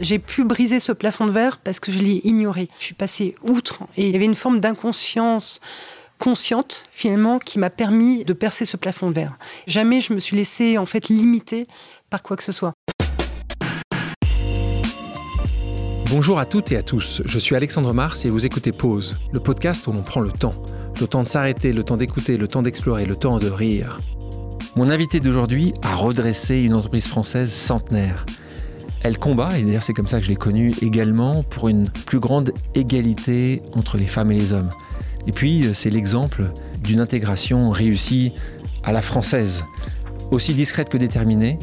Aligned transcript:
J'ai 0.00 0.20
pu 0.20 0.44
briser 0.44 0.78
ce 0.78 0.92
plafond 0.92 1.26
de 1.26 1.32
verre 1.32 1.58
parce 1.58 1.80
que 1.80 1.90
je 1.90 1.98
l'ai 1.98 2.20
ignoré. 2.22 2.68
Je 2.78 2.84
suis 2.84 2.94
passée 2.94 3.34
outre 3.42 3.80
et 3.96 4.06
il 4.06 4.12
y 4.12 4.16
avait 4.16 4.26
une 4.26 4.36
forme 4.36 4.60
d'inconscience 4.60 5.60
consciente 6.18 6.86
finalement 6.92 7.40
qui 7.40 7.58
m'a 7.58 7.70
permis 7.70 8.24
de 8.24 8.32
percer 8.32 8.64
ce 8.64 8.76
plafond 8.76 9.08
de 9.08 9.14
verre. 9.14 9.36
Jamais 9.66 10.00
je 10.00 10.12
me 10.12 10.20
suis 10.20 10.36
laissée 10.36 10.78
en 10.78 10.86
fait 10.86 11.08
limiter 11.08 11.66
par 12.10 12.22
quoi 12.22 12.36
que 12.36 12.44
ce 12.44 12.52
soit. 12.52 12.74
Bonjour 16.10 16.38
à 16.38 16.46
toutes 16.46 16.70
et 16.70 16.76
à 16.76 16.82
tous, 16.82 17.22
je 17.24 17.38
suis 17.38 17.54
Alexandre 17.56 17.92
Mars 17.92 18.24
et 18.24 18.30
vous 18.30 18.46
écoutez 18.46 18.72
Pause, 18.72 19.16
le 19.32 19.40
podcast 19.40 19.86
où 19.88 19.92
l'on 19.92 20.02
prend 20.02 20.20
le 20.20 20.30
temps. 20.30 20.54
Le 21.00 21.06
temps 21.06 21.22
de 21.24 21.28
s'arrêter, 21.28 21.72
le 21.72 21.82
temps 21.82 21.96
d'écouter, 21.96 22.36
le 22.36 22.48
temps 22.48 22.62
d'explorer, 22.62 23.04
le 23.04 23.16
temps 23.16 23.38
de 23.38 23.48
rire. 23.48 24.00
Mon 24.76 24.90
invité 24.90 25.18
d'aujourd'hui 25.18 25.74
a 25.82 25.96
redressé 25.96 26.62
une 26.62 26.74
entreprise 26.74 27.06
française 27.06 27.52
centenaire. 27.52 28.24
Elle 29.02 29.18
combat, 29.18 29.58
et 29.58 29.62
d'ailleurs 29.62 29.82
c'est 29.82 29.92
comme 29.92 30.08
ça 30.08 30.18
que 30.18 30.24
je 30.24 30.30
l'ai 30.30 30.36
connue 30.36 30.72
également, 30.82 31.42
pour 31.42 31.68
une 31.68 31.88
plus 31.88 32.18
grande 32.18 32.52
égalité 32.74 33.62
entre 33.74 33.96
les 33.96 34.06
femmes 34.06 34.32
et 34.32 34.34
les 34.34 34.52
hommes. 34.52 34.70
Et 35.26 35.32
puis 35.32 35.66
c'est 35.74 35.90
l'exemple 35.90 36.50
d'une 36.82 37.00
intégration 37.00 37.70
réussie 37.70 38.32
à 38.84 38.92
la 38.92 39.02
française. 39.02 39.64
Aussi 40.30 40.54
discrète 40.54 40.88
que 40.88 40.98
déterminée, 40.98 41.58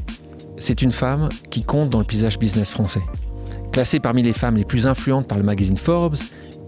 c'est 0.57 0.81
une 0.81 0.91
femme 0.91 1.29
qui 1.49 1.63
compte 1.63 1.89
dans 1.89 1.99
le 1.99 2.05
paysage 2.05 2.39
business 2.39 2.71
français. 2.71 3.01
Classée 3.71 3.99
parmi 3.99 4.23
les 4.23 4.33
femmes 4.33 4.57
les 4.57 4.65
plus 4.65 4.87
influentes 4.87 5.27
par 5.27 5.37
le 5.37 5.43
magazine 5.43 5.77
Forbes 5.77 6.15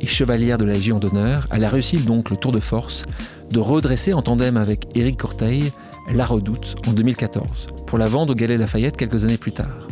et 0.01 0.07
chevalière 0.07 0.57
de 0.57 0.65
la 0.65 0.73
Légion 0.73 0.99
d'honneur, 0.99 1.47
elle 1.51 1.63
a 1.63 1.69
réussi 1.69 1.97
donc 1.97 2.29
le 2.29 2.37
tour 2.37 2.51
de 2.51 2.59
force 2.59 3.05
de 3.49 3.59
redresser 3.59 4.13
en 4.13 4.21
tandem 4.21 4.57
avec 4.57 4.87
Éric 4.95 5.17
Corteil 5.17 5.71
la 6.13 6.25
Redoute 6.25 6.75
en 6.87 6.93
2014, 6.93 7.67
pour 7.85 7.97
la 7.97 8.05
vendre 8.05 8.33
au 8.33 8.35
Galet 8.35 8.57
Lafayette 8.57 8.97
quelques 8.97 9.23
années 9.23 9.37
plus 9.37 9.51
tard. 9.51 9.86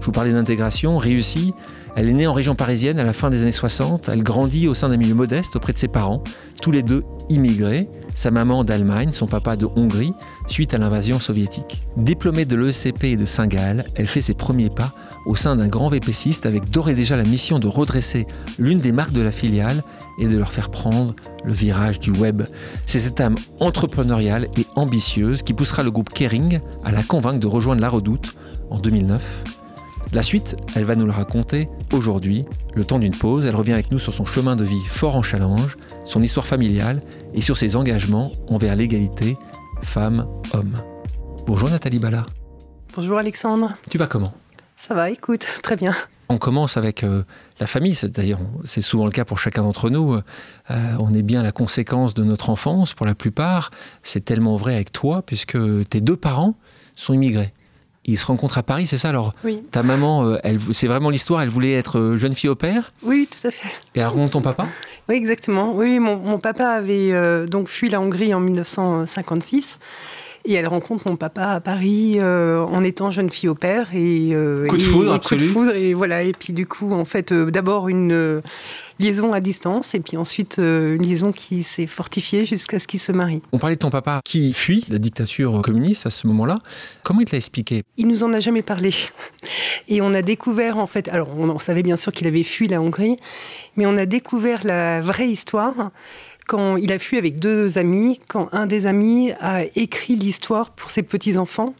Je 0.00 0.06
vous 0.06 0.12
parlais 0.12 0.32
d'intégration 0.32 0.96
réussie. 0.96 1.54
Elle 1.94 2.08
est 2.08 2.14
née 2.14 2.26
en 2.26 2.32
région 2.32 2.54
parisienne 2.54 2.98
à 2.98 3.04
la 3.04 3.12
fin 3.12 3.30
des 3.30 3.42
années 3.42 3.52
60. 3.52 4.08
Elle 4.08 4.22
grandit 4.22 4.68
au 4.68 4.74
sein 4.74 4.88
d'un 4.88 4.96
milieu 4.96 5.14
modeste 5.14 5.56
auprès 5.56 5.72
de 5.72 5.78
ses 5.78 5.88
parents, 5.88 6.22
tous 6.62 6.70
les 6.70 6.82
deux 6.82 7.04
immigrés, 7.28 7.88
sa 8.14 8.30
maman 8.30 8.64
d'Allemagne, 8.64 9.12
son 9.12 9.26
papa 9.26 9.56
de 9.56 9.66
Hongrie, 9.76 10.12
suite 10.46 10.74
à 10.74 10.78
l'invasion 10.78 11.20
soviétique. 11.20 11.82
Diplômée 11.96 12.44
de 12.44 12.56
l'ECP 12.56 13.04
et 13.04 13.16
de 13.16 13.24
Saint-Gall, 13.24 13.84
elle 13.94 14.06
fait 14.06 14.20
ses 14.20 14.34
premiers 14.34 14.70
pas 14.70 14.92
au 15.26 15.36
sein 15.36 15.56
d'un 15.56 15.68
grand 15.68 15.88
VPCiste 15.88 16.46
avec 16.46 16.70
d'ores 16.70 16.88
et 16.88 16.94
déjà 16.94 17.16
la 17.16 17.24
mission 17.24 17.58
de 17.58 17.68
redresser 17.68 18.26
l'une 18.58 18.78
des 18.78 18.92
marques 18.92 19.12
de 19.12 19.22
la 19.22 19.32
filiale 19.32 19.82
et 20.18 20.26
de 20.26 20.36
leur 20.36 20.52
faire 20.52 20.70
prendre 20.70 21.14
le 21.44 21.52
virage 21.52 22.00
du 22.00 22.10
web. 22.10 22.42
C'est 22.86 22.98
cette 22.98 23.20
âme 23.20 23.36
entrepreneuriale 23.58 24.48
et 24.56 24.66
ambitieuse 24.76 25.42
qui 25.42 25.52
poussera 25.52 25.82
le 25.82 25.90
groupe 25.90 26.10
Kering 26.10 26.60
à 26.84 26.90
la 26.90 27.02
convaincre 27.02 27.38
de 27.38 27.46
rejoindre 27.46 27.80
la 27.80 27.88
Redoute 27.88 28.34
en 28.70 28.78
2009 28.78 29.59
la 30.12 30.22
suite, 30.24 30.56
elle 30.74 30.84
va 30.84 30.96
nous 30.96 31.06
le 31.06 31.12
raconter 31.12 31.68
aujourd'hui, 31.92 32.44
le 32.74 32.84
temps 32.84 32.98
d'une 32.98 33.14
pause. 33.14 33.46
Elle 33.46 33.54
revient 33.54 33.72
avec 33.72 33.92
nous 33.92 33.98
sur 33.98 34.12
son 34.12 34.24
chemin 34.24 34.56
de 34.56 34.64
vie 34.64 34.84
fort 34.86 35.14
en 35.14 35.22
challenge, 35.22 35.76
son 36.04 36.20
histoire 36.20 36.46
familiale 36.46 37.00
et 37.32 37.40
sur 37.40 37.56
ses 37.56 37.76
engagements 37.76 38.32
envers 38.48 38.74
l'égalité 38.74 39.36
femmes-hommes. 39.82 40.82
Bonjour 41.46 41.70
Nathalie 41.70 42.00
Bala. 42.00 42.24
Bonjour 42.96 43.18
Alexandre. 43.18 43.76
Tu 43.88 43.98
vas 43.98 44.08
comment? 44.08 44.32
Ça 44.76 44.94
va, 44.94 45.10
écoute, 45.10 45.46
très 45.62 45.76
bien. 45.76 45.94
On 46.28 46.38
commence 46.38 46.76
avec 46.76 47.04
euh, 47.04 47.22
la 47.60 47.66
famille, 47.66 47.94
c'est-à-dire 47.94 48.38
c'est 48.64 48.82
souvent 48.82 49.04
le 49.04 49.12
cas 49.12 49.24
pour 49.24 49.38
chacun 49.38 49.62
d'entre 49.62 49.90
nous. 49.90 50.14
Euh, 50.14 50.20
on 50.98 51.14
est 51.14 51.22
bien 51.22 51.42
la 51.42 51.52
conséquence 51.52 52.14
de 52.14 52.24
notre 52.24 52.50
enfance 52.50 52.94
pour 52.94 53.06
la 53.06 53.14
plupart. 53.14 53.70
C'est 54.02 54.24
tellement 54.24 54.56
vrai 54.56 54.74
avec 54.74 54.90
toi 54.90 55.22
puisque 55.22 55.58
tes 55.88 56.00
deux 56.00 56.16
parents 56.16 56.56
sont 56.96 57.14
immigrés 57.14 57.52
ils 58.04 58.18
se 58.18 58.26
rencontrent 58.26 58.58
à 58.58 58.62
Paris, 58.62 58.86
c'est 58.86 58.96
ça 58.96 59.10
Alors, 59.10 59.34
oui. 59.44 59.62
ta 59.70 59.82
maman, 59.82 60.24
euh, 60.24 60.38
elle, 60.42 60.58
c'est 60.72 60.86
vraiment 60.86 61.10
l'histoire, 61.10 61.42
elle 61.42 61.50
voulait 61.50 61.72
être 61.72 61.98
euh, 61.98 62.16
jeune 62.16 62.34
fille 62.34 62.48
au 62.48 62.54
père 62.54 62.92
Oui, 63.02 63.28
tout 63.30 63.46
à 63.46 63.50
fait. 63.50 63.68
Et 63.94 64.00
elle 64.00 64.06
rencontre 64.06 64.32
ton 64.32 64.42
papa? 64.42 64.66
Oui, 65.08 65.16
exactement. 65.16 65.74
Oui, 65.74 65.98
mon, 65.98 66.38
papa 66.38 66.68
avait 66.68 67.12
euh, 67.12 67.46
donc 67.46 67.68
fui 67.68 67.88
la 67.88 68.00
Hongrie 68.00 68.32
en 68.32 68.40
1956. 68.40 69.78
Et 70.46 70.54
elle 70.54 70.66
rencontre 70.66 71.06
mon 71.06 71.16
papa 71.16 71.48
à 71.48 71.60
Paris 71.60 72.18
en 72.22 72.82
étant 72.82 73.10
jeune 73.10 73.28
fille 73.28 73.50
au 73.50 73.54
père. 73.54 73.88
Et, 73.92 74.34
coup 74.70 74.78
de 74.78 74.82
foudre, 74.82 75.16
et, 75.16 75.18
coup 75.18 75.34
de 75.34 75.44
foudre, 75.44 75.74
et 75.74 75.92
voilà. 75.92 76.22
Et 76.22 76.32
puis 76.32 76.54
du 76.54 76.66
coup, 76.66 76.94
en 76.94 77.04
fait, 77.04 77.30
d'abord 77.34 77.90
une 77.90 78.40
liaison 79.00 79.32
à 79.32 79.40
distance 79.40 79.94
et 79.94 80.00
puis 80.00 80.16
ensuite 80.16 80.58
euh, 80.58 80.96
une 80.96 81.02
liaison 81.02 81.32
qui 81.32 81.62
s'est 81.62 81.86
fortifiée 81.86 82.44
jusqu'à 82.44 82.78
ce 82.78 82.86
qu'il 82.86 83.00
se 83.00 83.12
marie. 83.12 83.42
On 83.52 83.58
parlait 83.58 83.76
de 83.76 83.80
ton 83.80 83.90
papa 83.90 84.20
qui 84.24 84.52
fuit 84.52 84.84
la 84.88 84.98
dictature 84.98 85.60
communiste 85.62 86.06
à 86.06 86.10
ce 86.10 86.26
moment-là. 86.28 86.58
Comment 87.02 87.20
il 87.20 87.26
te 87.26 87.32
l'a 87.32 87.38
expliqué? 87.38 87.82
Il 87.96 88.06
nous 88.06 88.22
en 88.22 88.32
a 88.32 88.40
jamais 88.40 88.62
parlé. 88.62 88.90
Et 89.88 90.00
on 90.00 90.14
a 90.14 90.22
découvert 90.22 90.78
en 90.78 90.86
fait, 90.86 91.08
alors 91.08 91.36
on, 91.36 91.58
savait 91.58 91.82
bien 91.82 91.96
sûr 91.96 92.12
qu'il 92.12 92.26
avait 92.26 92.42
fui 92.42 92.68
la 92.68 92.80
Hongrie, 92.80 93.16
mais 93.76 93.86
on 93.86 93.96
a 93.96 94.06
découvert 94.06 94.64
la 94.64 95.00
vraie 95.00 95.28
histoire 95.28 95.90
quand 96.46 96.76
il 96.76 96.90
a 96.92 96.98
fui 96.98 97.16
avec 97.16 97.38
deux 97.38 97.78
amis, 97.78 98.20
quand 98.28 98.48
un 98.52 98.66
des 98.66 98.86
amis 98.86 99.32
a 99.40 99.64
écrit 99.76 100.16
l'histoire 100.16 100.70
pour 100.70 100.90
ses 100.90 101.02
petits-enfants 101.02 101.74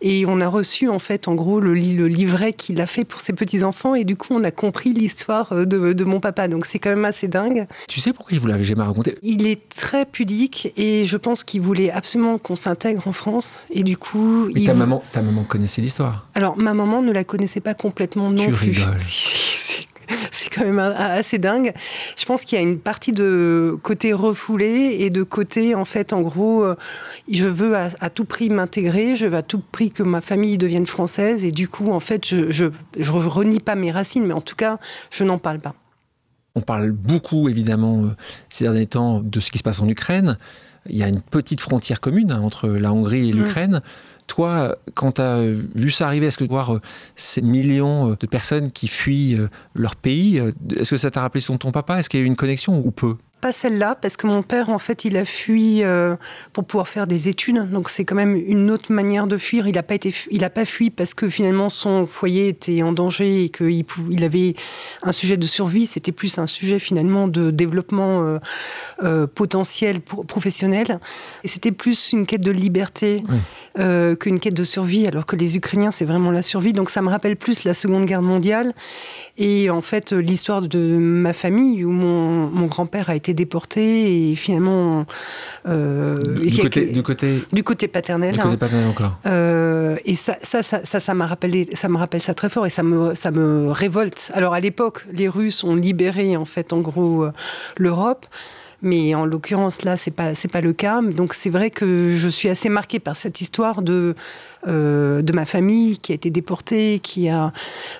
et 0.00 0.26
on 0.26 0.40
a 0.40 0.48
reçu, 0.48 0.88
en 0.88 0.98
fait, 0.98 1.28
en 1.28 1.34
gros, 1.34 1.60
le, 1.60 1.72
livret 1.74 2.52
qu'il 2.52 2.80
a 2.80 2.86
fait 2.86 3.04
pour 3.04 3.20
ses 3.20 3.32
petits-enfants. 3.32 3.94
Et 3.94 4.04
du 4.04 4.16
coup, 4.16 4.28
on 4.30 4.44
a 4.44 4.50
compris 4.50 4.92
l'histoire 4.92 5.52
euh, 5.52 5.64
de, 5.64 6.04
mon 6.04 6.20
papa. 6.20 6.48
Donc, 6.48 6.66
c'est 6.66 6.78
quand 6.78 6.90
même 6.90 7.04
assez 7.04 7.28
dingue. 7.28 7.66
Tu 7.88 8.00
sais 8.00 8.12
pourquoi 8.12 8.34
il 8.34 8.40
vous 8.40 8.46
l'avait 8.46 8.64
jamais 8.64 8.82
raconté? 8.82 9.16
Il 9.22 9.46
est 9.46 9.68
très 9.68 10.04
pudique 10.04 10.72
et 10.76 11.04
je 11.04 11.16
pense 11.16 11.44
qu'il 11.44 11.62
voulait 11.62 11.90
absolument 11.90 12.38
qu'on 12.38 12.56
s'intègre 12.56 13.08
en 13.08 13.12
France. 13.12 13.66
Et 13.70 13.82
du 13.82 13.96
coup. 13.96 14.50
Mais 14.54 14.64
ta, 14.64 14.74
maman, 14.74 15.02
ta 15.12 15.22
maman 15.22 15.44
connaissait 15.44 15.80
l'histoire? 15.80 16.28
Alors, 16.34 16.56
ma 16.58 16.74
maman 16.74 17.02
ne 17.02 17.12
la 17.12 17.24
connaissait 17.24 17.60
pas 17.60 17.74
complètement 17.74 18.30
non 18.30 18.44
tu 18.44 18.52
plus. 18.52 18.70
Rigoles. 18.70 18.96
c'est 20.30 20.48
quand 20.50 20.64
même 20.64 20.78
assez 20.78 21.38
dingue. 21.38 21.72
Je 22.16 22.24
pense 22.24 22.44
qu'il 22.44 22.58
y 22.58 22.60
a 22.60 22.64
une 22.64 22.78
partie 22.78 23.12
de 23.12 23.76
côté 23.82 24.12
refoulé 24.12 24.96
et 25.00 25.10
de 25.10 25.22
côté, 25.22 25.74
en 25.74 25.84
fait, 25.84 26.12
en 26.12 26.20
gros, 26.20 26.64
euh, 26.64 26.76
je 27.30 27.46
veux 27.46 27.74
à, 27.76 28.10
tout 28.10 28.24
prix 28.24 28.50
m'intégrer, 28.50 29.16
je 29.16 29.26
veux 29.26 29.36
à 29.36 29.42
tout 29.42 29.62
prix 29.72 29.90
que 29.90 30.02
ma 30.02 30.20
famille 30.20 30.58
devienne 30.58 30.86
française, 30.86 31.44
et 31.44 31.50
du 31.50 31.68
coup, 31.68 31.90
en 31.90 32.00
fait, 32.00 32.26
je, 32.26 32.50
je, 32.50 32.66
je 32.98 33.10
renie 33.10 33.60
pas 33.60 33.74
mes 33.74 33.90
racines, 33.90 34.26
mais 34.26 34.34
en 34.34 34.40
tout 34.40 34.56
cas, 34.56 34.78
je 35.10 35.24
n'en 35.24 35.38
parle 35.38 35.60
pas. 35.60 35.74
On 36.56 36.60
parle 36.60 36.92
beaucoup, 36.92 37.48
évidemment, 37.48 38.04
euh, 38.04 38.08
ces 38.48 38.64
derniers 38.64 38.86
temps, 38.86 39.20
de 39.20 39.40
ce 39.40 39.50
qui 39.50 39.58
se 39.58 39.64
passe 39.64 39.80
en 39.80 39.88
Ukraine. 39.88 40.38
Il 40.88 40.96
y 40.96 41.02
a 41.02 41.08
une 41.08 41.20
petite 41.20 41.60
frontière 41.60 42.00
commune 42.00 42.30
hein, 42.30 42.40
entre 42.40 42.68
la 42.68 42.92
Hongrie 42.92 43.30
et 43.30 43.32
mm. 43.32 43.36
l'Ukraine. 43.36 43.82
Toi, 44.26 44.76
quand 44.94 45.12
tu 45.12 45.22
as 45.22 45.42
vu 45.74 45.90
ça 45.90 46.06
arriver, 46.06 46.26
est-ce 46.26 46.38
que 46.38 46.44
voir 46.44 46.74
euh, 46.74 46.80
ces 47.16 47.42
millions 47.42 48.10
euh, 48.10 48.16
de 48.18 48.26
personnes 48.26 48.70
qui 48.72 48.88
fuient 48.88 49.38
leur 49.74 49.96
pays, 49.96 50.40
est-ce 50.76 50.90
que 50.90 50.96
ça 50.96 51.10
t'a 51.10 51.20
rappelé 51.20 51.40
son 51.40 51.58
ton 51.58 51.72
papa? 51.72 51.98
Est-ce 51.98 52.08
qu'il 52.08 52.20
y 52.20 52.22
a 52.22 52.24
eu 52.24 52.26
une 52.26 52.36
connexion 52.36 52.80
ou 52.84 52.90
peu? 52.90 53.16
Pas 53.44 53.52
celle-là, 53.52 53.94
parce 53.94 54.16
que 54.16 54.26
mon 54.26 54.42
père, 54.42 54.70
en 54.70 54.78
fait, 54.78 55.04
il 55.04 55.18
a 55.18 55.26
fui 55.26 55.82
euh, 55.82 56.16
pour 56.54 56.64
pouvoir 56.64 56.88
faire 56.88 57.06
des 57.06 57.28
études. 57.28 57.70
Donc, 57.70 57.90
c'est 57.90 58.06
quand 58.06 58.14
même 58.14 58.36
une 58.36 58.70
autre 58.70 58.90
manière 58.90 59.26
de 59.26 59.36
fuir. 59.36 59.68
Il 59.68 59.74
n'a 59.74 59.82
pas, 59.82 59.96
été, 59.96 60.14
il 60.30 60.44
a 60.44 60.48
pas 60.48 60.64
fui 60.64 60.88
parce 60.88 61.12
que 61.12 61.28
finalement, 61.28 61.68
son 61.68 62.06
foyer 62.06 62.48
était 62.48 62.82
en 62.82 62.92
danger 62.92 63.44
et 63.44 63.48
qu'il 63.50 63.84
il 64.10 64.24
avait 64.24 64.54
un 65.02 65.12
sujet 65.12 65.36
de 65.36 65.46
survie. 65.46 65.84
C'était 65.84 66.10
plus 66.10 66.38
un 66.38 66.46
sujet 66.46 66.78
finalement 66.78 67.28
de 67.28 67.50
développement 67.50 68.22
euh, 68.22 68.38
euh, 69.02 69.26
potentiel 69.26 70.00
professionnel. 70.00 70.98
Et 71.42 71.48
c'était 71.48 71.72
plus 71.72 72.14
une 72.14 72.24
quête 72.24 72.40
de 72.40 72.50
liberté 72.50 73.22
qu'une 73.76 74.38
quête 74.40 74.54
de 74.54 74.64
survie, 74.64 75.06
alors 75.06 75.26
que 75.26 75.36
les 75.36 75.56
Ukrainiens, 75.56 75.90
c'est 75.90 76.06
vraiment 76.06 76.30
la 76.30 76.42
survie. 76.42 76.72
Donc, 76.72 76.88
ça 76.88 77.02
me 77.02 77.10
rappelle 77.10 77.36
plus 77.36 77.64
la 77.64 77.74
Seconde 77.74 78.06
Guerre 78.06 78.22
mondiale. 78.22 78.72
Et 79.36 79.68
en 79.68 79.82
fait, 79.82 80.12
l'histoire 80.12 80.62
de 80.62 80.96
ma 80.96 81.34
famille, 81.34 81.84
où 81.84 81.90
mon, 81.90 82.48
mon 82.48 82.66
grand-père 82.66 83.10
a 83.10 83.16
été 83.16 83.33
déporté 83.34 84.30
et 84.30 84.34
finalement. 84.34 85.06
Euh, 85.66 86.16
du, 86.16 86.62
côté, 86.62 86.86
du, 86.86 87.02
côté, 87.02 87.42
du 87.52 87.62
côté 87.62 87.88
paternel. 87.88 88.32
Du 88.32 88.38
côté 88.38 88.54
hein. 88.54 88.56
paternel 88.56 88.88
encore. 88.88 89.18
Euh, 89.26 89.96
et 90.04 90.14
ça, 90.14 90.36
ça, 90.42 90.62
ça, 90.62 90.82
ça, 90.84 91.14
m'a 91.14 91.26
rappelé, 91.26 91.68
ça 91.72 91.88
me 91.88 91.96
rappelle 91.98 92.22
ça 92.22 92.34
très 92.34 92.48
fort 92.48 92.66
et 92.66 92.70
ça 92.70 92.82
me, 92.82 93.14
ça 93.14 93.30
me 93.30 93.70
révolte. 93.70 94.30
Alors 94.34 94.54
à 94.54 94.60
l'époque, 94.60 95.06
les 95.12 95.28
Russes 95.28 95.64
ont 95.64 95.76
libéré 95.76 96.36
en 96.36 96.44
fait, 96.44 96.72
en 96.72 96.80
gros, 96.80 97.24
euh, 97.24 97.32
l'Europe. 97.76 98.26
Mais 98.84 99.14
en 99.14 99.24
l'occurrence, 99.24 99.82
là, 99.82 99.96
c'est 99.96 100.10
pas 100.10 100.34
c'est 100.34 100.48
pas 100.48 100.60
le 100.60 100.74
cas. 100.74 101.00
Donc 101.00 101.32
c'est 101.32 101.50
vrai 101.50 101.70
que 101.70 102.14
je 102.14 102.28
suis 102.28 102.50
assez 102.50 102.68
marquée 102.68 103.00
par 103.00 103.16
cette 103.16 103.40
histoire 103.40 103.80
de 103.80 104.14
euh, 104.68 105.22
de 105.22 105.32
ma 105.32 105.46
famille 105.46 105.98
qui 105.98 106.12
a 106.12 106.14
été 106.14 106.30
déportée, 106.30 107.00
qui 107.02 107.30
a 107.30 107.52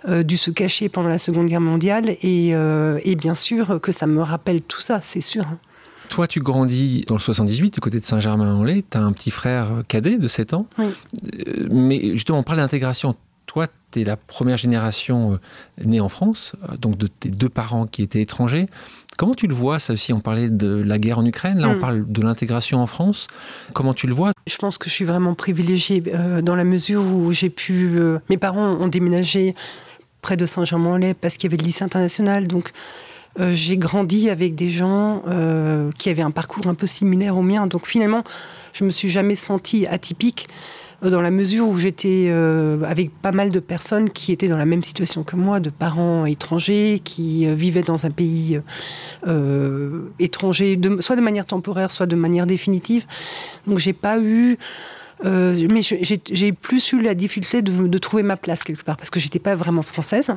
euh, 0.08 0.22
dû 0.22 0.36
se 0.36 0.50
cacher 0.50 0.90
pendant 0.90 1.08
la 1.08 1.18
Seconde 1.18 1.46
Guerre 1.46 1.60
mondiale, 1.60 2.16
et, 2.22 2.54
euh, 2.54 3.00
et 3.02 3.16
bien 3.16 3.34
sûr 3.34 3.80
que 3.80 3.92
ça 3.92 4.06
me 4.06 4.22
rappelle 4.22 4.60
tout 4.60 4.80
ça, 4.80 5.00
c'est 5.02 5.20
sûr. 5.20 5.44
Toi, 6.10 6.26
tu 6.26 6.40
grandis 6.40 7.04
dans 7.06 7.14
le 7.14 7.20
78, 7.20 7.74
du 7.74 7.80
côté 7.80 7.98
de 7.98 8.04
Saint-Germain-en-Laye. 8.04 8.84
Tu 8.88 8.98
as 8.98 9.02
un 9.02 9.12
petit 9.12 9.30
frère 9.30 9.82
cadet 9.88 10.18
de 10.18 10.28
7 10.28 10.52
ans. 10.52 10.66
Oui. 10.78 10.86
Mais 11.70 12.10
justement, 12.12 12.38
on 12.38 12.42
parle 12.42 12.58
d'intégration. 12.58 13.16
Toi, 13.46 13.66
tu 13.90 14.02
es 14.02 14.04
la 14.04 14.16
première 14.16 14.58
génération 14.58 15.38
née 15.84 16.00
en 16.00 16.10
France, 16.10 16.56
donc 16.78 16.98
de 16.98 17.06
tes 17.06 17.30
deux 17.30 17.48
parents 17.48 17.86
qui 17.86 18.02
étaient 18.02 18.20
étrangers. 18.20 18.68
Comment 19.16 19.34
tu 19.34 19.46
le 19.46 19.54
vois, 19.54 19.78
ça 19.78 19.92
aussi 19.92 20.12
On 20.12 20.20
parlait 20.20 20.50
de 20.50 20.82
la 20.84 20.98
guerre 20.98 21.18
en 21.18 21.24
Ukraine, 21.24 21.58
là 21.58 21.68
on 21.68 21.76
hmm. 21.76 21.80
parle 21.80 22.04
de 22.06 22.22
l'intégration 22.22 22.78
en 22.78 22.86
France. 22.86 23.28
Comment 23.72 23.94
tu 23.94 24.06
le 24.06 24.14
vois? 24.14 24.32
Je 24.46 24.56
pense 24.56 24.78
que 24.78 24.88
je 24.88 24.94
suis 24.94 25.04
vraiment 25.04 25.34
privilégiée 25.34 26.02
euh, 26.08 26.42
dans 26.42 26.56
la 26.56 26.64
mesure 26.64 27.02
où 27.02 27.32
j'ai 27.32 27.50
pu... 27.50 27.96
Euh, 27.96 28.18
mes 28.28 28.36
parents 28.36 28.72
ont 28.72 28.88
déménagé 28.88 29.54
près 30.20 30.36
de 30.36 30.46
Saint-Germain-en-Laye 30.46 31.14
parce 31.14 31.36
qu'il 31.36 31.50
y 31.50 31.54
avait 31.54 31.62
le 31.62 31.66
lycée 31.66 31.84
international. 31.84 32.46
Donc, 32.48 32.70
j'ai 33.38 33.76
grandi 33.76 34.30
avec 34.30 34.54
des 34.54 34.70
gens 34.70 35.22
qui 35.98 36.08
avaient 36.08 36.22
un 36.22 36.30
parcours 36.30 36.68
un 36.68 36.74
peu 36.74 36.86
similaire 36.86 37.36
au 37.36 37.42
mien. 37.42 37.66
Donc, 37.66 37.84
finalement, 37.84 38.22
je 38.72 38.84
me 38.84 38.90
suis 38.90 39.10
jamais 39.10 39.34
sentie 39.34 39.86
atypique 39.86 40.48
dans 41.10 41.20
la 41.20 41.30
mesure 41.30 41.68
où 41.68 41.78
j'étais 41.78 42.26
euh, 42.28 42.82
avec 42.84 43.10
pas 43.10 43.32
mal 43.32 43.50
de 43.50 43.60
personnes 43.60 44.10
qui 44.10 44.32
étaient 44.32 44.48
dans 44.48 44.58
la 44.58 44.66
même 44.66 44.82
situation 44.82 45.22
que 45.22 45.36
moi, 45.36 45.60
de 45.60 45.70
parents 45.70 46.26
étrangers 46.26 47.00
qui 47.02 47.46
euh, 47.46 47.54
vivaient 47.54 47.82
dans 47.82 48.06
un 48.06 48.10
pays 48.10 48.60
euh, 49.26 50.02
étranger, 50.18 50.78
soit 51.00 51.16
de 51.16 51.20
manière 51.20 51.46
temporaire, 51.46 51.90
soit 51.90 52.06
de 52.06 52.16
manière 52.16 52.46
définitive. 52.46 53.06
Donc 53.66 53.78
j'ai 53.78 53.92
pas 53.92 54.18
eu 54.18 54.58
mais 55.22 55.80
j'ai 55.80 56.52
plus 56.52 56.92
eu 56.92 57.00
la 57.00 57.14
difficulté 57.14 57.62
de, 57.62 57.86
de, 57.86 57.98
trouver 57.98 58.22
ma 58.22 58.36
place 58.36 58.62
quelque 58.62 58.84
part 58.84 58.98
parce 58.98 59.08
que 59.08 59.18
j'étais 59.18 59.38
pas 59.38 59.54
vraiment 59.54 59.80
française. 59.80 60.30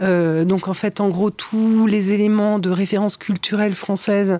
Euh, 0.00 0.44
donc 0.44 0.68
en 0.68 0.74
fait, 0.74 1.00
en 1.00 1.08
gros, 1.08 1.30
tous 1.30 1.86
les 1.86 2.12
éléments 2.12 2.58
de 2.58 2.70
référence 2.70 3.16
culturelle 3.16 3.74
française 3.74 4.38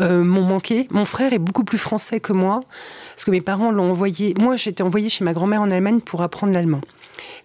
euh, 0.00 0.24
m'ont 0.24 0.42
manqué. 0.42 0.86
Mon 0.90 1.04
frère 1.04 1.32
est 1.32 1.38
beaucoup 1.38 1.64
plus 1.64 1.78
français 1.78 2.20
que 2.20 2.32
moi, 2.32 2.60
parce 3.14 3.24
que 3.24 3.30
mes 3.30 3.40
parents 3.40 3.70
l'ont 3.70 3.90
envoyé. 3.90 4.34
Moi, 4.38 4.56
j'étais 4.56 4.82
envoyée 4.82 5.08
chez 5.08 5.24
ma 5.24 5.32
grand-mère 5.32 5.62
en 5.62 5.70
Allemagne 5.70 6.00
pour 6.00 6.22
apprendre 6.22 6.52
l'allemand. 6.52 6.80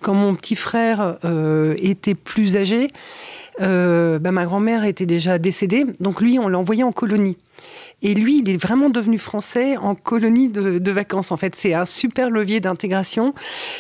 Quand 0.02 0.14
mon 0.14 0.34
petit 0.36 0.56
frère 0.56 1.18
euh, 1.26 1.76
était 1.78 2.16
plus 2.16 2.58
âgé, 2.58 2.88
bah, 3.60 4.32
ma 4.32 4.46
grand-mère 4.46 4.86
était 4.86 5.06
déjà 5.06 5.38
décédée, 5.38 5.86
donc 6.00 6.22
lui, 6.22 6.40
on 6.40 6.48
l'a 6.48 6.58
envoyé 6.58 6.84
en 6.84 6.94
colonie. 6.94 7.38
Et 8.02 8.14
lui, 8.14 8.40
il 8.40 8.50
est 8.50 8.58
vraiment 8.58 8.90
devenu 8.90 9.18
français 9.18 9.78
en 9.78 9.96
colonie 9.96 10.50
de, 10.50 10.92
vacances. 10.92 11.32
En 11.32 11.38
fait, 11.38 11.56
c'est 11.56 11.74
un 11.74 11.86
super 11.86 12.30
levier 12.30 12.60
d'intégration. 12.60 13.34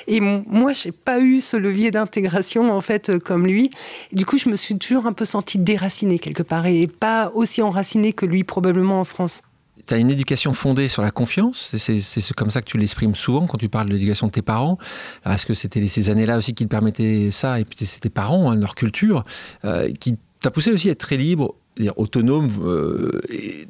Et 0.07 0.19
moi, 0.19 0.73
j'ai 0.73 0.91
pas 0.91 1.19
eu 1.19 1.39
ce 1.39 1.57
levier 1.57 1.91
d'intégration 1.91 2.71
en 2.71 2.81
fait 2.81 3.09
euh, 3.09 3.19
comme 3.19 3.47
lui. 3.47 3.71
du 4.11 4.25
coup, 4.25 4.37
je 4.37 4.49
me 4.49 4.55
suis 4.55 4.77
toujours 4.77 5.05
un 5.05 5.13
peu 5.13 5.25
sentie 5.25 5.57
déracinée 5.57 6.19
quelque 6.19 6.43
part 6.43 6.65
et 6.67 6.87
pas 6.87 7.31
aussi 7.33 7.61
enracinée 7.61 8.13
que 8.13 8.25
lui 8.25 8.43
probablement 8.43 8.99
en 8.99 9.03
France. 9.03 9.41
Tu 9.87 9.93
as 9.93 9.97
une 9.97 10.11
éducation 10.11 10.53
fondée 10.53 10.87
sur 10.87 11.01
la 11.01 11.09
confiance, 11.09 11.75
c'est 11.77 12.33
comme 12.35 12.51
ça 12.51 12.61
que 12.61 12.67
tu 12.67 12.77
l'exprimes 12.77 13.15
souvent 13.15 13.47
quand 13.47 13.57
tu 13.57 13.69
parles 13.69 13.87
de 13.87 13.93
l'éducation 13.93 14.27
de 14.27 14.31
tes 14.31 14.41
parents. 14.41 14.77
Est-ce 15.25 15.45
que 15.45 15.55
c'était 15.55 15.87
ces 15.87 16.11
années-là 16.11 16.37
aussi 16.37 16.53
qui 16.53 16.65
te 16.65 16.69
permettaient 16.69 17.29
ça, 17.31 17.59
et 17.59 17.65
puis 17.65 17.85
c'était 17.85 18.09
tes 18.09 18.13
parents, 18.13 18.51
hein, 18.51 18.55
leur 18.55 18.75
culture, 18.75 19.23
euh, 19.65 19.89
qui 19.99 20.17
t'a 20.41 20.51
poussé 20.51 20.71
aussi 20.71 20.89
à 20.89 20.91
être 20.91 20.99
très 20.99 21.17
libre 21.17 21.55
autonome. 21.95 22.49
Euh, 22.63 23.21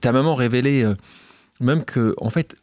ta 0.01 0.11
maman 0.11 0.35
révélait 0.35 0.83
euh, 0.83 0.95
même 1.59 1.83
que, 1.83 2.15
en 2.17 2.29
fait, 2.29 2.55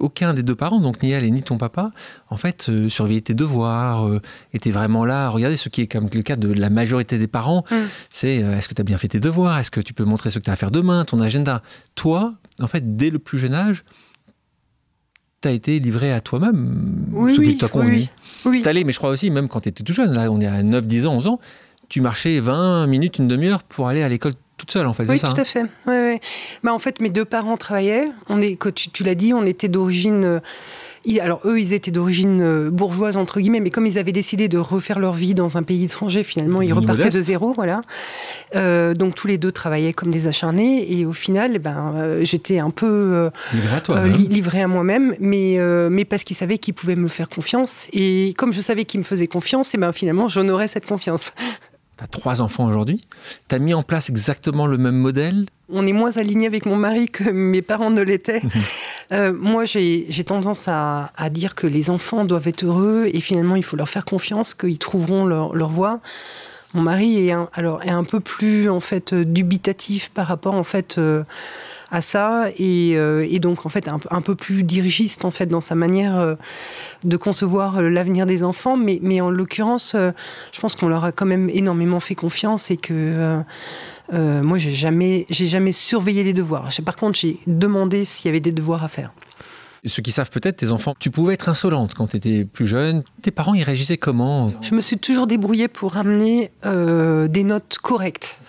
aucun 0.00 0.34
des 0.34 0.42
deux 0.42 0.56
parents, 0.56 0.80
donc 0.80 1.02
ni 1.02 1.12
elle 1.12 1.24
et 1.24 1.30
ni 1.30 1.42
ton 1.42 1.56
papa, 1.56 1.92
en 2.28 2.36
fait, 2.36 2.66
euh, 2.68 2.88
surveillait 2.88 3.20
tes 3.20 3.34
devoirs, 3.34 4.10
était 4.52 4.72
vraiment 4.72 5.04
là. 5.04 5.28
Regardez 5.28 5.56
ce 5.56 5.68
qui 5.68 5.82
est 5.82 5.86
comme 5.86 6.06
le 6.12 6.22
cas 6.22 6.36
de 6.36 6.52
la 6.52 6.70
majorité 6.70 7.18
des 7.18 7.28
parents, 7.28 7.64
mm. 7.70 7.76
c'est 8.10 8.36
est-ce 8.36 8.68
que 8.68 8.74
tu 8.74 8.80
as 8.80 8.84
bien 8.84 8.98
fait 8.98 9.08
tes 9.08 9.20
devoirs? 9.20 9.58
Est-ce 9.58 9.70
que 9.70 9.80
tu 9.80 9.94
peux 9.94 10.04
montrer 10.04 10.30
ce 10.30 10.38
que 10.38 10.44
tu 10.44 10.50
as 10.50 10.54
à 10.54 10.56
faire 10.56 10.72
demain, 10.72 11.04
ton 11.04 11.20
agenda 11.20 11.62
Toi, 11.94 12.34
en 12.60 12.66
fait, 12.66 12.96
dès 12.96 13.10
le 13.10 13.18
plus 13.18 13.38
jeune 13.38 13.54
âge, 13.54 13.84
tu 15.40 15.48
as 15.48 15.52
été 15.52 15.78
livré 15.78 16.12
à 16.12 16.20
toi-même, 16.20 17.06
oui, 17.12 17.34
ce 17.34 17.40
oui, 17.40 17.58
que 17.58 17.66
conduit. 17.66 18.10
Oui, 18.44 18.62
oui. 18.64 18.84
mais 18.84 18.92
je 18.92 18.98
crois 18.98 19.10
aussi, 19.10 19.30
même 19.30 19.48
quand 19.48 19.60
tu 19.60 19.68
étais 19.68 19.84
tout 19.84 19.92
jeune, 19.92 20.12
là 20.12 20.30
on 20.30 20.40
est 20.40 20.46
à 20.46 20.62
9, 20.62 20.86
10 20.86 21.06
ans, 21.06 21.14
11 21.14 21.26
ans, 21.26 21.40
tu 21.92 22.00
marchais 22.00 22.40
20 22.40 22.86
minutes, 22.86 23.18
une 23.18 23.28
demi-heure 23.28 23.62
pour 23.62 23.86
aller 23.86 24.02
à 24.02 24.08
l'école 24.08 24.32
toute 24.56 24.70
seule, 24.70 24.86
en 24.86 24.94
fait. 24.94 25.04
Oui, 25.04 25.18
ça, 25.18 25.28
tout 25.28 25.34
hein 25.36 25.42
à 25.42 25.44
fait. 25.44 25.64
Ouais, 25.86 26.20
Bah, 26.64 26.72
en 26.72 26.78
fait, 26.78 27.02
mes 27.02 27.10
deux 27.10 27.26
parents 27.26 27.58
travaillaient. 27.58 28.06
On 28.30 28.40
est, 28.40 28.58
tu, 28.74 28.88
tu 28.88 29.02
l'as 29.04 29.14
dit, 29.14 29.34
on 29.34 29.44
était 29.44 29.68
d'origine. 29.68 30.24
Euh, 30.24 30.40
alors 31.20 31.42
eux, 31.44 31.60
ils 31.60 31.74
étaient 31.74 31.90
d'origine 31.90 32.40
euh, 32.40 32.70
bourgeoise 32.70 33.18
entre 33.18 33.40
guillemets, 33.40 33.60
mais 33.60 33.68
comme 33.68 33.84
ils 33.84 33.98
avaient 33.98 34.12
décidé 34.12 34.48
de 34.48 34.56
refaire 34.56 35.00
leur 35.00 35.12
vie 35.12 35.34
dans 35.34 35.58
un 35.58 35.62
pays 35.62 35.84
étranger, 35.84 36.22
finalement, 36.22 36.62
ils 36.62 36.72
repartaient 36.72 37.10
de 37.10 37.22
zéro, 37.22 37.52
voilà. 37.52 37.82
Euh, 38.56 38.94
donc 38.94 39.14
tous 39.14 39.26
les 39.26 39.36
deux 39.36 39.52
travaillaient 39.52 39.92
comme 39.92 40.10
des 40.10 40.28
acharnés, 40.28 40.90
et 40.96 41.04
au 41.04 41.12
final, 41.12 41.58
ben, 41.58 42.20
j'étais 42.22 42.58
un 42.58 42.70
peu 42.70 43.28
livré 44.30 44.62
à, 44.62 44.66
moi-même, 44.68 45.14
mais 45.20 45.58
mais 45.90 46.06
parce 46.06 46.24
qu'ils 46.24 46.36
savaient 46.36 46.56
qu'ils 46.56 46.72
pouvaient 46.72 46.96
me 46.96 47.08
faire 47.08 47.28
confiance, 47.28 47.88
et 47.92 48.32
comme 48.38 48.54
je 48.54 48.62
savais 48.62 48.86
qu'ils 48.86 49.00
me 49.00 49.04
faisaient 49.04 49.26
confiance, 49.26 49.74
et 49.74 49.76
eh 49.76 49.80
ben 49.80 49.92
finalement, 49.92 50.28
j'honorais 50.28 50.68
cette 50.68 50.86
confiance 50.86 51.32
tu 51.96 52.04
as 52.04 52.06
trois 52.06 52.40
enfants 52.40 52.66
aujourd'hui, 52.66 53.00
tu 53.48 53.54
as 53.54 53.58
mis 53.58 53.74
en 53.74 53.82
place 53.82 54.08
exactement 54.08 54.66
le 54.66 54.78
même 54.78 54.96
modèle 54.96 55.46
On 55.68 55.86
est 55.86 55.92
moins 55.92 56.16
aligné 56.16 56.46
avec 56.46 56.66
mon 56.66 56.76
mari 56.76 57.08
que 57.08 57.30
mes 57.30 57.62
parents 57.62 57.90
ne 57.90 58.02
l'étaient. 58.02 58.42
Euh, 59.10 59.34
moi, 59.38 59.66
j'ai 59.66 60.24
tendance 60.24 60.68
à, 60.68 61.10
dire 61.30 61.54
que 61.54 61.66
les 61.66 61.90
enfants 61.90 62.24
doivent 62.24 62.48
être 62.48 62.64
heureux 62.64 63.10
et 63.12 63.20
finalement, 63.20 63.56
il 63.56 63.62
faut 63.62 63.76
leur 63.76 63.90
faire 63.90 64.06
confiance, 64.06 64.54
qu'ils 64.54 64.78
trouveront 64.78 65.26
leur, 65.26 65.68
voie. 65.68 66.00
Mon 66.72 66.80
mari 66.80 67.26
est 67.26 67.32
un, 67.32 67.50
alors, 67.52 67.82
est 67.82 67.90
un 67.90 68.04
peu 68.04 68.20
plus 68.20 68.70
en 68.70 68.80
fait 68.80 69.12
dubitatif 69.12 70.08
par 70.08 70.28
rapport 70.28 70.54
en 70.54 70.64
fait 70.64 70.96
euh, 70.96 71.24
à 71.92 72.00
ça. 72.00 72.48
Euh, 72.60 73.26
et, 73.30 73.38
donc 73.38 73.66
en 73.66 73.68
fait 73.68 73.88
un, 73.88 74.20
peu 74.22 74.34
plus 74.34 74.64
dirigiste 74.64 75.24
en 75.24 75.30
fait 75.30 75.46
dans 75.46 75.60
sa 75.60 75.74
manière 75.74 76.18
euh, 76.18 76.34
de 77.04 77.16
concevoir 77.16 77.78
euh, 77.78 77.88
l'avenir 77.88 78.26
des 78.26 78.44
enfants. 78.44 78.76
Mais, 78.76 78.98
mais 79.02 79.20
en 79.20 79.30
l'occurrence 79.30 79.94
je 79.94 80.60
pense 80.60 80.74
qu'on 80.74 80.88
leur 80.88 81.04
a 81.04 81.12
quand 81.12 81.26
même 81.26 81.48
énormément 81.50 82.00
fait 82.00 82.14
confiance 82.14 82.70
et 82.70 82.76
que 82.76 83.42
moi 84.10 84.58
j'ai 84.58 84.70
jamais 84.70 85.26
j'ai 85.30 85.46
jamais 85.46 85.72
surveillé 85.72 86.24
les 86.24 86.32
devoirs. 86.32 86.68
Par 86.84 86.96
contre 86.96 87.18
j'ai 87.18 87.38
demandé 87.46 88.04
s'il 88.04 88.26
y 88.26 88.30
avait 88.30 88.40
des 88.40 88.52
devoirs 88.52 88.82
à 88.82 88.88
faire 88.88 89.12
ceux 89.88 90.02
qui 90.02 90.12
savent 90.12 90.30
peut-être, 90.30 90.56
tes 90.56 90.70
enfants, 90.70 90.94
tu 90.98 91.10
pouvais 91.10 91.34
être 91.34 91.48
insolente 91.48 91.94
quand 91.94 92.06
tu 92.06 92.16
étais 92.16 92.44
plus 92.44 92.66
jeune. 92.66 93.02
Tes 93.20 93.32
parents, 93.32 93.54
ils 93.54 93.64
réagissaient 93.64 93.96
comment 93.96 94.52
Je 94.60 94.74
me 94.74 94.80
suis 94.80 94.96
toujours 94.96 95.26
débrouillée 95.26 95.66
pour 95.66 95.92
ramener 95.92 96.52
euh, 96.64 97.26
des 97.26 97.42
notes 97.42 97.78
correctes. 97.82 98.40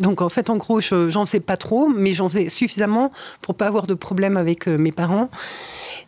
Donc 0.00 0.20
en 0.20 0.28
fait, 0.28 0.50
en 0.50 0.56
gros, 0.56 0.80
j'en 0.80 1.26
sais 1.26 1.40
pas 1.40 1.56
trop, 1.56 1.88
mais 1.88 2.12
j'en 2.12 2.28
faisais 2.28 2.48
suffisamment 2.48 3.12
pour 3.40 3.54
pas 3.54 3.66
avoir 3.66 3.86
de 3.86 3.94
problème 3.94 4.36
avec 4.36 4.66
euh, 4.66 4.78
mes 4.78 4.90
parents. 4.90 5.30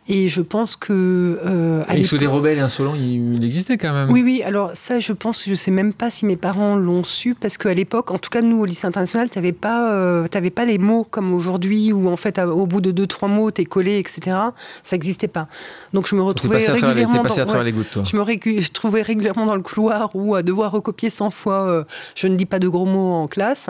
Et 0.09 0.27
je 0.27 0.41
pense 0.41 0.75
que. 0.75 1.39
Euh, 1.45 1.83
et 1.93 2.03
sous 2.03 2.17
des 2.17 2.27
rebelles 2.27 2.57
et 2.57 2.61
insolents, 2.61 2.95
il, 2.95 3.43
existait 3.43 3.77
quand 3.77 3.93
même. 3.93 4.11
Oui, 4.11 4.21
oui. 4.21 4.43
Alors, 4.43 4.71
ça, 4.73 4.99
je 4.99 5.13
pense, 5.13 5.47
je 5.47 5.55
sais 5.55 5.71
même 5.71 5.93
pas 5.93 6.09
si 6.09 6.25
mes 6.25 6.35
parents 6.35 6.75
l'ont 6.75 7.05
su, 7.05 7.35
parce 7.35 7.57
qu'à 7.57 7.73
l'époque, 7.73 8.11
en 8.11 8.17
tout 8.17 8.29
cas, 8.29 8.41
nous, 8.41 8.59
au 8.59 8.65
lycée 8.65 8.85
international, 8.85 9.29
tu 9.29 9.37
n'avais 9.37 9.53
pas, 9.53 9.93
euh, 9.93 10.27
pas 10.27 10.65
les 10.65 10.77
mots 10.77 11.05
comme 11.09 11.33
aujourd'hui, 11.33 11.93
où 11.93 12.09
en 12.09 12.17
fait, 12.17 12.37
au 12.39 12.67
bout 12.67 12.81
de 12.81 12.91
deux, 12.91 13.07
trois 13.07 13.29
mots, 13.29 13.49
tu 13.51 13.61
es 13.61 13.65
collé, 13.65 13.97
etc. 13.97 14.35
Ça 14.81 14.95
n'existait 14.95 15.27
pas. 15.27 15.47
Donc, 15.93 16.07
je 16.07 16.15
me 16.15 16.21
retrouvais 16.23 16.57
régulièrement. 16.57 17.23
Dans, 17.23 17.53
à 17.53 17.63
les 17.63 17.71
gouttes, 17.71 17.91
toi. 17.91 18.03
Je 18.03 18.15
me 18.15 18.73
trouvais 18.73 19.01
régulièrement 19.01 19.45
dans 19.45 19.55
le 19.55 19.61
couloir 19.61 20.09
ou 20.15 20.35
à 20.35 20.43
devoir 20.43 20.71
recopier 20.71 21.09
100 21.09 21.29
fois 21.29 21.63
euh, 21.67 21.83
je 22.15 22.27
ne 22.27 22.35
dis 22.35 22.45
pas 22.45 22.59
de 22.59 22.67
gros 22.67 22.85
mots 22.85 23.13
en 23.13 23.27
classe, 23.27 23.69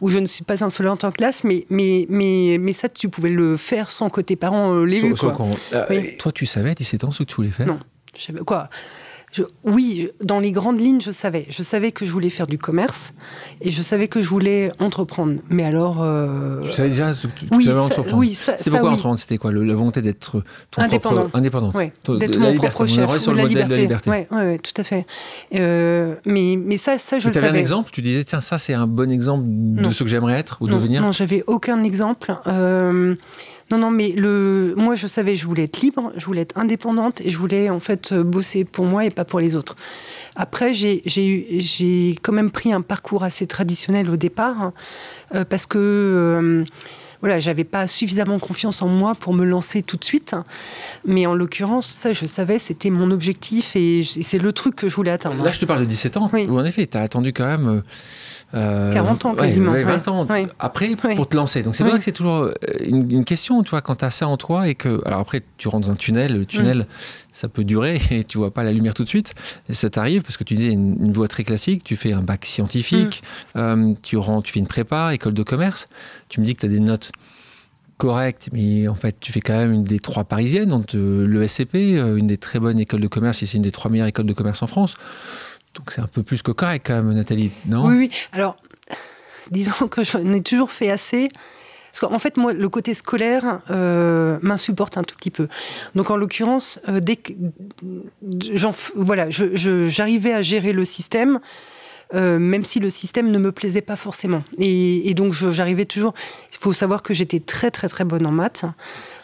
ou 0.00 0.10
je 0.10 0.18
ne 0.18 0.26
suis 0.26 0.44
pas 0.44 0.64
insolente 0.64 1.04
en 1.04 1.10
classe, 1.10 1.44
mais, 1.44 1.66
mais, 1.70 2.06
mais, 2.08 2.58
mais 2.60 2.72
ça, 2.72 2.88
tu 2.88 3.08
pouvais 3.08 3.30
le 3.30 3.56
faire 3.56 3.90
sans 3.90 4.10
que 4.10 4.20
tes 4.20 4.36
parents 4.36 4.82
l'aient 4.84 5.00
vu. 5.00 5.14
Quoi. 5.14 5.36
Euh, 5.72 6.02
toi, 6.18 6.32
tu 6.32 6.46
savais 6.46 6.70
à 6.70 6.74
17 6.74 7.04
ans 7.04 7.10
ce 7.10 7.22
que 7.22 7.28
tu 7.28 7.36
voulais 7.36 7.50
faire? 7.50 7.66
Non. 7.66 7.78
Je 9.32 9.42
savais, 9.42 9.54
oui, 9.64 10.10
dans 10.22 10.40
les 10.40 10.52
grandes 10.52 10.78
lignes, 10.78 11.00
je 11.00 11.10
savais. 11.10 11.46
Je 11.48 11.62
savais 11.62 11.90
que 11.90 12.04
je 12.04 12.12
voulais 12.12 12.28
faire 12.28 12.46
du 12.46 12.58
commerce 12.58 13.14
et 13.62 13.70
je 13.70 13.80
savais 13.80 14.06
que 14.06 14.20
je 14.20 14.28
voulais 14.28 14.70
entreprendre. 14.78 15.40
Mais 15.48 15.64
alors. 15.64 16.02
Euh... 16.02 16.60
Tu 16.60 16.72
savais 16.72 16.90
déjà 16.90 17.14
ce 17.14 17.26
que 17.26 17.32
tu, 17.38 17.46
oui, 17.50 17.70
entreprendre 17.70 18.16
Oui, 18.18 18.34
ça, 18.34 18.58
C'était 18.58 18.70
pourquoi 18.70 18.90
entreprendre 18.90 19.18
C'était 19.18 19.38
quoi 19.38 19.50
La 19.50 19.74
volonté 19.74 20.02
d'être 20.02 20.42
indépendant. 20.76 21.22
Propre, 21.22 21.36
indépendante. 21.36 21.74
D'être 22.08 22.38
mon 22.38 22.54
propre 22.54 22.86
chef. 22.86 23.18
Sur 23.18 23.32
le 23.32 23.38
la 23.38 23.44
liberté. 23.44 23.70
de 23.70 23.76
la 23.76 23.82
liberté. 23.82 24.10
Oui, 24.10 24.36
ouais, 24.36 24.58
tout 24.58 24.72
à 24.76 24.84
fait. 24.84 25.06
Euh, 25.54 26.14
mais, 26.26 26.56
mais 26.56 26.76
ça, 26.76 26.98
ça 26.98 27.18
je 27.18 27.28
le 27.28 27.32
savais. 27.32 27.46
Tu 27.46 27.48
avais 27.48 27.58
un 27.58 27.60
exemple 27.60 27.90
Tu 27.92 28.02
disais, 28.02 28.24
tiens, 28.24 28.40
ça, 28.40 28.58
c'est 28.58 28.74
un 28.74 28.86
bon 28.86 29.10
exemple 29.10 29.44
de 29.46 29.90
ce 29.90 30.02
que 30.04 30.10
j'aimerais 30.10 30.38
être 30.38 30.58
ou 30.60 30.68
devenir 30.68 31.02
Non, 31.02 31.12
j'avais 31.12 31.42
aucun 31.46 31.82
exemple. 31.82 32.36
Euh, 32.46 33.14
non, 33.72 33.78
non, 33.78 33.90
mais 33.90 34.10
le, 34.10 34.74
moi, 34.76 34.96
je 34.96 35.06
savais, 35.06 35.34
je 35.34 35.46
voulais 35.46 35.62
être 35.62 35.80
libre, 35.80 36.12
je 36.16 36.26
voulais 36.26 36.42
être 36.42 36.58
indépendante 36.58 37.22
et 37.22 37.30
je 37.30 37.38
voulais 37.38 37.70
en 37.70 37.80
fait 37.80 38.12
bosser 38.12 38.64
pour 38.64 38.84
moi 38.84 39.06
et 39.06 39.10
pas 39.10 39.24
pour 39.24 39.40
les 39.40 39.56
autres. 39.56 39.76
Après, 40.36 40.74
j'ai 40.74 42.18
quand 42.20 42.32
même 42.32 42.50
pris 42.50 42.70
un 42.70 42.82
parcours 42.82 43.24
assez 43.24 43.46
traditionnel 43.46 44.10
au 44.10 44.16
départ 44.16 44.60
hein, 44.60 44.72
euh, 45.34 45.46
parce 45.46 45.64
que. 45.64 46.64
Euh, 47.22 47.26
voilà, 47.26 47.40
j'avais 47.40 47.64
pas 47.64 47.86
suffisamment 47.86 48.38
confiance 48.38 48.82
en 48.82 48.88
moi 48.88 49.14
pour 49.14 49.32
me 49.32 49.44
lancer 49.44 49.82
tout 49.82 49.96
de 49.96 50.04
suite. 50.04 50.34
Mais 51.06 51.26
en 51.26 51.34
l'occurrence, 51.34 51.86
ça, 51.86 52.12
je 52.12 52.26
savais, 52.26 52.58
c'était 52.58 52.90
mon 52.90 53.10
objectif 53.10 53.76
et 53.76 54.02
c'est 54.02 54.38
le 54.38 54.52
truc 54.52 54.76
que 54.76 54.88
je 54.88 54.96
voulais 54.96 55.10
atteindre. 55.10 55.44
Là, 55.44 55.52
je 55.52 55.60
te 55.60 55.64
parle 55.64 55.80
de 55.80 55.84
17 55.84 56.16
ans, 56.16 56.30
oui. 56.32 56.46
où 56.48 56.58
en 56.58 56.64
effet, 56.64 56.86
tu 56.86 56.96
as 56.96 57.02
attendu 57.02 57.32
quand 57.32 57.46
même. 57.46 57.82
Euh, 58.54 58.92
40 58.92 59.24
euh, 59.24 59.28
ans 59.28 59.34
quasiment. 59.34 59.72
20 59.72 60.08
ans 60.08 60.26
après 60.58 60.94
pour 61.16 61.28
te 61.28 61.36
lancer. 61.36 61.62
Donc 61.62 61.74
c'est 61.74 61.84
vrai 61.84 61.98
que 61.98 62.04
c'est 62.04 62.12
toujours 62.12 62.42
euh, 62.42 62.52
une, 62.84 63.24
question, 63.24 63.62
tu 63.62 63.70
vois, 63.70 63.80
quand 63.80 63.96
tu 63.96 64.04
as 64.04 64.10
ça 64.10 64.28
en 64.28 64.36
toi 64.36 64.68
et 64.68 64.74
que. 64.74 65.00
Alors 65.06 65.20
après, 65.20 65.42
tu 65.56 65.68
rentres 65.68 65.86
dans 65.86 65.92
un 65.92 65.96
tunnel, 65.96 66.36
le 66.36 66.44
tunnel, 66.44 66.78
mm. 66.78 66.86
Ça 67.32 67.48
peut 67.48 67.64
durer 67.64 68.00
et 68.10 68.24
tu 68.24 68.38
vois 68.38 68.52
pas 68.52 68.62
la 68.62 68.72
lumière 68.72 68.94
tout 68.94 69.04
de 69.04 69.08
suite. 69.08 69.34
Et 69.68 69.74
ça 69.74 69.90
t'arrive 69.90 70.22
parce 70.22 70.36
que 70.36 70.44
tu 70.44 70.54
disais 70.54 70.70
une, 70.70 71.12
voie 71.12 71.28
très 71.28 71.44
classique, 71.44 71.84
tu 71.84 71.96
fais 71.96 72.12
un 72.12 72.22
bac 72.22 72.44
scientifique, 72.44 73.22
mm. 73.54 73.58
euh, 73.58 73.94
tu, 74.02 74.16
rentres, 74.16 74.46
tu 74.46 74.52
fais 74.52 74.60
une 74.60 74.66
prépa, 74.66 75.14
école 75.14 75.34
de 75.34 75.42
commerce, 75.42 75.88
tu 76.28 76.40
me 76.40 76.44
dis 76.44 76.54
que 76.54 76.60
tu 76.60 76.66
as 76.66 76.70
des 76.70 76.80
notes 76.80 77.12
correctes, 77.98 78.48
mais 78.52 78.88
en 78.88 78.94
fait, 78.94 79.16
tu 79.20 79.32
fais 79.32 79.40
quand 79.40 79.56
même 79.56 79.72
une 79.72 79.84
des 79.84 80.00
trois 80.00 80.24
parisiennes, 80.24 80.70
donc 80.70 80.92
le 80.92 81.46
SCP, 81.46 81.74
une 81.76 82.26
des 82.26 82.38
très 82.38 82.58
bonnes 82.58 82.80
écoles 82.80 83.00
de 83.00 83.06
commerce, 83.06 83.42
et 83.42 83.46
c'est 83.46 83.56
une 83.56 83.62
des 83.62 83.70
trois 83.70 83.90
meilleures 83.90 84.08
écoles 84.08 84.26
de 84.26 84.32
commerce 84.32 84.60
en 84.62 84.66
France 84.66 84.96
Donc 85.74 85.92
c'est 85.92 86.00
un 86.00 86.08
peu 86.08 86.24
plus 86.24 86.42
que 86.42 86.50
correct 86.50 86.84
quand 86.86 86.94
même, 86.94 87.12
Nathalie, 87.14 87.52
non? 87.66 87.86
Oui, 87.86 87.96
oui. 87.96 88.10
Alors, 88.32 88.56
disons 89.52 89.86
que 89.88 90.02
j'en 90.02 90.32
ai 90.32 90.42
toujours 90.42 90.72
fait 90.72 90.90
assez. 90.90 91.28
Parce 91.92 92.00
qu'en 92.00 92.18
fait, 92.18 92.38
moi, 92.38 92.54
le 92.54 92.68
côté 92.70 92.94
scolaire 92.94 93.60
euh, 93.70 94.38
m'insupporte 94.40 94.96
un 94.96 95.02
tout 95.02 95.14
petit 95.14 95.30
peu. 95.30 95.48
Donc, 95.94 96.10
en 96.10 96.16
l'occurrence, 96.16 96.80
euh, 96.88 97.00
dès 97.00 97.16
que 97.16 97.34
voilà, 98.96 99.26
j'arrivais 99.28 100.32
à 100.32 100.40
gérer 100.40 100.72
le 100.72 100.86
système, 100.86 101.38
euh, 102.14 102.38
même 102.38 102.64
si 102.64 102.80
le 102.80 102.88
système 102.88 103.30
ne 103.30 103.38
me 103.38 103.52
plaisait 103.52 103.82
pas 103.82 103.96
forcément. 103.96 104.42
Et, 104.58 105.12
donc 105.14 105.32
j'arrivais 105.32 105.84
toujours. 105.84 106.14
Il 106.52 106.58
faut 106.58 106.72
savoir 106.72 107.02
que 107.02 107.12
j'étais 107.12 107.40
très 107.40 107.70
très 107.70 107.88
très 107.88 108.04
bonne 108.04 108.26
en 108.26 108.32
maths. 108.32 108.64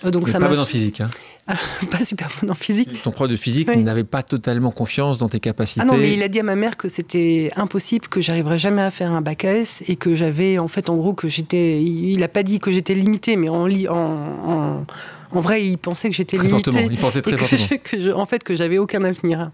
Donc 0.05 0.29
ça 0.29 0.39
pas 0.39 0.49
bonne 0.49 0.59
en 0.59 0.65
physique. 0.65 1.01
Hein. 1.01 1.11
pas 1.91 2.05
super 2.05 2.29
bonne 2.41 2.51
en 2.51 2.55
physique. 2.55 3.03
Ton 3.03 3.11
prof 3.11 3.29
de 3.29 3.37
physique 3.37 3.69
n'avait 3.69 4.05
pas 4.05 4.23
totalement 4.23 4.71
confiance 4.71 5.19
dans 5.19 5.29
tes 5.29 5.41
capacités. 5.41 5.81
Ah 5.83 5.87
non, 5.87 5.97
mais 5.97 6.13
il 6.13 6.23
a 6.23 6.29
dit 6.29 6.41
à 6.41 6.43
ma 6.43 6.57
mère 6.57 6.77
que 6.77 6.89
c'était 6.89 7.51
impossible, 7.57 8.09
que 8.09 8.21
j'arriverais 8.21 8.59
jamais 8.59 8.83
à 8.83 8.91
faire 8.91 9.13
un 9.13 9.21
bac 9.21 9.45
AS 9.45 9.83
et 9.89 9.97
que 9.97 10.15
j'avais 10.15 10.59
en 10.59 10.69
fait 10.69 10.91
en 10.91 10.97
gros 10.97 11.15
que 11.15 11.29
j'étais. 11.29 11.83
Il 11.83 12.21
n'a 12.21 12.29
pas 12.29 12.43
dit 12.43 12.59
que 12.59 12.71
j'étais 12.71 12.95
limitée, 12.95 13.37
mais 13.37 13.49
en, 13.49 13.69
en, 13.69 13.91
en 13.91 14.87
en 15.33 15.41
vrai, 15.41 15.65
il 15.65 15.77
pensait 15.77 16.09
que 16.09 16.17
j'étais 16.17 16.39
limitée. 16.39 16.71
Il 16.91 16.97
pensait 16.97 17.23
très 17.23 17.37
fortement. 17.37 17.79
Que 17.85 18.13
en 18.15 18.27
fait, 18.27 18.43
que 18.43 18.57
j'avais 18.57 18.79
aucun 18.79 19.05
avenir. 19.05 19.51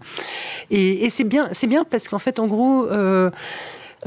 Et, 0.71 1.09
c'est 1.09 1.23
bien, 1.23 1.49
c'est 1.51 1.67
bien 1.67 1.83
parce 1.83 2.07
qu'en 2.07 2.19
fait, 2.19 2.39
en 2.39 2.47
gros. 2.47 2.87
Euh, 2.89 3.29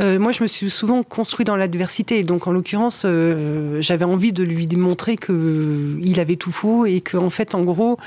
euh, 0.00 0.18
moi, 0.18 0.32
je 0.32 0.42
me 0.42 0.48
suis 0.48 0.70
souvent 0.70 1.02
construit 1.02 1.44
dans 1.44 1.56
l'adversité. 1.56 2.22
Donc, 2.22 2.46
en 2.46 2.52
l'occurrence, 2.52 3.02
euh, 3.04 3.80
j'avais 3.80 4.04
envie 4.04 4.32
de 4.32 4.44
lui 4.44 4.66
démontrer 4.66 5.16
qu'il 5.16 6.20
avait 6.20 6.36
tout 6.36 6.52
faux 6.52 6.86
et 6.86 7.00
qu'en 7.00 7.24
en 7.24 7.30
fait, 7.30 7.54
en 7.54 7.62
gros, 7.62 7.98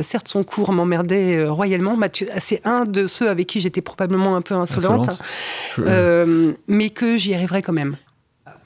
certes, 0.00 0.28
son 0.28 0.44
cours 0.44 0.72
m'emmerdait 0.72 1.46
royalement. 1.46 1.96
C'est 2.38 2.60
un 2.64 2.84
de 2.84 3.06
ceux 3.06 3.28
avec 3.28 3.46
qui 3.46 3.60
j'étais 3.60 3.82
probablement 3.82 4.36
un 4.36 4.42
peu 4.42 4.54
insolente, 4.54 5.22
mais 6.68 6.90
que 6.90 7.16
j'y 7.16 7.34
arriverais 7.34 7.62
quand 7.62 7.72
même 7.72 7.96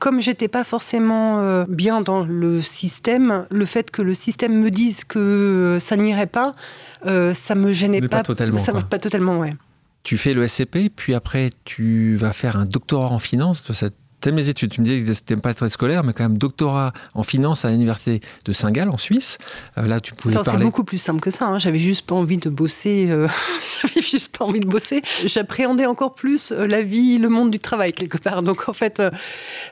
comme 0.03 0.21
j'étais 0.21 0.49
pas 0.49 0.65
forcément 0.65 1.39
euh, 1.39 1.65
bien 1.69 2.01
dans 2.01 2.25
le 2.25 2.61
système, 2.61 3.47
le 3.53 3.65
fait 3.65 3.93
que 3.93 4.03
le 4.03 4.15
système 4.15 4.53
me 4.53 4.69
dise 4.69 5.05
que 5.05 5.21
euh, 5.21 5.79
ça 5.79 5.97
n'irait 5.97 6.27
pas, 6.27 6.57
euh, 7.07 7.33
ça 7.35 7.55
me 7.55 7.71
gênait 7.71 8.01
pas, 8.01 8.09
pas. 8.09 8.23
totalement. 8.25 8.59
Ça 8.59 8.73
pas 8.73 8.99
totalement, 8.99 9.39
ouais. 9.39 9.55
Tu 10.03 10.17
fais 10.17 10.35
le 10.35 10.47
SCP, 10.47 10.91
puis 10.95 11.15
après 11.15 11.51
tu 11.65 12.17
vas 12.17 12.33
faire 12.33 12.57
un 12.57 12.65
doctorat 12.65 13.11
en 13.11 13.19
finance 13.19 13.63
T'aimes 14.23 14.37
mes 14.37 14.49
études, 14.49 14.71
tu 14.71 14.81
me 14.81 14.87
disais 14.87 15.05
que 15.05 15.15
c'était 15.15 15.37
pas 15.37 15.53
très 15.53 15.69
scolaire, 15.69 16.05
mais 16.05 16.13
quand 16.13 16.23
même 16.23 16.39
doctorat 16.39 16.93
en 17.15 17.25
finance 17.25 17.65
à 17.65 17.71
l'université 17.73 18.21
de 18.45 18.53
Saint-Gall 18.53 18.89
en 18.89 18.97
Suisse. 18.97 19.39
Euh, 19.79 19.89
là, 19.89 19.99
tu 19.99 20.15
pouvais 20.15 20.35
parler. 20.35 20.49
C'est 20.49 20.59
beaucoup 20.59 20.85
plus 20.85 20.99
simple 20.99 21.19
que 21.19 21.31
ça. 21.31 21.47
Hein. 21.47 21.59
J'avais 21.59 21.81
juste 21.81 22.07
pas 22.07 22.15
envie 22.15 22.37
de 22.37 22.49
bosser. 22.49 23.09
Euh, 23.11 23.27
j'avais 23.83 24.01
juste 24.01 24.37
pas 24.37 24.45
envie 24.45 24.61
de 24.61 24.69
bosser. 24.69 25.03
J'appréhendais 25.27 25.87
encore 25.87 26.15
plus 26.15 26.53
euh, 26.53 26.69
la 26.69 26.85
vie, 26.85 27.19
le 27.19 27.29
monde 27.29 27.51
du 27.51 27.59
travail 27.59 27.93
quelque 27.93 28.17
part. 28.17 28.45
Donc 28.45 28.69
en 28.69 28.73
fait, 28.73 29.03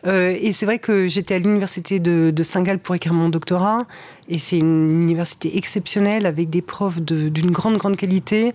et 0.05 0.53
c'est 0.53 0.67
vrai 0.67 0.81
que 0.81 1.07
j'étais 1.07 1.37
à 1.37 1.39
l'université 1.39 2.01
de, 2.01 2.33
de 2.35 2.43
Saint-Gall 2.43 2.81
pour 2.81 2.97
écrire 2.97 3.13
mon 3.13 3.29
doctorat, 3.29 3.87
et 4.29 4.39
c'est 4.39 4.59
une 4.59 5.03
université 5.03 5.57
exceptionnelle 5.59 6.27
avec 6.27 6.51
des 6.51 6.63
profs 6.63 7.01
d'une 7.01 7.53
grande 7.53 7.77
grande 7.77 7.97
qualité 7.97 8.53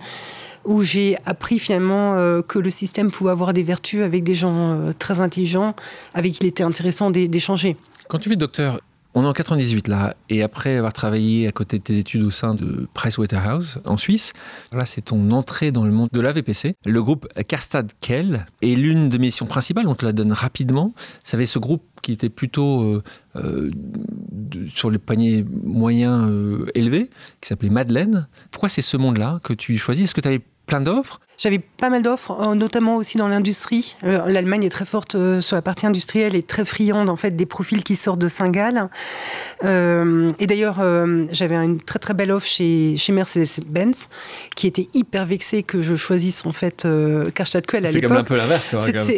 où 0.66 0.82
j'ai 0.82 1.18
appris 1.26 1.60
finalement 1.60 2.16
euh, 2.16 2.42
que 2.42 2.60
le 2.60 2.70
système 2.70 3.12
pouvait 3.12 3.32
avoir 3.32 3.54
des 3.54 3.64
vertus 3.64 4.02
avec 4.02 4.24
des 4.24 4.34
gens 4.34 4.72
euh, 4.72 4.94
très 4.98 5.22
intelligents, 5.22 5.76
avec 6.14 6.34
qui 6.34 6.40
il 6.42 6.48
était 6.48 6.64
intéressant 6.64 7.12
d'échanger. 7.12 7.78
Quand 8.10 8.20
tu 8.20 8.30
fais 8.30 8.36
docteur, 8.36 8.82
on 9.18 9.24
est 9.24 9.28
en 9.28 9.34
98 9.34 9.88
là, 9.88 10.16
et 10.30 10.44
après 10.44 10.76
avoir 10.76 10.92
travaillé 10.92 11.48
à 11.48 11.54
côté 11.54 11.78
de 11.80 11.84
tes 11.84 11.98
études 11.98 12.24
au 12.24 12.32
sein 12.32 12.54
de 12.54 12.88
Pricewaterhouse 12.94 13.80
en 13.86 13.96
Suisse, 13.96 14.34
là 14.74 14.86
c'est 14.86 15.04
ton 15.04 15.32
entrée 15.32 15.72
dans 15.72 15.86
le 15.86 15.92
monde 15.92 16.10
de 16.12 16.20
la 16.20 16.34
VPC. 16.34 16.76
Le 16.86 17.02
groupe 17.02 17.26
Karstad 17.48 17.94
Kell 18.02 18.46
est 18.62 18.76
l'une 18.76 19.08
de 19.08 19.18
mes 19.18 19.28
missions 19.28 19.46
principales, 19.46 19.88
on 19.88 19.96
te 19.96 20.06
la 20.06 20.12
donne 20.12 20.34
rapidement. 20.34 20.94
Ça 21.24 21.44
ce 21.46 21.60
groupe 21.60 21.84
qui 22.02 22.12
était 22.12 22.30
plutôt 22.30 23.02
euh, 23.38 23.72
sur 24.70 24.92
les 24.92 25.00
paniers 25.00 25.46
moyens 25.64 26.30
élevés, 26.76 27.10
qui 27.40 27.48
s'appelait 27.48 27.70
Madeleine. 27.70 28.28
Pourquoi 28.52 28.68
c'est 28.68 28.82
ce 28.82 28.98
monde-là 28.98 29.40
que 29.44 29.54
tu 29.54 29.78
choisis? 29.78 30.04
Est-ce 30.04 30.14
que 30.14 30.22
tu 30.22 30.28
avais 30.28 30.42
plein 30.66 30.82
d'offres 30.82 31.20
j'avais 31.38 31.60
pas 31.60 31.90
mal 31.90 32.02
d'offres, 32.02 32.32
euh, 32.32 32.56
notamment 32.56 32.96
aussi 32.96 33.18
dans 33.18 33.28
l'industrie. 33.28 33.96
Euh, 34.04 34.26
L'Allemagne 34.28 34.64
est 34.64 34.70
très 34.70 34.86
forte 34.86 35.16
euh, 35.16 35.42
sur 35.42 35.56
la 35.56 35.62
partie 35.62 35.86
industrielle 35.86 36.36
et 36.36 36.44
très 36.44 36.66
friande 36.66 37.10
en 37.10 37.16
fait 37.16 37.32
des 37.32 37.46
profils 37.46 37.84
qui 37.84 37.96
sortent 37.96 38.20
de 38.20 38.28
Saint-Gall. 38.28 38.90
et 39.64 40.48
d'ailleurs, 40.48 40.84
j'avais 41.32 41.56
une 41.56 41.80
très 41.80 42.00
très 42.00 42.14
belle 42.14 42.32
offre 42.32 42.48
chez, 42.48 42.96
chez 42.98 43.12
Mercedes-Benz, 43.12 44.10
qui 44.56 44.68
était 44.68 44.88
hyper 44.94 45.26
vexée 45.26 45.64
que 45.64 45.82
je 45.82 45.96
choisisse 45.96 46.46
en 46.46 46.54
fait 46.54 46.88
Karstadt 47.34 47.66
Quell 47.66 47.86
à 47.86 47.92
l'époque. 47.92 48.02
C'est 48.02 48.08
comme 48.08 48.18
un 48.18 48.24
peu 48.24 48.38
l'inverse. 48.38 48.76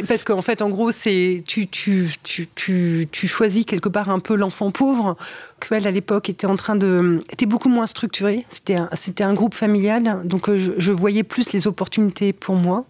Parce 0.08 0.24
qu'en 0.24 0.42
fait, 0.42 0.62
en 0.62 0.70
gros, 0.70 0.92
c'est 0.92 1.44
tu, 1.48 1.68
tu, 1.68 2.10
tu, 2.24 2.48
tu, 2.56 3.08
tu 3.12 3.28
choisis 3.28 3.66
quelque 3.66 3.90
part 3.90 4.10
un 4.10 4.20
peu 4.20 4.36
l'enfant 4.36 4.72
pauvre 4.72 5.16
Quell 5.60 5.88
à 5.88 5.92
l'époque 5.92 6.30
était 6.30 6.48
en 6.48 6.56
train 6.56 6.76
de 6.76 7.24
était 7.32 7.46
beaucoup 7.46 7.70
moins 7.70 7.86
structuré. 7.86 8.46
C'était 8.48 8.76
un, 8.76 8.90
c'était 8.94 9.24
un 9.24 9.34
groupe 9.34 9.54
familial, 9.54 10.22
donc 10.24 10.54
je, 10.56 10.74
je 10.78 10.92
voyais 10.92 11.24
plus 11.24 11.52
les 11.52 11.68
opportunités 11.68 12.07
pour 12.34 12.56
moi. 12.56 12.86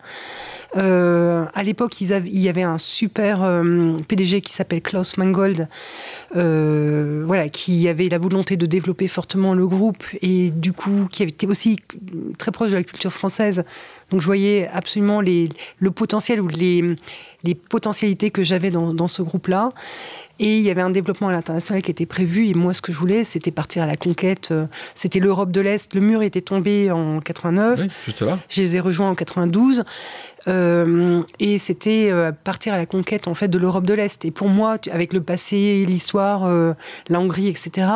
Euh, 0.77 1.46
à 1.53 1.63
l'époque, 1.63 2.00
il 2.01 2.39
y 2.39 2.50
avait 2.50 2.63
un 2.63 2.77
super 2.77 3.43
euh, 3.43 3.96
PDG 4.07 4.41
qui 4.41 4.53
s'appelle 4.53 4.81
Klaus 4.81 5.17
Mangold, 5.17 5.67
euh, 6.36 7.24
voilà, 7.25 7.50
qui 7.50 7.88
avait 7.88 8.10
la 8.10 8.17
volonté 8.17 8.57
de 8.57 8.65
développer 8.65 9.07
fortement 9.07 9.53
le 9.53 9.67
groupe 9.67 10.03
et 10.22 10.51
du 10.51 10.74
coup 10.74 11.07
qui 11.12 11.24
était 11.24 11.48
aussi 11.48 11.77
très 12.38 12.51
proche 12.51 12.72
de 12.72 12.75
la 12.75 12.84
culture 12.84 13.12
française. 13.12 13.63
Donc 14.12 14.22
je 14.22 14.25
voyais 14.25 14.69
absolument 14.72 15.19
les, 15.19 15.50
le 15.79 15.91
potentiel 15.91 16.41
ou 16.41 16.48
les, 16.48 16.96
les 17.43 17.55
potentialités 17.55 18.31
que 18.31 18.43
j'avais 18.43 18.72
dans, 18.72 18.93
dans 18.93 19.07
ce 19.07 19.22
groupe-là. 19.22 19.72
Et 20.39 20.57
il 20.57 20.63
y 20.63 20.69
avait 20.69 20.81
un 20.81 20.89
développement 20.91 21.29
à 21.29 21.31
l'international 21.31 21.81
qui 21.81 21.89
était 21.89 22.05
prévu. 22.05 22.48
Et 22.48 22.53
moi, 22.53 22.74
ce 22.74 22.81
que 22.81 22.91
je 22.91 22.98
voulais, 22.98 23.24
c'était 23.24 23.51
partir 23.51 23.84
à 23.84 23.88
la 23.88 23.96
conquête. 23.96 24.50
Euh, 24.51 24.67
c'était 24.93 25.19
l'Europe 25.19 25.51
de 25.51 25.62
l'Est. 25.62 25.93
Le 25.96 26.01
mur 26.01 26.22
était 26.22 26.41
tombé 26.41 26.91
en 26.91 27.19
89. 27.19 27.79
Oui, 27.81 27.89
juste 28.05 28.22
là. 28.22 28.38
Je 28.50 28.62
les 28.62 28.75
ai 28.75 28.79
rejoints 28.79 29.10
en 29.10 29.15
92. 29.15 29.84
Euh, 30.48 31.24
et 31.39 31.58
c'était 31.58 32.10
euh, 32.12 32.32
partir 32.32 32.74
à 32.74 32.77
la 32.77 32.86
conquête 32.86 33.27
en 33.27 33.34
fait 33.34 33.48
de 33.48 33.58
l'Europe 33.58 33.86
de 33.86 33.94
l'Est. 33.94 34.24
Et 34.25 34.32
pour 34.32 34.48
moi, 34.48 34.77
avec 34.92 35.13
le 35.13 35.22
passé, 35.22 35.86
l'histoire, 35.86 36.46
euh, 36.46 36.74
la 37.10 37.20
Hongrie, 37.20 37.48
etc. 37.48 37.88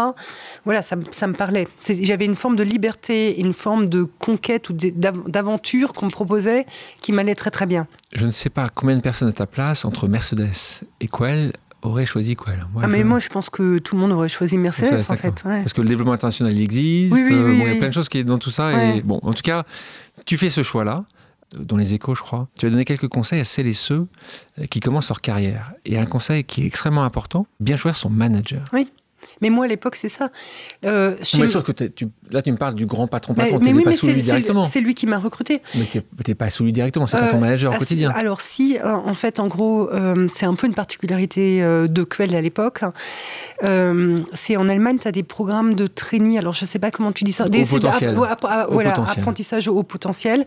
Voilà, 0.65 0.81
ça, 0.81 0.96
ça 1.12 1.27
me 1.27 1.34
parlait. 1.34 1.67
J'avais 2.01 2.25
une 2.25 2.36
forme 2.36 2.55
de 2.55 2.63
liberté, 2.63 3.39
une 3.39 3.53
forme 3.53 3.88
de 3.88 4.03
conquête 4.03 4.70
ou 4.70 4.74
d'aventure 4.74 5.93
qu'on 5.93 6.08
me 6.08 6.12
proposait 6.12 6.65
qui 7.01 7.12
m'allait 7.12 7.36
très 7.36 7.51
très 7.51 7.65
bien. 7.65 7.88
Je 8.13 8.25
ne 8.25 8.31
sais 8.31 8.50
pas 8.50 8.70
combien 8.70 8.96
de 8.96 9.01
personnes 9.01 9.29
à 9.29 9.34
ta 9.34 9.48
place 9.48 9.86
entre 9.86 10.08
Mercedes 10.08 10.84
et 11.00 11.08
Quell 11.08 11.53
aurait 11.84 12.05
choisi 12.05 12.36
quoi 12.36 12.53
moi, 12.74 12.84
ah, 12.86 12.88
mais 12.88 13.03
moi, 13.03 13.20
je 13.20 13.29
pense 13.29 13.50
que 13.50 13.79
tout 13.79 13.96
le 13.96 14.01
monde 14.01 14.12
aurait 14.12 14.29
choisi 14.29 14.58
Mercedes, 14.58 15.03
en 15.10 15.15
fait. 15.15 15.43
Parce 15.43 15.74
que 15.74 15.81
le 15.81 15.88
développement 15.88 16.13
international, 16.13 16.53
il 16.53 16.62
existe. 16.62 17.15
il 17.15 17.58
y 17.58 17.70
a 17.70 17.75
plein 17.75 17.88
de 17.88 17.93
choses 17.93 18.10
qui 18.10 18.20
est 18.20 18.24
dans 18.24 18.38
tout 18.38 18.51
ça. 18.51 18.96
Et 18.96 19.01
bon, 19.01 19.20
en 19.24 19.34
tout 19.34 19.41
cas, 19.41 19.63
tu 20.25 20.38
fais 20.38 20.50
ce 20.50 20.63
choix-là 20.63 21.05
euh, 21.05 21.21
dans 21.58 21.77
les 21.77 21.93
échos, 21.93 22.15
je 22.15 22.22
crois. 22.22 22.48
Tu 22.58 22.65
vas 22.65 22.72
donner 22.72 22.86
quelques 22.86 23.08
conseils 23.08 23.39
à 23.39 23.46
celles 23.46 23.67
et 23.67 23.74
ceux 23.74 24.08
euh, 24.60 24.65
qui 24.65 24.79
commencent 24.79 25.10
leur 25.10 25.22
carrière. 25.22 25.74
Et 25.86 25.98
un 25.98 26.05
conseil 26.05 26.43
qui 26.43 26.63
est 26.63 26.65
extrêmement 26.65 27.03
important, 27.03 27.46
bien 27.60 27.77
choisir 27.77 27.98
son 27.98 28.10
manager. 28.10 28.63
Oui. 28.74 28.89
Mais 29.41 29.50
moi, 29.50 29.65
à 29.65 29.67
l'époque, 29.67 29.95
c'est 29.95 30.10
ça. 30.10 30.29
Euh, 30.86 31.15
chez... 31.21 31.45
sauf 31.48 31.63
que 31.63 31.71
tu, 31.71 32.07
là, 32.31 32.41
tu 32.41 32.51
me 32.51 32.57
parles 32.57 32.75
du 32.75 32.86
grand 32.86 33.07
patron 33.07 33.33
patron. 33.33 33.60
Tu 33.60 33.74
n'es 33.74 33.83
pas 33.83 33.93
sous 33.93 34.07
lui 34.07 34.21
directement. 34.21 34.65
C'est 34.65 34.81
lui 34.81 34.93
qui 34.93 35.07
m'a 35.07 35.17
recruté. 35.17 35.62
Mais 35.75 35.86
tu 35.86 36.01
n'es 36.27 36.36
pas 36.36 36.50
sous 36.50 36.63
lui 36.63 36.74
directement. 36.74 37.07
C'est 37.07 37.19
pas 37.19 37.27
ton 37.27 37.38
euh, 37.38 37.41
manager 37.41 37.71
au 37.71 37.75
ah, 37.75 37.79
quotidien. 37.79 38.12
Alors 38.15 38.41
si, 38.41 38.77
euh, 38.77 38.93
en 38.93 39.13
fait, 39.13 39.39
en 39.39 39.48
gros, 39.48 39.89
euh, 39.89 40.27
c'est 40.31 40.45
un 40.45 40.53
peu 40.53 40.67
une 40.67 40.74
particularité 40.74 41.62
de 41.62 42.03
Quell 42.03 42.36
à 42.36 42.41
l'époque. 42.41 42.81
c'est 44.33 44.57
en 44.57 44.69
Allemagne, 44.69 44.98
tu 45.00 45.07
as 45.07 45.12
des 45.12 45.24
programmes 45.24 45.75
de 45.75 45.88
training. 45.88 46.38
Alors 46.38 46.53
je 46.53 46.63
ne 46.63 46.67
sais 46.67 46.79
pas 46.79 46.91
comment 46.91 47.12
tu 47.12 47.24
dis 47.24 47.33
ça. 47.33 47.50
Des, 47.50 47.63
au 47.63 47.79
potentiel. 47.79 48.15
voilà, 48.69 48.93
apprentissage 48.93 49.67
au 49.67 49.83
potentiel. 49.83 50.45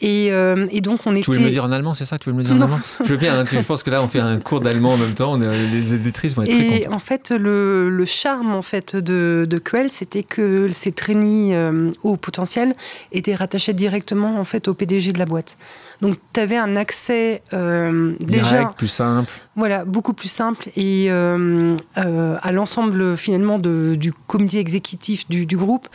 Et, 0.00 0.26
et, 0.26 0.80
donc 0.80 1.00
on 1.06 1.12
était. 1.12 1.22
Tu 1.22 1.26
voulais 1.26 1.40
me 1.40 1.44
le 1.46 1.50
dire 1.50 1.64
en 1.64 1.72
allemand, 1.72 1.94
c'est 1.94 2.04
ça? 2.04 2.18
Tu 2.18 2.30
veux 2.30 2.34
me 2.34 2.42
le 2.42 2.44
dire 2.44 2.56
en 2.56 2.60
allemand? 2.60 2.80
Je 3.04 3.10
veux 3.10 3.16
bien. 3.16 3.38
Hein, 3.38 3.44
je 3.50 3.58
pense 3.60 3.82
que 3.82 3.90
là, 3.90 4.02
on 4.02 4.08
fait 4.08 4.20
un 4.20 4.38
cours 4.38 4.60
d'allemand 4.60 4.94
en 4.94 4.96
même 4.96 5.14
temps. 5.14 5.32
On 5.32 5.40
est, 5.40 5.68
les 5.68 5.94
éditrices 5.94 6.34
vont 6.34 6.42
être 6.42 6.50
et 6.50 6.66
très 6.66 6.80
contentes. 6.80 6.94
en 6.94 6.98
fait, 6.98 7.30
le, 7.30 7.88
le 7.88 8.06
charme 8.12 8.54
en 8.54 8.62
fait 8.62 8.96
de, 8.96 9.46
de 9.48 9.58
Quell, 9.58 9.90
c'était 9.90 10.22
que 10.22 10.70
ces 10.70 10.92
trainings 10.92 11.52
euh, 11.52 11.90
au 12.02 12.16
potentiel 12.16 12.74
étaient 13.10 13.34
rattachés 13.34 13.72
directement 13.72 14.38
en 14.38 14.44
fait 14.44 14.68
au 14.68 14.74
PDG 14.74 15.12
de 15.12 15.18
la 15.18 15.26
boîte. 15.26 15.56
Donc 16.00 16.16
tu 16.32 16.40
avais 16.40 16.56
un 16.56 16.76
accès 16.76 17.42
euh, 17.52 18.14
déjà 18.20 18.66
plus 18.76 18.88
simple. 18.88 19.30
Voilà, 19.56 19.84
beaucoup 19.84 20.14
plus 20.14 20.30
simple 20.30 20.70
et 20.76 21.06
euh, 21.10 21.76
à 21.94 22.52
l'ensemble 22.52 23.16
finalement 23.16 23.58
de, 23.58 23.94
du 23.96 24.12
comité 24.12 24.58
exécutif 24.58 25.28
du, 25.28 25.44
du 25.46 25.56
groupe 25.56 25.88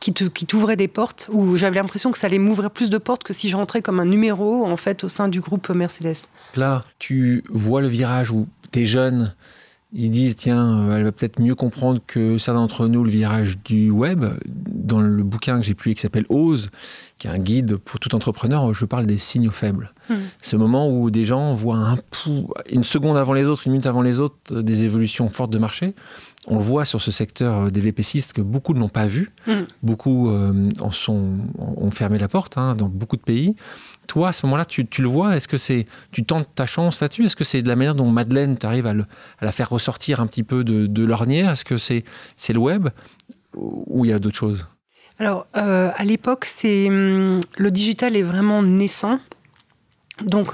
qui 0.00 0.12
t'ouvrait 0.12 0.76
des 0.76 0.88
portes 0.88 1.28
où 1.32 1.56
j'avais 1.56 1.76
l'impression 1.76 2.10
que 2.10 2.18
ça 2.18 2.26
allait 2.26 2.38
m'ouvrir 2.38 2.70
plus 2.70 2.90
de 2.90 2.98
portes 2.98 3.24
que 3.24 3.32
si 3.32 3.48
je 3.48 3.56
rentrais 3.56 3.82
comme 3.82 4.00
un 4.00 4.06
numéro 4.06 4.64
en 4.66 4.76
fait 4.76 5.04
au 5.04 5.08
sein 5.08 5.28
du 5.28 5.40
groupe 5.40 5.68
Mercedes. 5.70 6.28
Là, 6.54 6.80
tu 6.98 7.44
vois 7.48 7.80
le 7.80 7.88
virage 7.88 8.30
où 8.30 8.46
tu 8.72 8.80
es 8.80 8.86
jeune 8.86 9.34
ils 9.98 10.10
disent 10.10 10.36
tiens, 10.36 10.78
euh, 10.78 10.96
elle 10.96 11.04
va 11.04 11.12
peut-être 11.12 11.40
mieux 11.40 11.54
comprendre 11.54 12.00
que 12.06 12.36
certains 12.36 12.60
d'entre 12.60 12.86
nous 12.86 13.02
le 13.02 13.10
virage 13.10 13.58
du 13.64 13.90
web. 13.90 14.26
Dans 14.46 15.00
le 15.00 15.22
bouquin 15.22 15.58
que 15.58 15.64
j'ai 15.64 15.74
publié 15.74 15.94
qui 15.94 16.02
s'appelle 16.02 16.26
Ose, 16.28 16.68
qui 17.18 17.28
est 17.28 17.30
un 17.30 17.38
guide 17.38 17.76
pour 17.76 17.98
tout 17.98 18.14
entrepreneur, 18.14 18.74
je 18.74 18.84
parle 18.84 19.06
des 19.06 19.16
signaux 19.16 19.50
faibles. 19.50 19.94
Hmm. 20.10 20.16
Ce 20.42 20.54
moment 20.56 20.90
où 20.90 21.10
des 21.10 21.24
gens 21.24 21.54
voient 21.54 21.78
un 21.78 21.96
pou, 22.10 22.52
une 22.70 22.84
seconde 22.84 23.16
avant 23.16 23.32
les 23.32 23.44
autres, 23.44 23.62
une 23.66 23.72
minute 23.72 23.86
avant 23.86 24.02
les 24.02 24.20
autres, 24.20 24.36
euh, 24.52 24.62
des 24.62 24.84
évolutions 24.84 25.30
fortes 25.30 25.50
de 25.50 25.58
marché. 25.58 25.94
On 26.46 26.58
le 26.58 26.62
voit 26.62 26.84
sur 26.84 27.00
ce 27.00 27.10
secteur 27.10 27.56
euh, 27.56 27.70
des 27.70 27.80
VPCistes 27.80 28.34
que 28.34 28.42
beaucoup 28.42 28.74
ne 28.74 28.80
l'ont 28.80 28.90
pas 28.90 29.06
vu. 29.06 29.32
Hmm. 29.46 29.62
Beaucoup 29.82 30.30
en 30.80 30.90
sont, 30.90 31.38
ont 31.58 31.90
fermé 31.90 32.18
la 32.18 32.28
porte 32.28 32.58
hein, 32.58 32.74
dans 32.74 32.88
beaucoup 32.88 33.16
de 33.16 33.22
pays. 33.22 33.56
Toi, 34.06 34.28
à 34.28 34.32
ce 34.32 34.46
moment-là, 34.46 34.64
tu, 34.64 34.86
le 34.98 35.08
vois 35.08 35.36
Est-ce 35.36 35.48
que 35.48 35.56
c'est 35.56 35.86
tu 36.12 36.24
tentes 36.24 36.48
ta 36.54 36.66
chance 36.66 37.00
là-dessus? 37.00 37.26
Est-ce 37.26 37.36
que 37.36 37.44
c'est 37.44 37.62
de 37.62 37.68
la 37.68 37.76
manière 37.76 37.94
dont 37.94 38.10
Madeleine, 38.10 38.56
tu 38.58 38.66
arrives 38.66 38.86
à, 38.86 38.94
la 39.40 39.52
faire 39.52 39.70
ressortir 39.70 40.20
un 40.20 40.26
petit 40.26 40.42
peu 40.42 40.64
de, 40.64 41.04
l'ornière? 41.04 41.50
Est-ce 41.50 41.64
que 41.64 41.76
c'est 41.76 42.04
c'est 42.36 42.52
le 42.52 42.60
web? 42.60 42.88
Ou 43.54 44.04
il 44.04 44.10
y 44.10 44.14
a 44.14 44.18
d'autres 44.18 44.36
choses? 44.36 44.68
Alors, 45.18 45.46
euh, 45.56 45.90
à 45.96 46.04
l'époque, 46.04 46.44
c'est 46.44 46.88
hum, 46.88 47.40
le 47.56 47.70
digital 47.70 48.16
est 48.16 48.22
vraiment 48.22 48.62
naissant. 48.62 49.18
Donc, 50.22 50.52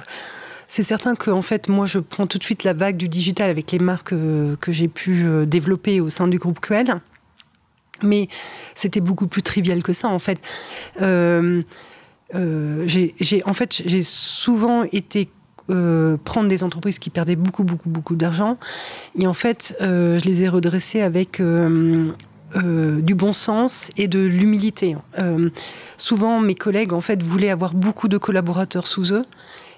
c'est 0.69 0.83
certain 0.83 1.15
que 1.17 1.31
en 1.31 1.43
fait, 1.43 1.69
moi, 1.69 1.87
je 1.87 1.99
prends 1.99 2.27
tout 2.27 2.39
de 2.39 2.45
suite 2.45 2.65
la 2.65 2.73
vague 2.73 2.97
du 2.97 3.09
digital 3.09 3.51
avec 3.51 3.73
les 3.73 3.79
marques 3.79 4.13
euh, 4.13 4.57
que 4.57 4.73
j'ai 4.73 4.89
pu 4.89 5.25
euh, 5.25 5.47
développer 5.47 6.01
au 6.01 6.11
sein 6.11 6.29
du 6.29 6.39
groupe 6.39 6.61
QL. 6.61 7.01
Mais 8.03 8.29
c'était 8.75 9.01
beaucoup 9.01 9.27
plus 9.27 9.43
trivial 9.43 9.83
que 9.83 9.93
ça, 9.93 10.09
en 10.09 10.19
fait. 10.19 10.39
J'ai, 12.35 13.43
en 13.45 13.53
fait, 13.53 13.83
j'ai 13.85 14.03
souvent 14.03 14.85
été 14.85 15.29
prendre 16.25 16.49
des 16.49 16.65
entreprises 16.65 16.99
qui 16.99 17.11
perdaient 17.11 17.37
beaucoup, 17.37 17.65
beaucoup, 17.65 17.89
beaucoup 17.89 18.17
d'argent. 18.17 18.59
Et 19.19 19.27
en 19.27 19.33
fait, 19.33 19.77
je 19.81 20.25
les 20.25 20.43
ai 20.43 20.49
redressées 20.49 21.01
avec 21.01 21.41
euh, 22.57 23.01
du 23.01 23.15
bon 23.15 23.33
sens 23.33 23.91
et 23.97 24.09
de 24.09 24.19
l'humilité. 24.19 24.95
Euh, 25.19 25.49
souvent, 25.97 26.39
mes 26.41 26.55
collègues 26.55 26.93
en 26.93 27.01
fait 27.01 27.23
voulaient 27.23 27.49
avoir 27.49 27.73
beaucoup 27.73 28.09
de 28.09 28.19
collaborateurs 28.19 28.87
sous 28.87 29.15
eux, 29.15 29.23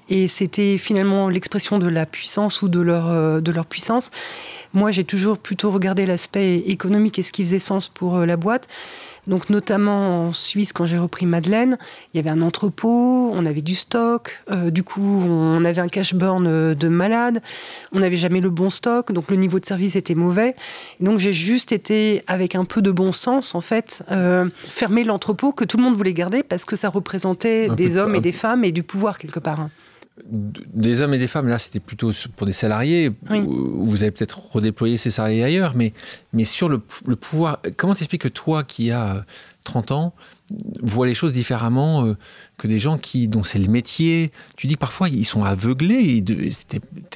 et 0.08 0.26
c'était 0.26 0.76
finalement 0.76 1.28
l'expression 1.28 1.78
de 1.78 1.86
la 1.86 2.04
puissance 2.04 2.62
ou 2.62 2.68
de 2.68 2.80
leur 2.80 3.10
euh, 3.10 3.40
de 3.40 3.52
leur 3.52 3.66
puissance. 3.66 4.10
Moi, 4.72 4.90
j'ai 4.90 5.04
toujours 5.04 5.38
plutôt 5.38 5.70
regardé 5.70 6.04
l'aspect 6.04 6.58
économique 6.66 7.16
et 7.20 7.22
ce 7.22 7.30
qui 7.30 7.44
faisait 7.44 7.60
sens 7.60 7.86
pour 7.86 8.18
la 8.18 8.36
boîte. 8.36 8.66
Donc 9.26 9.50
notamment 9.50 10.26
en 10.26 10.32
Suisse, 10.32 10.72
quand 10.72 10.84
j'ai 10.84 10.98
repris 10.98 11.26
Madeleine, 11.26 11.78
il 12.12 12.16
y 12.16 12.20
avait 12.20 12.30
un 12.30 12.42
entrepôt, 12.42 13.30
on 13.32 13.46
avait 13.46 13.62
du 13.62 13.74
stock, 13.74 14.42
euh, 14.50 14.70
du 14.70 14.82
coup 14.82 15.22
on 15.26 15.64
avait 15.64 15.80
un 15.80 15.88
cash 15.88 16.14
burn 16.14 16.46
euh, 16.46 16.74
de 16.74 16.88
malade, 16.88 17.42
on 17.92 18.00
n'avait 18.00 18.16
jamais 18.16 18.40
le 18.40 18.50
bon 18.50 18.70
stock, 18.70 19.12
donc 19.12 19.30
le 19.30 19.36
niveau 19.36 19.58
de 19.60 19.66
service 19.66 19.96
était 19.96 20.14
mauvais. 20.14 20.54
donc 21.00 21.18
j'ai 21.18 21.32
juste 21.32 21.72
été, 21.72 22.22
avec 22.26 22.54
un 22.54 22.64
peu 22.64 22.82
de 22.82 22.90
bon 22.90 23.12
sens 23.12 23.54
en 23.54 23.60
fait, 23.60 24.02
euh, 24.10 24.48
fermer 24.62 25.04
l'entrepôt 25.04 25.52
que 25.52 25.64
tout 25.64 25.76
le 25.76 25.82
monde 25.82 25.96
voulait 25.96 26.12
garder 26.12 26.42
parce 26.42 26.64
que 26.64 26.76
ça 26.76 26.88
représentait 26.88 27.68
des 27.70 27.96
hommes 27.96 28.14
et 28.14 28.20
des 28.20 28.32
femmes 28.32 28.64
et 28.64 28.72
du 28.72 28.82
pouvoir 28.82 29.18
quelque 29.18 29.40
part 29.40 29.68
des 30.26 31.02
hommes 31.02 31.14
et 31.14 31.18
des 31.18 31.26
femmes, 31.26 31.48
là, 31.48 31.58
c'était 31.58 31.80
plutôt 31.80 32.12
pour 32.36 32.46
des 32.46 32.52
salariés. 32.52 33.12
Vous 33.28 34.02
avez 34.02 34.12
peut-être 34.12 34.52
redéployé 34.52 34.96
ces 34.96 35.10
salariés 35.10 35.42
ailleurs, 35.42 35.74
mais, 35.74 35.92
mais 36.32 36.44
sur 36.44 36.68
le, 36.68 36.78
pouvoir, 36.78 37.60
comment 37.76 37.94
t'expliques 37.94 38.22
que 38.22 38.28
toi, 38.28 38.62
qui 38.62 38.92
as 38.92 39.24
30 39.64 39.90
euh, 39.90 39.94
ans, 39.94 40.14
vois 40.82 41.06
les 41.06 41.14
choses 41.14 41.32
différemment 41.32 42.06
euh, 42.06 42.16
que 42.58 42.68
des 42.68 42.78
gens 42.78 42.96
qui, 42.96 43.26
dont 43.26 43.42
c'est 43.42 43.58
le 43.58 43.68
métier? 43.68 44.30
Tu 44.56 44.68
dis 44.68 44.74
que 44.74 44.80
parfois, 44.80 45.08
ils 45.08 45.24
sont 45.24 45.42
aveuglés. 45.42 46.22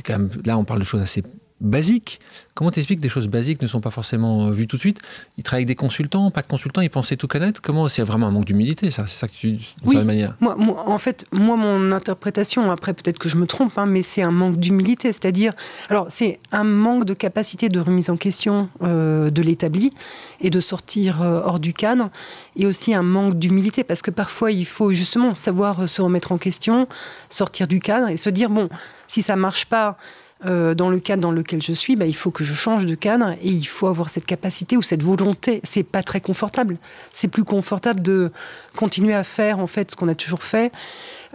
quand 0.05 0.19
même, 0.19 0.31
là, 0.45 0.59
on 0.59 0.65
parle 0.65 0.81
de 0.81 0.85
choses 0.85 1.03
assez 1.03 1.23
basiques. 1.61 2.21
Comment 2.55 2.71
t'expliques 2.71 2.99
que 2.99 3.03
des 3.03 3.09
choses 3.09 3.29
basiques 3.29 3.63
ne 3.63 3.67
sont 3.67 3.81
pas 3.81 3.91
forcément 3.91 4.47
euh, 4.47 4.51
vues 4.51 4.67
tout 4.67 4.77
de 4.77 4.81
suite? 4.81 5.01
Ils 5.37 5.45
travaillent 5.45 5.63
avec 5.63 5.69
des 5.69 5.75
consultants, 5.75 6.31
pas 6.31 6.43
de 6.43 6.47
consultants, 6.47 6.81
ils 6.81 6.91
pensaient 6.91 7.17
tout 7.17 7.29
connaître 7.29 7.61
Comment 7.63 7.89
C'est 7.89 8.03
vraiment 8.03 8.27
un 8.27 8.31
manque 8.31 8.45
d'humilité, 8.45 8.91
ça? 8.91 9.07
C'est 9.07 9.19
ça 9.19 9.29
que 9.29 9.33
tu. 9.33 9.59
Oui. 9.85 9.97
manière 10.05 10.37
moi, 10.41 10.57
en 10.59 10.99
fait, 10.99 11.25
moi, 11.33 11.57
mon 11.57 11.93
interprétation, 11.93 12.71
après 12.71 12.95
peut-être 12.95 13.19
que 13.19 13.29
je 13.29 13.37
me 13.37 13.47
trompe, 13.47 13.79
hein, 13.79 13.87
mais 13.87 14.03
c'est 14.03 14.23
un 14.23 14.31
manque 14.31 14.57
d'humilité. 14.57 15.13
C'est-à-dire, 15.13 15.53
alors, 15.89 16.07
c'est 16.09 16.41
un 16.53 16.65
manque 16.65 17.05
de 17.05 17.15
capacité 17.15 17.69
de 17.69 17.81
remise 17.81 18.11
en 18.11 18.17
question 18.17 18.69
euh, 18.83 19.31
de 19.31 19.43
l'établi 19.43 19.93
et 20.41 20.51
de 20.51 20.61
sortir 20.61 21.23
euh, 21.23 21.41
hors 21.45 21.61
du 21.61 21.73
cadre, 21.73 22.11
et 22.57 22.67
aussi 22.67 22.95
un 22.95 23.03
manque 23.03 23.39
d'humilité, 23.39 23.85
parce 23.85 24.03
que 24.03 24.11
parfois, 24.11 24.51
il 24.51 24.67
faut 24.67 24.93
justement 24.93 25.35
savoir 25.35 25.89
se 25.89 26.03
remettre 26.03 26.33
en 26.33 26.39
question, 26.39 26.89
sortir 27.29 27.69
du 27.69 27.81
cadre 27.81 28.09
et 28.09 28.17
se 28.17 28.31
dire 28.31 28.51
bon, 28.51 28.69
si 29.07 29.23
ça 29.23 29.37
marche 29.37 29.67
pas, 29.67 29.97
euh, 30.47 30.75
dans 30.75 30.89
le 30.89 31.01
cadre 31.01 31.21
dans 31.21 31.33
lequel 31.33 31.61
je 31.63 31.73
suis, 31.73 31.97
bah, 31.97 32.07
il 32.07 32.15
faut 32.15 32.31
que 32.31 32.45
je 32.45 32.55
change 32.55 32.87
de 32.87 32.95
cadre 32.95 33.33
et 33.43 33.49
il 33.49 33.65
faut 33.65 33.89
avoir 33.89 34.09
cette 34.09 34.25
capacité 34.25 34.77
ou 34.77 34.83
cette 34.83 35.03
volonté. 35.03 35.61
C'est 35.65 35.83
pas 35.83 36.03
très 36.03 36.21
confortable. 36.21 36.77
C'est 37.13 37.29
plus 37.29 37.45
confortable 37.45 38.03
de 38.03 38.31
continuer 38.77 39.15
à 39.15 39.25
faire 39.25 39.59
en 39.59 39.67
fait 39.67 39.91
ce 39.91 39.97
qu'on 39.97 40.09
a 40.09 40.15
toujours 40.15 40.45
fait 40.45 40.71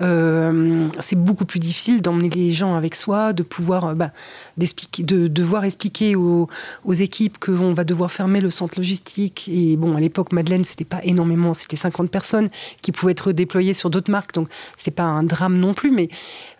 euh, 0.01 0.89
c'est 0.99 1.15
beaucoup 1.15 1.45
plus 1.45 1.59
difficile 1.59 2.01
d'emmener 2.01 2.29
les 2.29 2.51
gens 2.51 2.75
avec 2.75 2.95
soi, 2.95 3.33
de 3.33 3.43
pouvoir 3.43 3.85
euh, 3.85 3.93
bah, 3.93 4.11
de 4.57 5.27
devoir 5.27 5.65
expliquer 5.65 6.15
aux, 6.15 6.47
équipes 6.89 7.37
qu'on 7.37 7.73
va 7.73 7.83
devoir 7.83 8.11
fermer 8.11 8.41
le 8.41 8.49
centre 8.49 8.75
logistique. 8.77 9.49
Et 9.51 9.75
bon, 9.77 9.95
à 9.95 9.99
l'époque, 9.99 10.31
Madeleine, 10.31 10.63
c'était 10.63 10.85
pas 10.85 11.01
énormément, 11.03 11.53
c'était 11.53 11.75
50 11.75 12.09
personnes 12.09 12.49
qui 12.81 12.91
pouvaient 12.91 13.11
être 13.11 13.31
déployées 13.31 13.73
sur 13.73 13.89
d'autres 13.89 14.11
marques, 14.11 14.33
donc 14.33 14.49
c'est 14.77 14.91
pas 14.91 15.03
un 15.03 15.23
drame 15.23 15.57
non 15.57 15.73
plus, 15.73 15.91
mais 15.91 16.09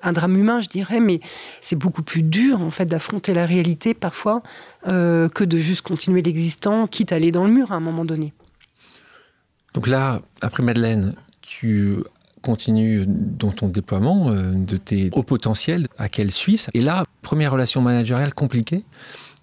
un 0.02 0.14
drame 0.14 0.38
humain, 0.38 0.60
je 0.60 0.68
dirais. 0.68 1.00
Mais 1.00 1.20
c'est 1.62 1.76
beaucoup 1.76 2.04
plus 2.04 2.24
dur 2.24 2.62
en 2.62 2.72
fait 2.72 2.86
d'affronter 2.86 3.34
la 3.34 3.46
réalité 3.46 3.94
parfois 3.94 4.44
euh, 4.88 5.30
que 5.30 5.44
de 5.44 5.58
juste 5.58 5.82
continuer 5.82 6.22
l'existant, 6.22 6.88
quitte 6.88 7.12
à 7.12 7.16
aller 7.16 7.32
dans 7.32 7.46
le 7.46 7.52
mur 7.52 7.72
à 7.72 7.76
un 7.76 7.80
moment 7.80 8.06
donné. 8.06 8.34
Donc 9.74 9.88
là, 9.88 10.22
après 10.42 10.62
Madeleine, 10.62 11.16
tu 11.42 12.04
continue 12.44 13.06
dans 13.08 13.52
ton 13.52 13.70
déploiement 13.70 14.30
euh, 14.30 14.54
de 14.54 14.78
tes 14.78 15.10
hauts 15.14 15.24
potentiels 15.24 15.88
à 15.98 16.10
quelle 16.10 16.30
Suisse? 16.30 16.70
Et 16.76 16.82
là, 16.82 17.06
première 17.24 17.52
relation 17.54 17.82
managériale 17.82 18.34
compliquée, 18.34 18.84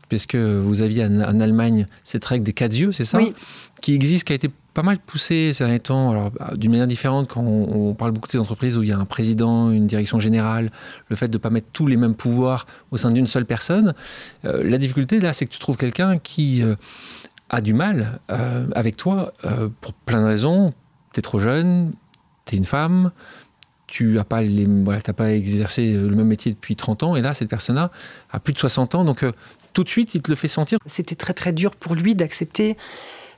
puisque 0.08 0.36
vous 0.36 0.82
aviez 0.82 1.04
en, 1.04 1.40
Allemagne 1.40 1.86
cette 2.04 2.24
règle 2.24 2.44
des 2.44 2.52
quatre 2.52 2.78
yeux, 2.78 2.92
c'est 2.92 3.06
ça? 3.06 3.18
Oui. 3.18 3.32
Qui 3.80 3.94
existe, 3.94 4.24
qui 4.24 4.32
a 4.32 4.36
été 4.36 4.50
pas 4.74 4.82
mal 4.82 4.98
poussée 4.98 5.52
ces 5.54 5.64
derniers 5.64 5.80
temps, 5.80 6.10
alors 6.10 6.30
d'une 6.56 6.70
manière 6.70 6.86
différente 6.86 7.28
quand 7.28 7.42
on, 7.42 7.94
parle 7.94 8.12
beaucoup 8.12 8.28
de 8.28 8.32
ces 8.32 8.38
entreprises 8.38 8.76
où 8.76 8.82
il 8.82 8.90
y 8.90 8.92
a 8.92 8.98
un 8.98 9.06
président, 9.06 9.70
une 9.70 9.86
direction 9.86 10.20
générale, 10.20 10.70
le 11.08 11.16
fait 11.16 11.28
de 11.28 11.38
ne 11.38 11.42
pas 11.42 11.50
mettre 11.50 11.68
tous 11.72 11.86
les 11.86 11.96
mêmes 11.96 12.14
pouvoirs 12.14 12.66
au 12.90 12.98
sein 12.98 13.10
d'une 13.10 13.26
seule 13.26 13.46
personne. 13.46 13.94
Euh, 14.44 14.62
la 14.62 14.78
difficulté 14.78 15.18
là, 15.18 15.32
c'est 15.32 15.46
que 15.46 15.50
tu 15.50 15.58
trouves 15.58 15.78
quelqu'un 15.78 16.18
qui 16.18 16.62
euh, 16.62 16.76
a 17.48 17.60
du 17.62 17.72
mal 17.72 18.20
avec 18.28 18.96
toi 18.96 19.32
pour 19.80 19.92
plein 19.92 20.20
de 20.20 20.26
raisons. 20.26 20.72
Tu 21.12 21.18
es 21.18 21.22
trop 21.22 21.40
jeune, 21.40 21.92
une 22.56 22.64
femme, 22.64 23.10
tu 23.86 24.14
n'as 24.14 24.24
pas, 24.24 24.42
voilà, 24.84 25.00
pas 25.00 25.32
exercé 25.32 25.92
le 25.92 26.14
même 26.14 26.28
métier 26.28 26.52
depuis 26.52 26.76
30 26.76 27.02
ans, 27.02 27.16
et 27.16 27.22
là, 27.22 27.34
cette 27.34 27.48
personne-là 27.48 27.90
a 28.30 28.40
plus 28.40 28.52
de 28.52 28.58
60 28.58 28.94
ans, 28.94 29.04
donc 29.04 29.24
euh, 29.24 29.32
tout 29.72 29.84
de 29.84 29.88
suite, 29.88 30.14
il 30.14 30.22
te 30.22 30.30
le 30.30 30.36
fait 30.36 30.48
sentir. 30.48 30.78
C'était 30.86 31.14
très 31.14 31.34
très 31.34 31.52
dur 31.52 31.76
pour 31.76 31.94
lui 31.94 32.14
d'accepter 32.14 32.76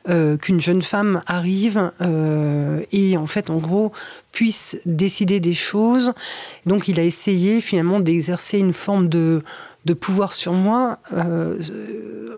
euh, 0.08 0.36
qu'une 0.36 0.60
jeune 0.60 0.82
femme 0.82 1.22
arrive 1.28 1.92
euh, 2.00 2.80
et 2.90 3.16
en 3.16 3.28
fait, 3.28 3.50
en 3.50 3.58
gros, 3.58 3.92
puisse 4.32 4.76
décider 4.84 5.38
des 5.38 5.54
choses. 5.54 6.12
Donc, 6.66 6.88
il 6.88 6.98
a 6.98 7.04
essayé 7.04 7.60
finalement 7.60 8.00
d'exercer 8.00 8.58
une 8.58 8.72
forme 8.72 9.08
de, 9.08 9.42
de 9.84 9.94
pouvoir 9.94 10.32
sur 10.32 10.52
moi 10.52 10.98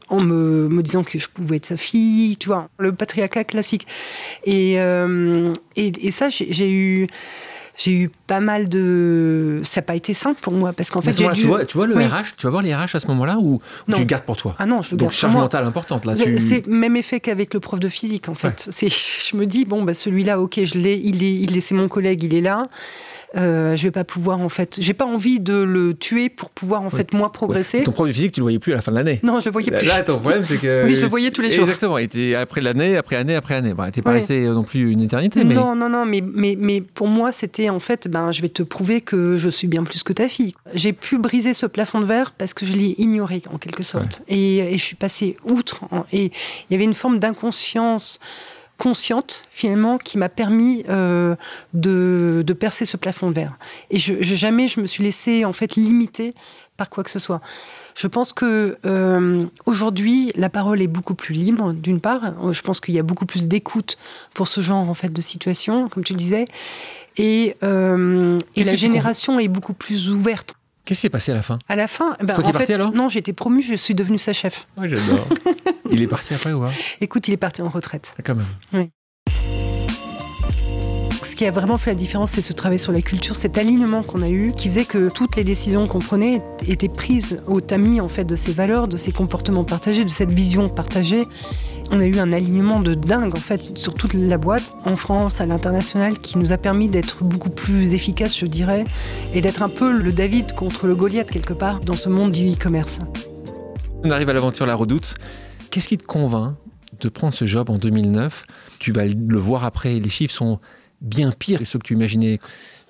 en 0.08 0.20
me, 0.20 0.68
me, 0.68 0.82
disant 0.82 1.02
que 1.02 1.18
je 1.18 1.28
pouvais 1.28 1.56
être 1.56 1.66
sa 1.66 1.76
fille, 1.76 2.36
tu 2.36 2.48
vois, 2.48 2.68
le 2.78 2.92
patriarcat 2.92 3.44
classique. 3.44 3.86
Et, 4.44 4.74
et, 4.74 5.26
et 5.76 6.10
ça, 6.10 6.28
j'ai 6.30 6.70
eu 6.70 7.08
j'ai 7.76 7.92
eu 7.92 8.10
pas 8.26 8.40
mal 8.40 8.68
de. 8.68 9.60
Ça 9.64 9.80
n'a 9.80 9.84
pas 9.84 9.96
été 9.96 10.14
simple 10.14 10.40
pour 10.40 10.52
moi 10.52 10.72
parce 10.72 10.90
qu'en 10.90 11.00
fait, 11.00 11.12
j'ai 11.12 11.26
dû... 11.28 11.40
tu, 11.40 11.46
vois, 11.46 11.64
tu 11.64 11.76
vois 11.76 11.86
le 11.86 11.94
RH, 11.94 12.36
tu 12.36 12.46
vas 12.46 12.50
voir 12.50 12.62
les 12.62 12.74
RH 12.74 12.94
à 12.94 13.00
ce 13.00 13.06
moment-là 13.08 13.38
ou, 13.40 13.60
tu 13.92 13.98
le 13.98 14.04
gardes 14.04 14.24
pour 14.24 14.36
toi? 14.36 14.54
Ah 14.58 14.66
non, 14.66 14.80
je 14.82 14.92
le 14.92 14.96
Donc 14.96 15.08
garde 15.08 15.14
charge 15.14 15.34
mentale 15.34 15.64
importante 15.64 16.04
là. 16.04 16.14
Tu... 16.14 16.38
C'est 16.38 16.66
même 16.66 16.96
effet 16.96 17.20
qu'avec 17.20 17.52
le 17.52 17.60
prof 17.60 17.80
de 17.80 17.88
physique 17.88 18.28
en 18.28 18.34
fait. 18.34 18.68
Je 19.24 19.36
me 19.36 19.46
dis 19.46 19.64
bon 19.64 19.82
bah 19.82 19.94
celui-là, 19.94 20.40
ok, 20.40 20.60
je 20.62 20.78
l'ai, 20.78 21.00
il 21.02 21.24
est, 21.24 21.34
il 21.34 21.56
est, 21.56 21.60
c'est 21.60 21.74
mon 21.74 21.88
collègue, 21.88 22.22
il 22.22 22.34
est 22.34 22.40
là. 22.40 22.68
Euh, 23.36 23.74
je 23.74 23.82
vais 23.82 23.90
pas 23.90 24.04
pouvoir 24.04 24.40
en 24.40 24.48
fait, 24.48 24.76
j'ai 24.78 24.94
pas 24.94 25.06
envie 25.06 25.40
de 25.40 25.54
le 25.54 25.94
tuer 25.94 26.28
pour 26.28 26.50
pouvoir 26.50 26.82
en 26.82 26.90
fait 26.90 27.12
moi 27.12 27.32
progresser. 27.32 27.82
Ton 27.82 27.90
prof 27.90 28.06
de 28.06 28.12
physique, 28.12 28.32
tu 28.32 28.40
le 28.40 28.44
voyais 28.44 28.58
plus 28.60 28.72
à 28.72 28.76
la 28.76 28.82
fin 28.82 28.92
de 28.92 28.96
l'année? 28.96 29.20
Non, 29.24 29.40
je 29.40 29.46
le 29.46 29.50
voyais 29.50 29.72
plus. 29.72 29.86
Là, 29.86 30.02
ton 30.04 30.18
problème, 30.18 30.44
c'est 30.44 30.58
que. 30.58 30.84
oui, 30.86 30.94
je 30.94 31.00
le 31.00 31.08
voyais 31.08 31.30
tous 31.30 31.42
les 31.42 31.50
jours. 31.50 31.64
Exactement. 31.64 31.98
Et 31.98 32.34
après 32.36 32.60
l'année, 32.60 32.96
après 32.96 33.16
année, 33.16 33.34
après 33.34 33.54
année. 33.54 33.74
Bah, 33.74 33.90
t'es 33.90 34.02
pas 34.02 34.12
resté 34.12 34.42
non 34.46 34.62
plus 34.62 34.92
une 34.92 35.02
éternité. 35.02 35.42
Mais... 35.44 35.54
Non, 35.54 35.74
non, 35.74 35.88
non. 35.88 36.04
Mais, 36.04 36.22
mais, 36.22 36.56
mais 36.58 36.80
pour 36.80 37.08
moi, 37.08 37.32
c'était 37.32 37.63
en 37.70 37.80
fait, 37.80 38.08
ben, 38.08 38.32
je 38.32 38.42
vais 38.42 38.48
te 38.48 38.62
prouver 38.62 39.00
que 39.00 39.36
je 39.36 39.48
suis 39.48 39.66
bien 39.66 39.84
plus 39.84 40.02
que 40.02 40.12
ta 40.12 40.28
fille. 40.28 40.54
J'ai 40.74 40.92
pu 40.92 41.18
briser 41.18 41.54
ce 41.54 41.66
plafond 41.66 42.00
de 42.00 42.06
verre 42.06 42.32
parce 42.32 42.54
que 42.54 42.66
je 42.66 42.74
l'ai 42.74 42.94
ignoré 42.98 43.42
en 43.52 43.58
quelque 43.58 43.82
sorte. 43.82 44.22
Et, 44.28 44.58
et, 44.58 44.78
je 44.78 44.84
suis 44.84 44.96
passée 44.96 45.36
outre. 45.44 45.84
Et 46.12 46.26
il 46.26 46.72
y 46.72 46.74
avait 46.74 46.84
une 46.84 46.94
forme 46.94 47.18
d'inconscience 47.18 48.20
consciente 48.78 49.46
finalement 49.50 49.98
qui 49.98 50.18
m'a 50.18 50.28
permis 50.28 50.84
euh, 50.88 51.36
de, 51.72 52.42
de, 52.44 52.52
percer 52.52 52.84
ce 52.84 52.96
plafond 52.96 53.30
de 53.30 53.34
verre. 53.34 53.56
Et 53.90 53.98
je, 53.98 54.20
jamais 54.20 54.66
je 54.66 54.80
me 54.80 54.86
suis 54.86 55.04
laissée 55.04 55.44
en 55.44 55.52
fait 55.52 55.76
limiter 55.76 56.34
par 56.76 56.90
quoi 56.90 57.04
que 57.04 57.10
ce 57.10 57.18
soit. 57.18 57.40
Je 57.94 58.06
pense 58.08 58.32
que 58.32 58.76
euh, 58.84 59.46
aujourd'hui 59.66 60.32
la 60.34 60.48
parole 60.48 60.82
est 60.82 60.88
beaucoup 60.88 61.14
plus 61.14 61.34
libre 61.34 61.72
d'une 61.72 62.00
part. 62.00 62.52
Je 62.52 62.60
pense 62.62 62.80
qu'il 62.80 62.94
y 62.94 62.98
a 62.98 63.02
beaucoup 63.02 63.26
plus 63.26 63.46
d'écoute 63.46 63.96
pour 64.34 64.48
ce 64.48 64.60
genre 64.60 64.88
en 64.88 64.94
fait 64.94 65.12
de 65.12 65.20
situation, 65.20 65.88
comme 65.88 66.04
tu 66.04 66.14
disais, 66.14 66.44
et, 67.16 67.56
euh, 67.62 68.38
et 68.56 68.64
la 68.64 68.74
génération 68.74 69.38
est 69.38 69.48
beaucoup 69.48 69.74
plus 69.74 70.10
ouverte. 70.10 70.54
Qu'est-ce 70.84 70.98
qui 70.98 71.02
s'est 71.02 71.10
passé 71.10 71.32
à 71.32 71.36
la 71.36 71.42
fin? 71.42 71.58
À 71.68 71.76
la 71.76 71.86
fin, 71.86 72.14
bah, 72.20 72.34
toi 72.34 72.44
en 72.44 72.52
fait, 72.52 72.70
alors? 72.70 72.92
non, 72.92 73.08
j'ai 73.08 73.20
été 73.20 73.32
promue, 73.32 73.62
je 73.62 73.74
suis 73.74 73.94
devenue 73.94 74.18
sa 74.18 74.34
chef. 74.34 74.66
Ouais, 74.76 74.86
j'adore. 74.86 75.26
il 75.90 76.02
est 76.02 76.06
parti 76.06 76.34
après 76.34 76.52
ou 76.52 76.60
pas? 76.60 76.70
Écoute, 77.00 77.26
il 77.28 77.32
est 77.32 77.38
parti 77.38 77.62
en 77.62 77.70
retraite. 77.70 78.14
Ah, 78.18 78.22
quand 78.22 78.34
même. 78.34 78.46
Oui. 78.74 78.90
Ce 81.24 81.34
qui 81.34 81.46
a 81.46 81.50
vraiment 81.50 81.78
fait 81.78 81.90
la 81.90 81.94
différence, 81.94 82.32
c'est 82.32 82.42
ce 82.42 82.52
travail 82.52 82.78
sur 82.78 82.92
la 82.92 83.00
culture, 83.00 83.34
cet 83.34 83.56
alignement 83.56 84.02
qu'on 84.02 84.20
a 84.20 84.28
eu, 84.28 84.52
qui 84.54 84.68
faisait 84.68 84.84
que 84.84 85.08
toutes 85.08 85.36
les 85.36 85.44
décisions 85.44 85.88
qu'on 85.88 85.98
prenait 85.98 86.42
étaient 86.66 86.90
prises 86.90 87.40
au 87.46 87.62
tamis 87.62 88.02
en 88.02 88.08
fait 88.08 88.24
de 88.24 88.36
ces 88.36 88.52
valeurs, 88.52 88.88
de 88.88 88.98
ces 88.98 89.10
comportements 89.10 89.64
partagés, 89.64 90.04
de 90.04 90.10
cette 90.10 90.32
vision 90.32 90.68
partagée. 90.68 91.24
On 91.90 91.98
a 92.00 92.04
eu 92.04 92.18
un 92.18 92.30
alignement 92.30 92.80
de 92.80 92.92
dingue 92.92 93.34
en 93.34 93.40
fait 93.40 93.76
sur 93.78 93.94
toute 93.94 94.12
la 94.12 94.36
boîte, 94.36 94.74
en 94.84 94.96
France, 94.96 95.40
à 95.40 95.46
l'international, 95.46 96.18
qui 96.18 96.36
nous 96.36 96.52
a 96.52 96.58
permis 96.58 96.88
d'être 96.88 97.24
beaucoup 97.24 97.50
plus 97.50 97.94
efficaces, 97.94 98.38
je 98.38 98.46
dirais, 98.46 98.84
et 99.32 99.40
d'être 99.40 99.62
un 99.62 99.70
peu 99.70 99.92
le 99.92 100.12
David 100.12 100.52
contre 100.52 100.86
le 100.86 100.94
Goliath 100.94 101.30
quelque 101.30 101.54
part 101.54 101.80
dans 101.80 101.96
ce 101.96 102.10
monde 102.10 102.32
du 102.32 102.52
e-commerce. 102.52 102.98
On 104.02 104.10
arrive 104.10 104.28
à 104.28 104.34
l'aventure 104.34 104.66
La 104.66 104.74
Redoute. 104.74 105.14
Qu'est-ce 105.70 105.88
qui 105.88 105.96
te 105.96 106.04
convainc 106.04 106.56
de 107.00 107.08
prendre 107.08 107.32
ce 107.32 107.46
job 107.46 107.70
en 107.70 107.78
2009 107.78 108.44
Tu 108.78 108.92
vas 108.92 109.06
le 109.06 109.38
voir 109.38 109.64
après, 109.64 109.98
les 109.98 110.10
chiffres 110.10 110.34
sont 110.34 110.60
bien 111.04 111.30
pire 111.30 111.60
que 111.60 111.64
ce 111.64 111.78
que 111.78 111.82
tu 111.84 111.94
imaginais. 111.94 112.40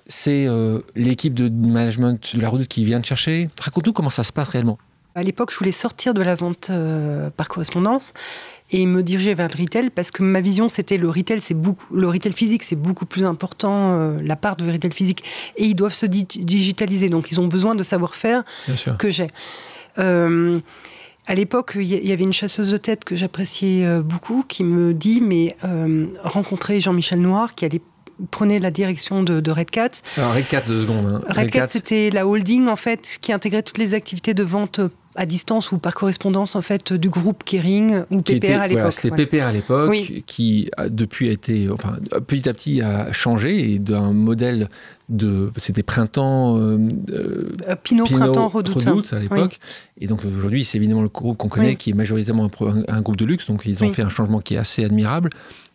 C'est 0.07 0.47
euh, 0.47 0.81
l'équipe 0.95 1.33
de 1.33 1.49
management 1.49 2.35
de 2.35 2.41
la 2.41 2.49
route 2.49 2.67
qui 2.67 2.85
vient 2.85 3.01
te 3.01 3.07
chercher. 3.07 3.49
Raconte-nous 3.59 3.93
comment 3.93 4.11
ça 4.11 4.23
se 4.23 4.31
passe 4.31 4.49
réellement. 4.49 4.77
À 5.15 5.23
l'époque, 5.23 5.51
je 5.51 5.57
voulais 5.57 5.71
sortir 5.71 6.13
de 6.13 6.21
la 6.21 6.35
vente 6.35 6.67
euh, 6.69 7.29
par 7.29 7.47
correspondance 7.47 8.13
et 8.71 8.85
me 8.85 9.01
diriger 9.01 9.33
vers 9.33 9.47
le 9.47 9.61
retail 9.61 9.89
parce 9.89 10.11
que 10.11 10.23
ma 10.23 10.41
vision 10.41 10.67
c'était 10.67 10.97
le 10.97 11.07
retail 11.07 11.39
c'est 11.39 11.53
beaucoup 11.53 11.85
le 11.95 12.07
retail 12.07 12.33
physique 12.33 12.63
c'est 12.63 12.75
beaucoup 12.75 13.05
plus 13.05 13.23
important 13.23 13.93
euh, 13.93 14.19
la 14.21 14.35
part 14.35 14.55
de 14.57 14.69
retail 14.69 14.91
physique 14.91 15.23
et 15.55 15.65
ils 15.65 15.75
doivent 15.75 15.93
se 15.93 16.07
digitaliser 16.07 17.07
donc 17.07 17.31
ils 17.31 17.39
ont 17.39 17.47
besoin 17.47 17.75
de 17.75 17.83
savoir-faire 17.83 18.43
que 18.97 19.09
j'ai. 19.09 19.27
à 19.97 21.35
l'époque, 21.35 21.73
il 21.75 21.85
y 21.85 22.11
avait 22.11 22.23
une 22.23 22.33
chasseuse 22.33 22.71
de 22.71 22.77
tête 22.77 23.05
que 23.05 23.15
j'appréciais 23.15 24.01
beaucoup 24.01 24.43
qui 24.47 24.63
me 24.63 24.93
dit 24.93 25.21
mais 25.21 25.55
rencontrer 26.23 26.81
Jean-Michel 26.81 27.21
Noir 27.21 27.55
qui 27.55 27.63
allait 27.63 27.81
prenait 28.31 28.59
la 28.59 28.71
direction 28.71 29.23
de, 29.23 29.39
de 29.39 29.51
Red 29.51 29.69
Cat. 29.71 29.91
Alors 30.17 30.33
Red 30.33 30.47
Cat, 30.47 30.63
deux 30.67 30.81
secondes. 30.81 31.05
Hein. 31.05 31.21
Red, 31.29 31.51
Cat, 31.51 31.67
c'était 31.67 32.09
la 32.09 32.27
holding 32.27 32.67
en 32.67 32.75
fait 32.75 33.17
qui 33.21 33.33
intégrait 33.33 33.63
toutes 33.63 33.77
les 33.77 33.93
activités 33.93 34.33
de 34.33 34.43
vente 34.43 34.81
à 35.15 35.25
distance 35.25 35.71
ou 35.71 35.77
par 35.77 35.93
correspondance 35.95 36.55
en 36.55 36.61
fait 36.61 36.93
du 36.93 37.09
groupe 37.09 37.43
Kering 37.43 38.03
ou 38.11 38.21
PPR 38.21 38.59
à 38.59 38.67
l'époque. 38.67 38.93
c'était 38.93 39.25
PPR 39.25 39.43
à 39.43 39.51
l'époque 39.53 39.95
qui 40.25 40.69
depuis 40.89 41.29
a 41.29 41.31
été 41.31 41.69
enfin 41.71 41.97
petit 42.27 42.47
à 42.49 42.53
petit 42.53 42.81
a 42.81 43.11
changé 43.13 43.71
et 43.71 43.79
d'un 43.79 44.11
modèle 44.11 44.67
de 45.07 45.51
c'était 45.57 45.83
printemps 45.83 46.57
euh, 46.57 46.77
euh, 47.11 47.55
Pinot, 47.83 48.03
printemps 48.03 48.49
redoute, 48.49 49.13
à 49.13 49.19
l'époque 49.19 49.59
et 49.99 50.07
donc 50.07 50.25
aujourd'hui 50.25 50.65
c'est 50.65 50.77
évidemment 50.77 51.03
le 51.03 51.09
groupe 51.09 51.37
qu'on 51.37 51.47
connaît 51.47 51.77
qui 51.77 51.91
est 51.91 51.93
majoritairement 51.93 52.49
un, 52.87 53.01
groupe 53.01 53.17
de 53.17 53.25
luxe 53.25 53.47
donc 53.47 53.63
ils 53.65 53.83
ont 53.83 53.93
fait 53.93 54.01
un 54.01 54.09
changement 54.09 54.41
qui 54.41 54.55
est 54.55 54.59
assez 54.59 54.83
admirable 54.83 55.29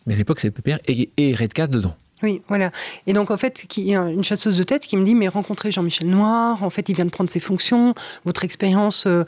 mais 0.05 0.13
à 0.13 0.17
l'époque 0.17 0.39
c'est 0.39 0.51
PPR 0.51 0.77
et, 0.87 1.09
et 1.17 1.35
Red 1.35 1.53
Cat 1.53 1.67
dedans. 1.67 1.95
Oui, 2.23 2.41
voilà. 2.47 2.71
Et 3.07 3.13
donc, 3.13 3.31
en 3.31 3.37
fait, 3.37 3.65
il 3.77 3.83
y 3.83 3.95
a 3.95 4.01
une 4.01 4.23
chasseuse 4.23 4.57
de 4.57 4.63
tête 4.63 4.85
qui 4.85 4.95
me 4.97 5.03
dit 5.03 5.15
Mais 5.15 5.27
rencontrez 5.27 5.71
Jean-Michel 5.71 6.09
Noir, 6.09 6.63
en 6.63 6.69
fait, 6.69 6.87
il 6.89 6.95
vient 6.95 7.05
de 7.05 7.09
prendre 7.09 7.29
ses 7.29 7.39
fonctions, 7.39 7.95
votre 8.25 8.43
expérience. 8.43 9.05
Euh, 9.07 9.23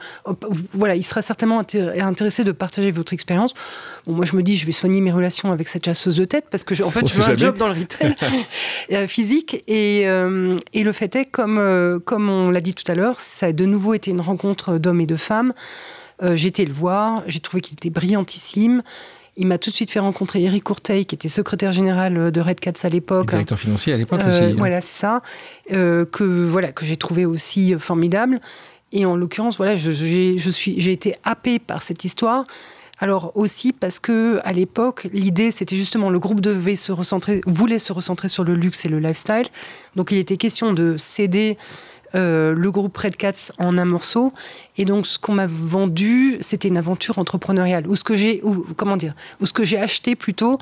voilà, 0.74 0.96
il 0.96 1.04
sera 1.04 1.22
certainement 1.22 1.60
intéressé 1.60 2.44
de 2.44 2.52
partager 2.52 2.92
votre 2.92 3.14
expérience. 3.14 3.54
Bon, 4.06 4.14
moi, 4.14 4.26
je 4.26 4.36
me 4.36 4.44
dis 4.44 4.56
Je 4.56 4.66
vais 4.66 4.72
soigner 4.72 5.02
mes 5.02 5.12
relations 5.12 5.52
avec 5.52 5.68
cette 5.68 5.86
chasseuse 5.86 6.18
de 6.18 6.26
tête 6.26 6.46
parce 6.52 6.64
que, 6.64 6.82
en 6.84 6.90
fait, 6.90 7.08
je 7.08 7.22
veux 7.22 7.30
un 7.30 7.38
job 7.38 7.58
dans 7.58 7.68
le 7.68 7.80
retail 7.80 8.16
euh, 8.92 9.08
physique. 9.08 9.64
Et, 9.68 10.04
euh, 10.06 10.58
et, 10.74 10.84
le 10.84 10.92
fait 10.92 11.16
est, 11.16 11.26
comme, 11.26 12.00
comme 12.06 12.30
on 12.30 12.52
l'a 12.52 12.62
dit 12.62 12.76
tout 12.76 12.90
à 12.92 12.96
l'heure, 12.96 13.20
ça 13.20 13.48
a 13.48 13.52
de 13.52 13.66
nouveau 13.66 13.94
été 13.94 14.12
une 14.12 14.22
rencontre 14.22 14.78
d'hommes 14.78 15.02
et 15.02 15.08
de 15.08 15.16
femmes. 15.16 15.54
j'ai 16.22 16.48
été 16.48 16.66
le 16.66 16.74
voir, 16.74 17.24
j'ai 17.26 17.40
trouvé 17.40 17.62
qu'il 17.62 17.74
était 17.74 17.90
brillantissime. 17.90 18.82
Il 19.36 19.48
m'a 19.48 19.58
tout 19.58 19.72
de 19.72 19.76
suite 19.76 19.90
fait 19.90 20.00
rencontrer 20.00 20.44
Eric 20.44 20.64
Courteil, 20.64 21.06
qui 21.06 21.16
était 21.16 21.30
secrétaire 21.30 21.72
général 21.72 22.32
de 22.32 22.42
Red 22.42 22.60
Cats 22.60 22.74
à 22.84 22.90
l'époque. 22.90 23.30
Directeur 23.30 23.60
financier 23.60 23.94
à 23.94 23.98
l'époque 23.98 24.22
euh, 24.24 24.30
aussi. 24.30 24.44
Hein. 24.44 24.54
Voilà, 24.58 24.80
c'est 24.80 25.00
ça. 25.00 25.22
Euh, 25.72 26.06
que 26.06 26.24
voilà 26.24 26.72
que 26.72 26.86
j'ai 26.86 26.98
trouvé 26.98 27.26
aussi 27.26 27.74
formidable. 27.80 28.40
Et 28.92 29.06
en 29.06 29.16
l'occurrence, 29.16 29.58
voilà, 29.58 29.76
je, 29.76 29.92
je 29.92 30.50
suis, 30.52 30.80
j'ai 30.80 30.92
été 30.92 31.16
happée 31.24 31.58
par 31.58 31.82
cette 31.82 32.06
histoire. 32.06 32.46
Alors 33.00 33.36
aussi 33.36 33.74
parce 33.74 34.00
que 34.00 34.40
à 34.44 34.54
l'époque, 34.54 35.08
l'idée 35.12 35.52
c'était 35.52 35.76
justement 35.76 36.10
le 36.10 36.20
groupe 36.20 36.40
devait 36.40 36.76
se 36.76 36.92
recentrer, 36.92 37.42
voulait 37.46 37.80
se 37.80 37.92
recentrer 37.92 38.30
sur 38.30 38.44
le 38.44 38.54
luxe 38.54 38.86
et 38.86 38.90
le 38.90 39.00
lifestyle. 39.00 39.48
Donc 39.96 40.12
il 40.12 40.20
était 40.20 40.38
question 40.38 40.74
de 40.74 40.96
céder 40.98 41.58
euh, 42.16 42.54
le 42.54 42.72
groupe 42.72 42.96
Red 42.96 43.16
Cats 43.16 43.52
en 43.58 43.78
un 43.78 43.86
morceau. 43.86 44.34
Et 44.78 44.86
donc, 44.86 45.08
ce 45.08 45.18
qu'on 45.18 45.34
m'a 45.34 45.48
vendu, 45.48 46.38
c'était 46.42 46.68
une 46.68 46.78
aventure 46.78 47.18
entrepreneuriale. 47.18 47.88
Ou 47.88 47.96
ce 47.96 48.04
que 48.04 48.16
j'ai, 48.16 48.42
comment 48.76 48.98
dire, 48.98 49.16
ou 49.42 49.46
ce 49.46 49.54
que 49.54 49.64
j'ai 49.64 49.80
acheté 49.80 50.16
plutôt, 50.16 50.60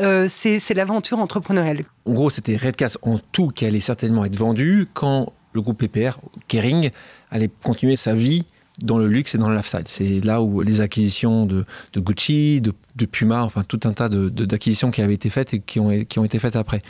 euh, 0.00 0.26
c'est 0.28 0.74
l'aventure 0.74 1.18
entrepreneuriale. 1.18 1.84
En 2.06 2.12
gros, 2.12 2.30
c'était 2.30 2.56
Red 2.56 2.76
Cats 2.76 2.96
en 3.02 3.18
tout 3.32 3.48
qui 3.48 3.66
allait 3.66 3.80
certainement 3.80 4.24
être 4.24 4.36
vendu 4.36 4.88
quand 4.94 5.32
le 5.52 5.62
groupe 5.62 5.78
PPR, 5.78 6.18
Kering, 6.48 6.90
allait 7.30 7.50
continuer 7.62 7.96
sa 7.96 8.14
vie 8.14 8.44
dans 8.78 8.98
le 8.98 9.06
luxe 9.06 9.34
et 9.34 9.38
dans 9.38 9.48
le 9.48 9.56
lifestyle. 9.56 9.84
C'est 9.86 10.20
là 10.20 10.42
où 10.42 10.60
les 10.62 10.80
acquisitions 10.80 11.46
de, 11.46 11.64
Gucci, 11.96 12.60
de, 12.60 13.06
Puma, 13.06 13.44
enfin 13.44 13.62
tout 13.62 13.80
un 13.84 13.92
tas 13.92 14.08
d'acquisitions 14.08 14.90
qui 14.90 15.02
avaient 15.02 15.14
été 15.14 15.30
faites 15.30 15.54
et 15.54 15.60
qui 15.60 15.80
ont, 15.80 16.04
qui 16.04 16.18
ont 16.18 16.24
été 16.24 16.38
faites 16.38 16.56
après. 16.56 16.82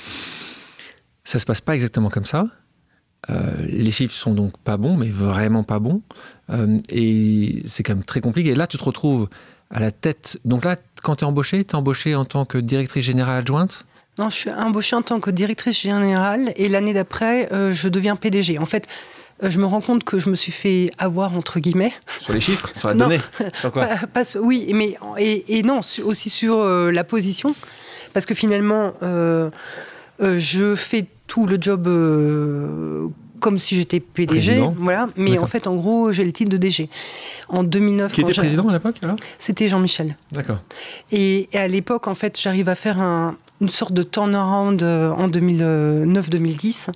Ça 1.24 1.38
se 1.38 1.44
passe 1.44 1.60
pas 1.60 1.74
exactement 1.74 2.10
comme 2.10 2.24
ça. 2.24 2.46
Euh, 3.30 3.52
les 3.68 3.90
chiffres 3.90 4.14
sont 4.14 4.34
donc 4.34 4.56
pas 4.58 4.76
bons, 4.76 4.96
mais 4.96 5.08
vraiment 5.08 5.62
pas 5.62 5.78
bons. 5.78 6.02
Euh, 6.50 6.78
et 6.90 7.62
c'est 7.66 7.82
quand 7.82 7.94
même 7.94 8.04
très 8.04 8.20
compliqué. 8.20 8.50
Et 8.50 8.54
là, 8.54 8.66
tu 8.66 8.76
te 8.76 8.84
retrouves 8.84 9.28
à 9.70 9.80
la 9.80 9.90
tête. 9.90 10.38
Donc 10.44 10.64
là, 10.64 10.76
quand 11.02 11.16
tu 11.16 11.24
es 11.24 11.26
embauchée, 11.26 11.64
tu 11.64 11.72
es 11.72 11.74
embauchée 11.74 12.14
en 12.14 12.24
tant 12.24 12.44
que 12.44 12.58
directrice 12.58 13.04
générale 13.04 13.38
adjointe? 13.38 13.84
Non, 14.18 14.30
je 14.30 14.36
suis 14.36 14.50
embauchée 14.50 14.94
en 14.94 15.02
tant 15.02 15.20
que 15.20 15.30
directrice 15.30 15.80
générale. 15.80 16.52
Et 16.56 16.68
l'année 16.68 16.92
d'après, 16.92 17.52
euh, 17.52 17.72
je 17.72 17.88
deviens 17.88 18.16
PDG. 18.16 18.58
En 18.58 18.66
fait, 18.66 18.86
je 19.42 19.58
me 19.58 19.64
rends 19.64 19.80
compte 19.80 20.04
que 20.04 20.18
je 20.18 20.30
me 20.30 20.36
suis 20.36 20.52
fait 20.52 20.90
avoir, 20.98 21.34
entre 21.34 21.58
guillemets. 21.58 21.92
Sur 22.20 22.32
les 22.32 22.40
chiffres? 22.40 22.70
Sur 22.76 22.88
la 22.88 22.94
donnée? 22.94 23.20
Sur 23.54 23.72
quoi? 23.72 23.88
Oui, 24.40 24.70
mais 24.72 24.96
et, 25.18 25.58
et 25.58 25.62
non, 25.62 25.80
aussi 26.04 26.30
sur 26.30 26.64
la 26.64 27.04
position. 27.04 27.54
Parce 28.12 28.26
que 28.26 28.34
finalement, 28.34 28.92
je 30.20 30.74
fais 30.76 31.08
tout 31.26 31.46
le 31.46 31.58
job 31.60 31.86
euh, 31.86 33.08
comme 33.40 33.58
si 33.58 33.76
j'étais 33.76 34.00
PDG, 34.00 34.62
voilà. 34.78 35.10
Mais 35.16 35.36
en 35.36 35.44
fait, 35.44 35.66
en 35.66 35.76
gros, 35.76 36.12
j'ai 36.12 36.24
le 36.24 36.32
titre 36.32 36.50
de 36.50 36.56
DG. 36.56 36.88
En 37.48 37.62
2009. 37.62 38.10
Qui 38.10 38.22
était 38.22 38.32
président 38.32 38.64
à 38.64 38.72
l'époque 38.72 38.96
alors? 39.02 39.16
C'était 39.38 39.68
Jean-Michel. 39.68 40.16
D'accord. 40.32 40.60
Et, 41.12 41.50
à 41.52 41.68
l'époque, 41.68 42.08
en 42.08 42.14
fait, 42.14 42.40
j'arrive 42.40 42.70
à 42.70 42.74
faire 42.74 43.02
une 43.60 43.68
sorte 43.68 43.92
de 43.92 44.02
turnaround 44.02 44.82
euh, 44.82 45.10
en 45.10 45.28
2009-2010 45.28 46.88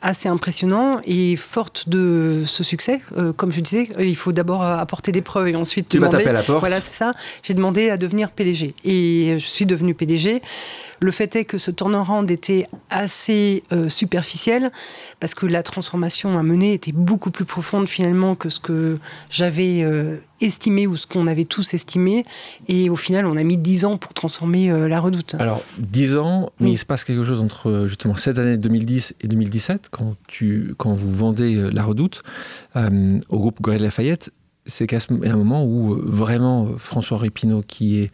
assez 0.00 0.28
impressionnant 0.28 1.00
et 1.04 1.34
forte 1.34 1.88
de 1.88 2.44
ce 2.46 2.62
succès. 2.62 3.00
Euh, 3.16 3.32
comme 3.32 3.52
je 3.52 3.60
disais, 3.60 3.88
il 3.98 4.16
faut 4.16 4.30
d'abord 4.30 4.62
apporter 4.62 5.10
des 5.10 5.22
preuves 5.22 5.48
et 5.48 5.56
ensuite 5.56 5.88
tu 5.88 5.98
demander. 5.98 6.18
vas 6.18 6.22
taper 6.22 6.30
à 6.30 6.32
la 6.32 6.42
porte. 6.44 6.60
Voilà, 6.60 6.80
c'est 6.80 6.94
ça. 6.94 7.12
J'ai 7.42 7.54
demandé 7.54 7.90
à 7.90 7.96
devenir 7.96 8.30
PDG 8.30 8.74
et 8.84 9.30
je 9.32 9.44
suis 9.44 9.66
devenu 9.66 9.94
PDG. 9.94 10.42
Le 11.00 11.10
fait 11.10 11.36
est 11.36 11.44
que 11.44 11.58
ce 11.58 11.70
turnaround 11.70 12.30
était 12.30 12.66
assez 12.90 13.62
euh, 13.72 13.88
superficiel 13.88 14.72
parce 15.20 15.34
que 15.34 15.46
la 15.46 15.62
transformation 15.62 16.38
à 16.38 16.42
mener 16.42 16.72
était 16.72 16.92
beaucoup 16.92 17.30
plus 17.30 17.44
profonde 17.44 17.88
finalement 17.88 18.34
que 18.34 18.48
ce 18.48 18.58
que 18.58 18.98
j'avais 19.30 19.82
euh, 19.82 20.16
estimé 20.40 20.86
ou 20.86 20.96
ce 20.96 21.06
qu'on 21.06 21.26
avait 21.26 21.44
tous 21.44 21.74
estimé. 21.74 22.24
Et 22.66 22.90
au 22.90 22.96
final, 22.96 23.26
on 23.26 23.36
a 23.36 23.44
mis 23.44 23.56
10 23.56 23.84
ans 23.84 23.96
pour 23.96 24.12
transformer 24.12 24.70
euh, 24.70 24.88
la 24.88 25.00
redoute. 25.00 25.36
Alors, 25.38 25.62
10 25.78 26.16
ans, 26.16 26.52
mais 26.58 26.72
il 26.72 26.78
se 26.78 26.86
passe 26.86 27.04
quelque 27.04 27.24
chose 27.24 27.40
entre 27.40 27.86
justement 27.86 28.16
cette 28.16 28.38
année 28.38 28.56
2010 28.56 29.14
et 29.20 29.28
2017, 29.28 29.88
quand, 29.90 30.16
tu, 30.26 30.74
quand 30.78 30.94
vous 30.94 31.12
vendez 31.12 31.70
la 31.72 31.82
redoute 31.84 32.22
au 32.76 33.38
groupe 33.38 33.60
Gorille 33.60 33.82
Lafayette. 33.82 34.32
C'est 34.66 34.86
qu'à 34.86 34.98
un 35.24 35.36
moment 35.36 35.64
où 35.64 35.94
vraiment 35.94 36.68
François 36.76 37.16
Répinaud, 37.16 37.62
qui 37.66 38.00
est 38.00 38.10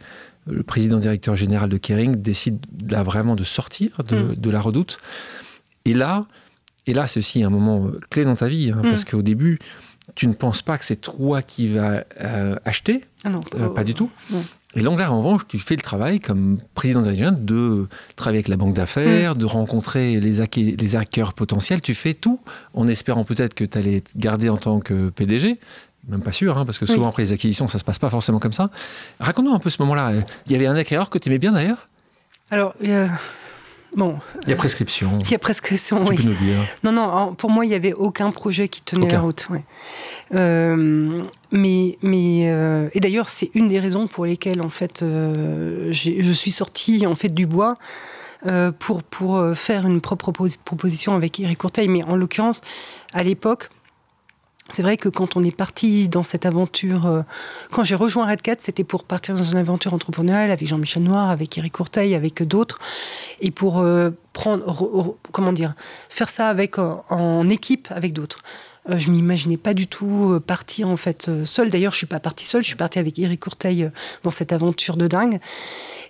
le 0.47 0.63
président 0.63 0.99
directeur 0.99 1.35
général 1.35 1.69
de 1.69 1.77
Kering 1.77 2.15
décide 2.15 2.65
là 2.89 3.03
vraiment 3.03 3.35
de 3.35 3.43
sortir 3.43 3.97
de, 4.07 4.35
mm. 4.35 4.51
la 4.51 4.61
redoute. 4.61 4.99
Et 5.85 5.93
là, 5.93 6.25
et 6.87 6.93
là, 6.93 7.07
c'est 7.07 7.19
aussi 7.19 7.43
un 7.43 7.49
moment 7.49 7.87
euh, 7.87 7.99
clé 8.09 8.23
dans 8.25 8.35
ta 8.35 8.47
vie, 8.47 8.71
hein, 8.71 8.81
mm. 8.83 8.89
parce 8.89 9.05
qu'au 9.05 9.21
début, 9.21 9.59
tu 10.13 10.27
ne 10.27 10.33
penses 10.33 10.61
pas 10.61 10.77
que 10.77 10.85
c'est 10.85 11.01
toi 11.01 11.41
qui 11.41 11.69
vas 11.69 12.03
euh, 12.21 12.55
acheter, 12.63 13.05
ah 13.23 13.29
non, 13.29 13.41
euh, 13.55 13.69
pas 13.69 13.83
du 13.83 13.95
tout. 13.95 14.11
Et 14.75 14.81
l'anglais, 14.81 15.05
en 15.05 15.17
revanche, 15.17 15.47
tu 15.47 15.57
fais 15.57 15.75
le 15.75 15.81
travail 15.81 16.19
comme 16.19 16.59
président 16.75 17.01
dirigeant 17.01 17.31
de 17.31 17.87
travailler 18.15 18.39
avec 18.39 18.49
la 18.49 18.57
banque 18.57 18.75
d'affaires, 18.75 19.33
mm. 19.33 19.37
de 19.37 19.45
rencontrer 19.45 20.19
les, 20.19 20.75
les 20.77 20.95
hackers 20.95 21.33
potentiels. 21.33 21.81
Tu 21.81 21.95
fais 21.95 22.13
tout 22.13 22.39
en 22.75 22.87
espérant 22.87 23.23
peut-être 23.23 23.55
que 23.55 23.63
tu 23.63 23.77
allais 23.77 24.01
te 24.01 24.15
garder 24.15 24.49
en 24.49 24.57
tant 24.57 24.79
que 24.79 25.09
PDG. 25.09 25.59
Même 26.07 26.21
pas 26.21 26.31
sûr, 26.31 26.57
hein, 26.57 26.65
parce 26.65 26.77
que 26.77 26.85
souvent 26.85 27.09
après 27.09 27.23
les 27.23 27.33
acquisitions, 27.33 27.67
ça 27.67 27.79
se 27.79 27.83
passe 27.83 27.99
pas 27.99 28.09
forcément 28.09 28.39
comme 28.39 28.53
ça. 28.53 28.69
Raconte-nous 29.19 29.53
un 29.53 29.59
peu 29.59 29.69
ce 29.69 29.81
moment-là. 29.81 30.11
Il 30.45 30.51
y 30.51 30.55
avait 30.55 30.67
un 30.67 30.75
acquéreur 30.75 31.09
que 31.09 31.17
tu 31.17 31.29
aimais 31.29 31.39
bien 31.39 31.51
d'ailleurs? 31.51 31.89
Alors, 32.51 32.75
Bon, 33.95 34.19
il 34.43 34.49
y 34.49 34.53
a 34.53 34.55
prescription. 34.57 35.19
Il 35.21 35.31
y 35.31 35.35
a 35.35 35.39
prescription, 35.39 36.03
tu 36.03 36.09
oui. 36.09 36.15
Peux 36.17 36.23
nous 36.23 36.35
dire. 36.35 36.57
Non, 36.83 36.91
non, 36.91 37.33
pour 37.33 37.49
moi, 37.49 37.65
il 37.65 37.69
n'y 37.69 37.75
avait 37.75 37.93
aucun 37.93 38.29
projet 38.31 38.67
qui 38.67 38.81
tenait 38.81 39.09
la 39.09 39.21
route. 39.21 39.47
Euh, 40.33 41.23
mais, 41.51 41.97
mais 42.01 42.49
euh, 42.49 42.89
et 42.93 42.99
d'ailleurs, 42.99 43.29
c'est 43.29 43.51
une 43.53 43.69
des 43.69 43.79
raisons 43.79 44.07
pour 44.07 44.25
lesquelles, 44.25 44.61
en 44.61 44.69
fait, 44.69 45.01
euh, 45.01 45.91
je 45.91 46.31
suis 46.33 46.51
sortie 46.51 47.07
en 47.07 47.15
fait, 47.15 47.33
du 47.33 47.47
bois. 47.47 47.75
pour, 48.79 49.01
pour 49.01 49.41
faire 49.55 49.87
une 49.87 50.01
propre 50.01 50.31
proposition 50.31 51.15
avec 51.15 51.39
Eric 51.39 51.57
Courteil. 51.57 51.87
Mais 51.87 52.03
en 52.03 52.15
l'occurrence, 52.15 52.61
à 53.13 53.23
l'époque, 53.23 53.69
c'est 54.71 54.81
vrai 54.81 54.97
que 54.97 55.09
quand 55.09 55.35
on 55.35 55.43
est 55.43 55.55
parti 55.55 56.09
dans 56.09 56.23
cette 56.23 56.45
aventure, 56.45 57.05
euh, 57.05 57.21
quand 57.71 57.83
j'ai 57.83 57.93
rejoint 57.93 58.25
Redcat, 58.25 58.55
c'était 58.59 58.83
pour 58.83 59.03
partir 59.03 59.35
dans 59.35 59.43
une 59.43 59.57
aventure 59.57 59.93
entrepreneuriale 59.93 60.49
avec 60.49 60.67
Jean-Michel 60.67 61.03
Noir, 61.03 61.29
avec 61.29 61.55
Eric 61.57 61.73
Courteil, 61.73 62.15
avec 62.15 62.41
d'autres, 62.41 62.79
et 63.41 63.51
pour 63.51 63.79
euh, 63.79 64.09
prendre, 64.33 65.15
comment 65.31 65.53
dire, 65.53 65.75
faire 66.09 66.29
ça 66.29 66.55
en 67.09 67.49
équipe 67.49 67.89
avec 67.91 68.13
d'autres. 68.13 68.39
Euh, 68.89 68.99
je 68.99 69.09
m'imaginais 69.09 69.57
pas 69.57 69.73
du 69.73 69.87
tout 69.87 70.33
euh, 70.33 70.39
partir 70.39 70.89
en 70.89 70.97
fait 70.97 71.27
euh, 71.27 71.45
seule. 71.45 71.69
D'ailleurs, 71.69 71.91
je 71.91 71.97
suis 71.97 72.05
pas 72.05 72.19
partie 72.19 72.45
seule. 72.45 72.61
Je 72.61 72.67
suis 72.67 72.75
partie 72.75 72.99
avec 72.99 73.17
Eric 73.17 73.39
Courteil 73.39 73.89
dans 74.23 74.29
cette 74.29 74.53
aventure 74.53 74.97
de 74.97 75.07
dingue. 75.07 75.39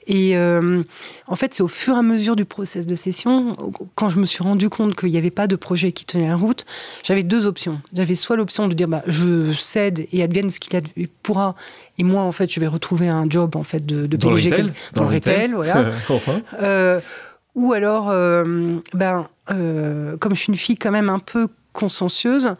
Et 0.08 0.38
en 0.38 1.36
fait, 1.36 1.56
c'est 1.56 1.64
au 1.64 1.68
fur 1.68 1.96
et 1.96 1.98
à 1.98 2.02
mesure 2.04 2.36
du 2.36 2.46
process 2.46 2.86
de 2.86 2.94
session, 2.94 3.56
quand 3.96 4.10
je 4.10 4.20
me 4.20 4.28
suis 4.28 4.44
rendu 4.44 4.70
compte 4.70 4.96
qu'il 4.96 5.10
n'y 5.10 5.18
avait 5.18 5.32
pas 5.32 5.48
de 5.48 5.56
projet 5.56 5.92
qui 5.94 6.06
tenait 6.06 6.28
la 6.28 6.36
route, 6.36 6.64
j'avais 7.02 7.24
deux 7.24 7.48
options. 7.48 7.82
J'avais 7.92 8.14
soit 8.14 8.36
l'option 8.36 8.68
de 8.68 8.74
dire 8.74 8.88
bah, 8.88 9.02
je 9.08 9.52
cède 9.54 10.06
et 10.12 10.22
advienne 10.22 10.52
ce 10.52 10.60
qu'il 10.60 10.80
pourra, 11.24 11.56
et 11.98 12.04
moi 12.04 12.22
en 12.22 12.32
fait 12.32 12.54
je 12.54 12.60
vais 12.60 12.68
retrouver 12.68 13.08
un 13.08 13.28
job 13.28 13.56
en 13.56 13.64
fait 13.64 13.84
de, 13.84 14.06
de 14.06 14.16
dans 14.16 14.30
Le 14.30 14.36
retail, 14.36 14.72
dans, 14.94 15.04
le 15.06 15.16
retail, 15.16 15.52
voilà. 15.54 15.92
enfin. 16.10 16.42
ou 17.56 17.74
alors, 17.74 18.10
ben, 18.94 19.28
comme 19.48 20.36
je 20.36 20.40
suis 20.40 20.50
une 20.50 20.60
fille 20.60 20.78
quand 20.78 20.92
même 20.92 21.10
un 21.10 21.20
peu 21.20 21.48
consciencieuse, 21.76 22.56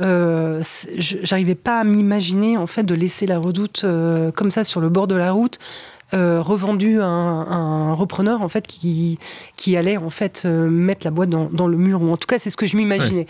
euh, 0.00 0.62
j'arrivais 0.96 1.54
pas 1.54 1.80
à 1.80 1.84
m'imaginer 1.84 2.56
en 2.56 2.66
fait 2.66 2.84
de 2.84 2.94
laisser 2.94 3.26
la 3.26 3.38
redoute 3.38 3.82
euh, 3.84 4.30
comme 4.30 4.50
ça 4.50 4.64
sur 4.64 4.80
le 4.80 4.88
bord 4.88 5.06
de 5.06 5.14
la 5.14 5.32
route. 5.32 5.58
Euh, 6.12 6.40
revendu 6.40 7.00
à 7.00 7.06
un, 7.06 7.92
repreneur 7.94 8.42
en 8.42 8.48
fait 8.48 8.68
qui, 8.68 9.18
qui 9.56 9.76
allait 9.76 9.96
en 9.96 10.10
fait 10.10 10.42
euh, 10.44 10.68
mettre 10.68 11.04
la 11.04 11.10
boîte 11.10 11.30
dans, 11.30 11.66
le 11.66 11.76
mur. 11.76 12.02
Ou 12.02 12.12
en 12.12 12.16
tout 12.16 12.26
cas 12.28 12.38
c'est 12.38 12.50
ce 12.50 12.56
que 12.56 12.66
je 12.66 12.76
m'imaginais. 12.76 13.26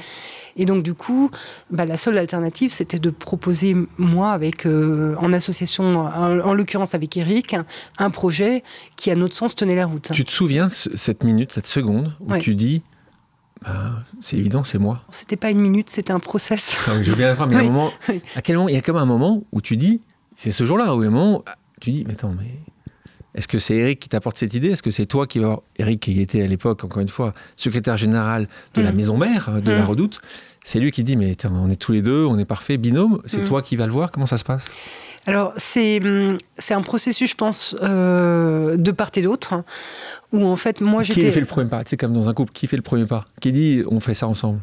Et 0.57 0.67
donc 0.67 0.83
du 0.83 0.93
coup 0.93 1.31
bah, 1.71 1.87
la 1.87 1.97
seule 1.97 2.19
alternative 2.19 2.71
c'était 2.71 2.99
de 2.99 3.11
proposer 3.11 3.75
moi 3.97 4.33
avec 4.33 4.67
en 4.67 5.33
association 5.33 6.05
en, 6.05 6.53
l'occurrence 6.53 6.95
avec 6.95 7.17
Eric 7.17 7.57
un, 7.99 8.11
projet 8.11 8.63
qui 8.97 9.11
à 9.11 9.15
notre 9.15 9.35
sens 9.35 9.55
tenait 9.55 9.77
la 9.77 9.87
route. 9.87 10.11
Tu 10.13 10.25
te 10.25 10.33
souviens 10.33 10.69
cette 10.69 11.25
minute 11.25 11.53
cette 11.53 11.67
seconde 11.67 12.13
où 12.21 12.37
tu 12.37 12.55
dis 12.55 12.83
bah, 13.65 14.03
c'est 14.21 14.37
évident, 14.37 14.65
c'est 14.65 14.79
moi. 14.79 15.03
C'était 15.11 15.37
pas 15.37 15.51
une 15.51 15.61
minute, 15.61 15.89
c'était 15.91 16.13
un 16.13 16.21
process. 16.21 16.79
Ah 16.87 16.93
je 17.03 17.11
veux 17.11 17.17
bien 17.17 17.35
mais 17.47 17.57
à 17.57 17.59
un 17.61 17.65
moment, 17.65 17.93
à 18.37 18.43
quel 18.43 18.57
moment, 18.57 18.69
il 18.69 18.75
y 18.75 18.79
a 18.79 18.83
comme 18.83 18.97
un 18.97 19.07
moment 19.07 19.45
où 19.53 19.61
tu 19.61 19.77
dis, 19.77 20.03
c'est 20.37 20.51
ce 20.51 20.65
jour-là, 20.65 20.95
où 20.95 21.03
un 21.03 21.11
moment, 21.11 21.45
tu 21.81 21.91
dis, 21.91 22.05
mais 22.07 22.15
attends, 22.15 22.35
mais 22.39 22.51
est-ce 23.35 23.49
que 23.49 23.59
c'est 23.59 23.75
Eric 23.75 24.01
qui 24.01 24.09
t'apporte 24.09 24.37
cette 24.37 24.55
idée? 24.55 24.71
Est-ce 24.71 24.83
que 24.83 24.91
c'est 24.91 25.07
toi 25.07 25.27
qui 25.27 25.41
va. 25.41 25.61
Eric, 25.77 26.01
qui 26.01 26.21
était 26.21 26.43
à 26.43 26.47
l'époque, 26.47 26.85
encore 26.85 27.03
une 27.03 27.09
fois, 27.09 27.35
secrétaire 27.57 27.97
général 27.97 28.49
de 28.75 28.83
la 28.83 28.93
mm. 28.93 28.97
maison 28.97 29.17
mère 29.17 29.63
de 29.63 29.73
la 29.73 29.83
mm. 29.83 29.87
Redoute, 29.87 30.21
c'est 30.63 30.79
lui 30.79 30.93
qui 30.93 31.03
dit 31.03 31.17
Mais 31.17 31.35
on 31.51 31.69
est 31.69 31.81
tous 31.81 31.93
les 31.93 32.03
deux, 32.03 32.25
on 32.25 32.39
est 32.39 32.45
parfait, 32.45 32.77
binôme, 32.77 33.21
c'est 33.27 33.41
mm. 33.41 33.45
toi 33.45 33.63
qui 33.63 33.77
vas 33.77 33.87
le 33.87 33.93
voir 33.93 34.11
Comment 34.11 34.27
ça 34.27 34.39
se 34.39 34.45
passe? 34.45 34.71
Alors, 35.27 35.55
c'est, 35.57 36.01
c'est 36.59 36.75
un 36.75 36.83
processus, 36.83 37.31
je 37.31 37.35
pense, 37.35 37.77
euh, 37.83 38.77
de 38.77 38.91
part 38.91 39.11
et 39.15 39.23
d'autre, 39.23 39.55
hein, 39.55 39.65
où 40.33 40.45
en 40.45 40.57
fait, 40.57 40.81
moi 40.81 41.03
j'étais. 41.03 41.23
Qui 41.23 41.31
fait 41.31 41.41
le 41.41 41.47
premier 41.47 41.69
pas? 41.69 41.83
C'est 41.87 41.97
comme 41.97 42.13
dans 42.13 42.29
un 42.29 42.35
couple, 42.35 42.53
qui 42.53 42.67
fait 42.67 42.77
le 42.77 42.83
premier 42.83 43.07
pas? 43.07 43.25
Qui 43.41 43.53
dit 43.53 43.83
on 43.91 44.01
fait 44.01 44.15
ça 44.15 44.29
ensemble? 44.29 44.61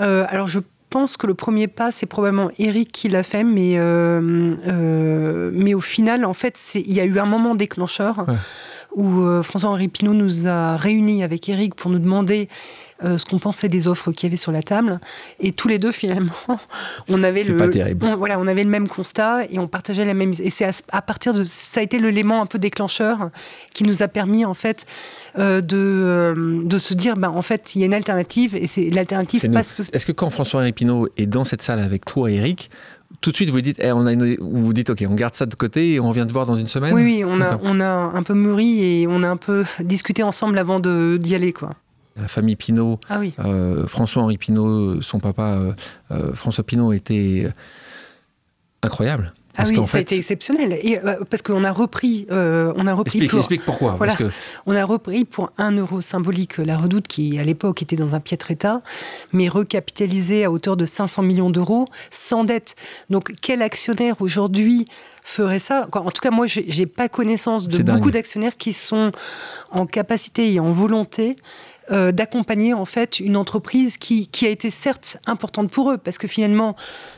Euh, 0.00 0.26
Alors, 0.28 0.46
je 0.46 0.60
pense 0.90 1.16
que 1.16 1.26
le 1.26 1.34
premier 1.34 1.68
pas, 1.68 1.90
c'est 1.90 2.06
probablement 2.06 2.50
Eric 2.58 2.92
qui 2.92 3.08
l'a 3.08 3.22
fait, 3.22 3.44
mais, 3.44 3.74
euh, 3.76 5.50
mais 5.52 5.74
au 5.74 5.80
final, 5.80 6.24
en 6.24 6.34
fait, 6.34 6.60
il 6.74 6.92
y 6.92 7.00
a 7.00 7.04
eu 7.04 7.18
un 7.18 7.26
moment 7.26 7.54
déclencheur 7.54 8.26
où 8.94 9.42
François-Henri 9.42 9.88
Pinault 9.88 10.14
nous 10.14 10.46
a 10.46 10.76
réunis 10.76 11.22
avec 11.22 11.48
Eric 11.48 11.74
pour 11.74 11.90
nous 11.90 11.98
demander 11.98 12.48
euh, 13.02 13.18
ce 13.18 13.24
qu'on 13.24 13.40
pensait 13.40 13.68
des 13.68 13.88
offres 13.88 14.12
qu'il 14.12 14.28
y 14.28 14.30
avait 14.30 14.36
sur 14.36 14.52
la 14.52 14.62
table. 14.62 15.00
Et 15.40 15.50
tous 15.50 15.66
les 15.66 15.78
deux, 15.78 15.90
finalement, 15.92 16.30
on 17.08 17.22
avait 17.24 17.42
le, 17.42 17.56
pas 17.56 17.68
terrible. 17.68 18.06
voilà, 18.16 18.38
on 18.38 18.46
avait 18.46 18.62
le 18.62 18.70
même 18.70 18.86
constat 18.86 19.46
et 19.50 19.58
on 19.58 19.66
partageait 19.66 20.04
la 20.04 20.14
même. 20.14 20.32
Et 20.38 20.50
c'est 20.50 20.70
à, 20.92 21.02
partir 21.02 21.34
de 21.34 21.42
ça 21.44 21.80
a 21.80 21.82
été 21.82 21.98
l'élément 21.98 22.40
un 22.40 22.46
peu 22.46 22.58
déclencheur 22.58 23.30
qui 23.74 23.84
nous 23.84 24.02
a 24.02 24.08
permis 24.08 24.44
en 24.44 24.54
fait 24.54 24.86
euh, 25.38 25.60
de, 25.60 25.76
euh, 25.76 26.62
de 26.64 26.78
se 26.78 26.94
dire, 26.94 27.16
bah, 27.16 27.30
en 27.30 27.42
fait, 27.42 27.74
il 27.74 27.80
y 27.80 27.82
a 27.82 27.86
une 27.86 27.94
alternative 27.94 28.54
et 28.54 28.68
c'est 28.68 28.90
l'alternative. 28.90 29.44
Est-ce 29.44 30.06
que 30.06 30.12
quand 30.12 30.30
François 30.30 30.66
Épinot 30.68 31.08
est 31.16 31.26
dans 31.26 31.44
cette 31.44 31.62
salle 31.62 31.80
avec 31.80 32.04
toi, 32.04 32.30
Eric, 32.30 32.70
tout 33.20 33.30
de 33.30 33.36
suite 33.36 33.50
vous 33.50 33.60
dites, 33.60 33.78
eh, 33.80 33.92
on 33.92 34.06
a 34.06 34.14
vous 34.40 34.72
dites, 34.72 34.90
ok, 34.90 35.04
on 35.08 35.14
garde 35.14 35.34
ça 35.34 35.46
de 35.46 35.54
côté 35.54 35.94
et 35.94 36.00
on 36.00 36.08
revient 36.08 36.26
te 36.26 36.32
voir 36.32 36.46
dans 36.46 36.56
une 36.56 36.66
semaine. 36.66 36.94
Oui, 36.94 37.02
oui, 37.02 37.24
on 37.26 37.40
a, 37.40 37.58
on 37.62 37.80
a 37.80 37.86
un 37.86 38.22
peu 38.22 38.34
mûri 38.34 38.84
et 38.84 39.06
on 39.06 39.22
a 39.22 39.28
un 39.28 39.36
peu 39.36 39.64
discuté 39.80 40.22
ensemble 40.22 40.58
avant 40.58 40.80
d'y 40.80 41.34
aller, 41.34 41.52
quoi 41.52 41.74
la 42.16 42.28
famille 42.28 42.56
Pinault. 42.56 43.00
Ah 43.08 43.20
euh, 43.40 43.86
François-Henri 43.86 44.38
Pinault, 44.38 45.00
son 45.00 45.18
papa, 45.18 45.54
euh, 45.54 45.72
euh, 46.10 46.34
François 46.34 46.64
Pinault, 46.64 46.92
était 46.92 47.50
incroyable. 48.82 49.32
Ah 49.56 49.64
oui, 49.68 49.86
ça 49.86 49.98
a 49.98 50.00
été 50.00 50.16
exceptionnel. 50.16 50.78
Et, 50.82 50.98
parce 51.30 51.42
qu'on 51.42 51.64
a 51.64 51.72
repris, 51.72 52.26
on 52.30 52.86
a 52.86 52.94
repris. 52.94 53.18
Explique, 53.18 53.34
explique 53.34 53.64
pourquoi. 53.64 53.96
parce 53.98 54.16
que... 54.16 54.30
On 54.66 54.74
a 54.74 54.84
repris 54.84 55.24
pour 55.24 55.50
un 55.58 55.72
euro 55.72 56.00
symbolique 56.00 56.58
la 56.58 56.76
Redoute, 56.76 57.06
qui 57.08 57.38
à 57.38 57.44
l'époque 57.44 57.82
était 57.82 57.96
dans 57.96 58.14
un 58.14 58.20
piètre 58.20 58.50
état, 58.50 58.82
mais 59.32 59.48
recapitalisée 59.48 60.44
à 60.44 60.50
hauteur 60.50 60.76
de 60.76 60.84
500 60.84 61.22
millions 61.22 61.50
d'euros, 61.50 61.86
sans 62.10 62.44
dette. 62.44 62.76
Donc 63.10 63.32
quel 63.40 63.62
actionnaire 63.62 64.16
aujourd'hui 64.20 64.88
ferait 65.24 65.58
ça. 65.58 65.88
En 65.92 66.10
tout 66.10 66.20
cas, 66.20 66.30
moi, 66.30 66.46
j'ai 66.46 66.86
pas 66.86 67.08
connaissance 67.08 67.66
de 67.66 67.82
beaucoup 67.82 68.12
d'actionnaires 68.12 68.56
qui 68.56 68.72
sont 68.72 69.10
en 69.72 69.86
capacité 69.86 70.52
et 70.52 70.60
en 70.60 70.70
volonté 70.70 71.36
euh, 71.92 72.12
d'accompagner 72.12 72.72
en 72.72 72.86
fait 72.86 73.20
une 73.20 73.36
entreprise 73.36 73.98
qui, 73.98 74.28
qui, 74.28 74.46
a 74.46 74.48
été 74.48 74.70
certes 74.70 75.18
importante 75.26 75.70
pour 75.70 75.90
eux 75.90 75.98
parce 75.98 76.16
que 76.16 76.26
finalement 76.26 76.76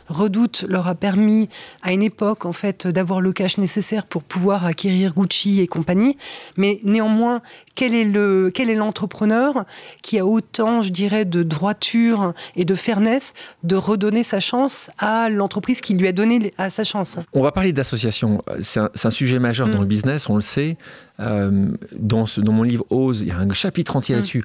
Redoute 0.09 0.65
leur 0.69 0.89
a 0.89 0.97
permis 0.97 1.49
à 1.83 1.93
une 1.93 2.03
époque 2.03 2.45
en 2.47 2.53
fait 2.53 2.89
d'avoir 2.89 3.21
le 3.21 3.33
cash 3.33 3.59
nécessaire 3.59 4.07
pour 4.07 4.25
pouvoir 4.25 4.67
acquérir 4.67 5.15
Gucci 5.15 5.61
et 5.61 5.69
compagnie. 5.69 6.17
Mais 6.57 6.81
néanmoins 6.83 7.43
quel 7.77 7.95
est 7.95 8.05
le 8.05 8.51
quel 8.53 8.69
est 8.69 8.75
l'entrepreneur 8.75 9.67
qui 10.03 10.19
a 10.19 10.27
autant 10.27 10.83
je 10.83 10.91
dirais 10.91 11.25
de 11.25 11.45
droiture 11.45 12.35
et 12.57 12.65
de 12.65 12.75
fairness 12.75 13.35
de 13.63 13.77
redonner 13.77 14.25
sa 14.25 14.41
chance 14.41 14.91
à 14.99 15.29
l'entreprise 15.29 15.81
qui 15.81 15.95
lui 15.95 16.09
a 16.09 16.13
donné 16.13 16.51
à 16.59 16.71
sa 16.71 16.83
chance? 16.83 17.19
On 17.35 17.43
va 17.43 17.53
parler 17.53 17.73
d'association 17.73 17.96
c'est 17.97 18.81
un, 18.81 19.11
sujet 19.11 19.39
majeur 19.39 19.69
dans 19.69 19.79
mm. 19.79 19.83
le 19.83 19.87
business 19.87 20.29
on 20.29 20.37
le 20.37 20.43
sait 20.43 20.77
euh, 21.21 21.71
dans, 21.99 22.25
dans, 22.39 22.53
mon 22.53 22.63
livre 22.63 22.85
Ose, 22.91 23.23
il 23.23 23.29
y 23.29 23.31
a 23.31 23.39
un 23.39 23.53
chapitre 23.53 23.97
entier 23.97 24.15
mm. 24.15 24.19
là-dessus. 24.19 24.45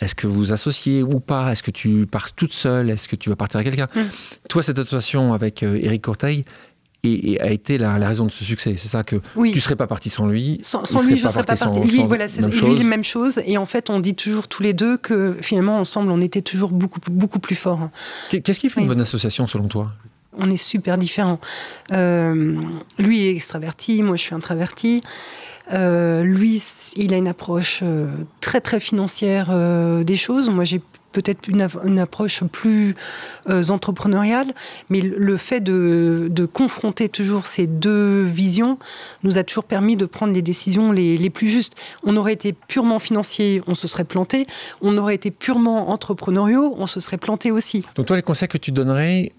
Est-ce 0.00 0.14
que 0.14 0.26
vous 0.26 0.52
associez 0.52 1.02
ou 1.02 1.20
pas? 1.20 1.52
Est-ce 1.52 1.62
que 1.62 1.70
tu 1.70 2.06
pars 2.06 2.32
toute 2.32 2.52
seule? 2.52 2.90
Est-ce 2.90 3.08
que 3.08 3.16
tu 3.16 3.28
vas 3.28 3.36
partir 3.36 3.60
avec 3.60 3.74
quelqu'un? 3.74 3.88
Mm. 3.94 4.06
Toi, 4.48 4.62
cette 4.62 4.78
association 4.78 5.32
avec 5.32 5.62
euh, 5.62 5.78
Eric 5.80 6.02
Courteil, 6.02 6.44
et, 7.04 7.40
a 7.40 7.50
été 7.50 7.78
la, 7.78 7.94
raison 7.94 8.26
de 8.26 8.30
ce 8.30 8.44
succès. 8.44 8.74
C'est 8.76 8.88
ça 8.88 9.02
que 9.02 9.16
tu 9.16 9.40
ne 9.40 9.60
serais 9.60 9.76
pas 9.76 9.86
parti 9.86 10.10
sans 10.10 10.26
lui. 10.26 10.60
Sans, 10.62 10.80
lui, 11.04 11.16
je 11.16 11.24
ne 11.24 11.30
serais 11.30 11.44
pas 11.44 11.56
parti. 11.56 11.80
Lui, 11.80 12.06
voilà, 12.06 12.28
c'est 12.28 12.46
lui, 12.46 12.84
même 12.84 13.04
chose. 13.04 13.40
Et 13.46 13.58
en 13.58 13.66
fait, 13.66 13.90
on 13.90 14.00
dit 14.00 14.14
toujours 14.14 14.48
tous 14.48 14.62
les 14.62 14.72
deux 14.72 14.96
que 14.96 15.36
finalement, 15.40 15.78
ensemble, 15.78 16.10
on 16.10 16.20
était 16.20 16.42
toujours 16.42 16.70
beaucoup, 16.70 17.00
beaucoup 17.10 17.40
plus 17.40 17.56
forts. 17.56 17.90
Qu'est-ce 18.30 18.60
qui 18.60 18.70
fait 18.70 18.80
une 18.80 18.86
bonne 18.86 19.00
association 19.00 19.46
selon 19.46 19.68
toi? 19.68 19.88
On 20.36 20.50
est 20.50 20.56
super 20.56 20.98
différents. 20.98 21.40
Euh, 21.92 22.60
lui 22.98 23.26
est 23.26 23.34
extraverti, 23.34 24.02
moi 24.02 24.16
je 24.16 24.22
suis 24.22 24.34
introverti. 24.34 25.02
Euh, 25.72 26.22
lui, 26.22 26.62
il 26.96 27.14
a 27.14 27.16
une 27.16 27.28
approche 27.28 27.80
euh, 27.82 28.06
très 28.40 28.60
très 28.60 28.80
financière 28.80 29.54
des 30.04 30.16
choses. 30.16 30.50
Moi, 30.50 30.64
j'ai 30.64 30.82
peut-être 31.12 31.48
une, 31.48 31.98
approche 31.98 32.42
plus 32.44 32.94
entrepreneuriale, 33.68 34.52
mais 34.90 35.00
le 35.00 35.36
fait 35.36 35.60
de, 35.60 36.30
confronter 36.52 37.08
toujours 37.08 37.46
ces 37.46 37.66
deux 37.66 38.22
visions 38.24 38.78
nous 39.22 39.38
a 39.38 39.44
toujours 39.44 39.64
permis 39.64 39.96
de 39.96 40.06
prendre 40.06 40.32
les 40.32 40.42
décisions 40.42 40.92
les, 40.92 41.16
les, 41.16 41.30
plus 41.30 41.48
justes. 41.48 41.76
On 42.04 42.16
aurait 42.16 42.32
été 42.32 42.52
purement 42.52 42.98
financier, 42.98 43.62
on 43.66 43.74
se 43.74 43.86
serait 43.86 44.04
planté. 44.04 44.46
On 44.80 44.98
aurait 44.98 45.14
été 45.14 45.30
purement 45.30 45.90
entrepreneuriaux, 45.90 46.74
on 46.78 46.86
se 46.86 47.00
serait 47.00 47.18
planté 47.18 47.50
aussi. 47.50 47.84
Donc 47.94 48.06
toi, 48.06 48.16
les 48.16 48.22
conseils 48.22 48.48
que 48.48 48.58
tu 48.58 48.72
donnerais 48.72 49.32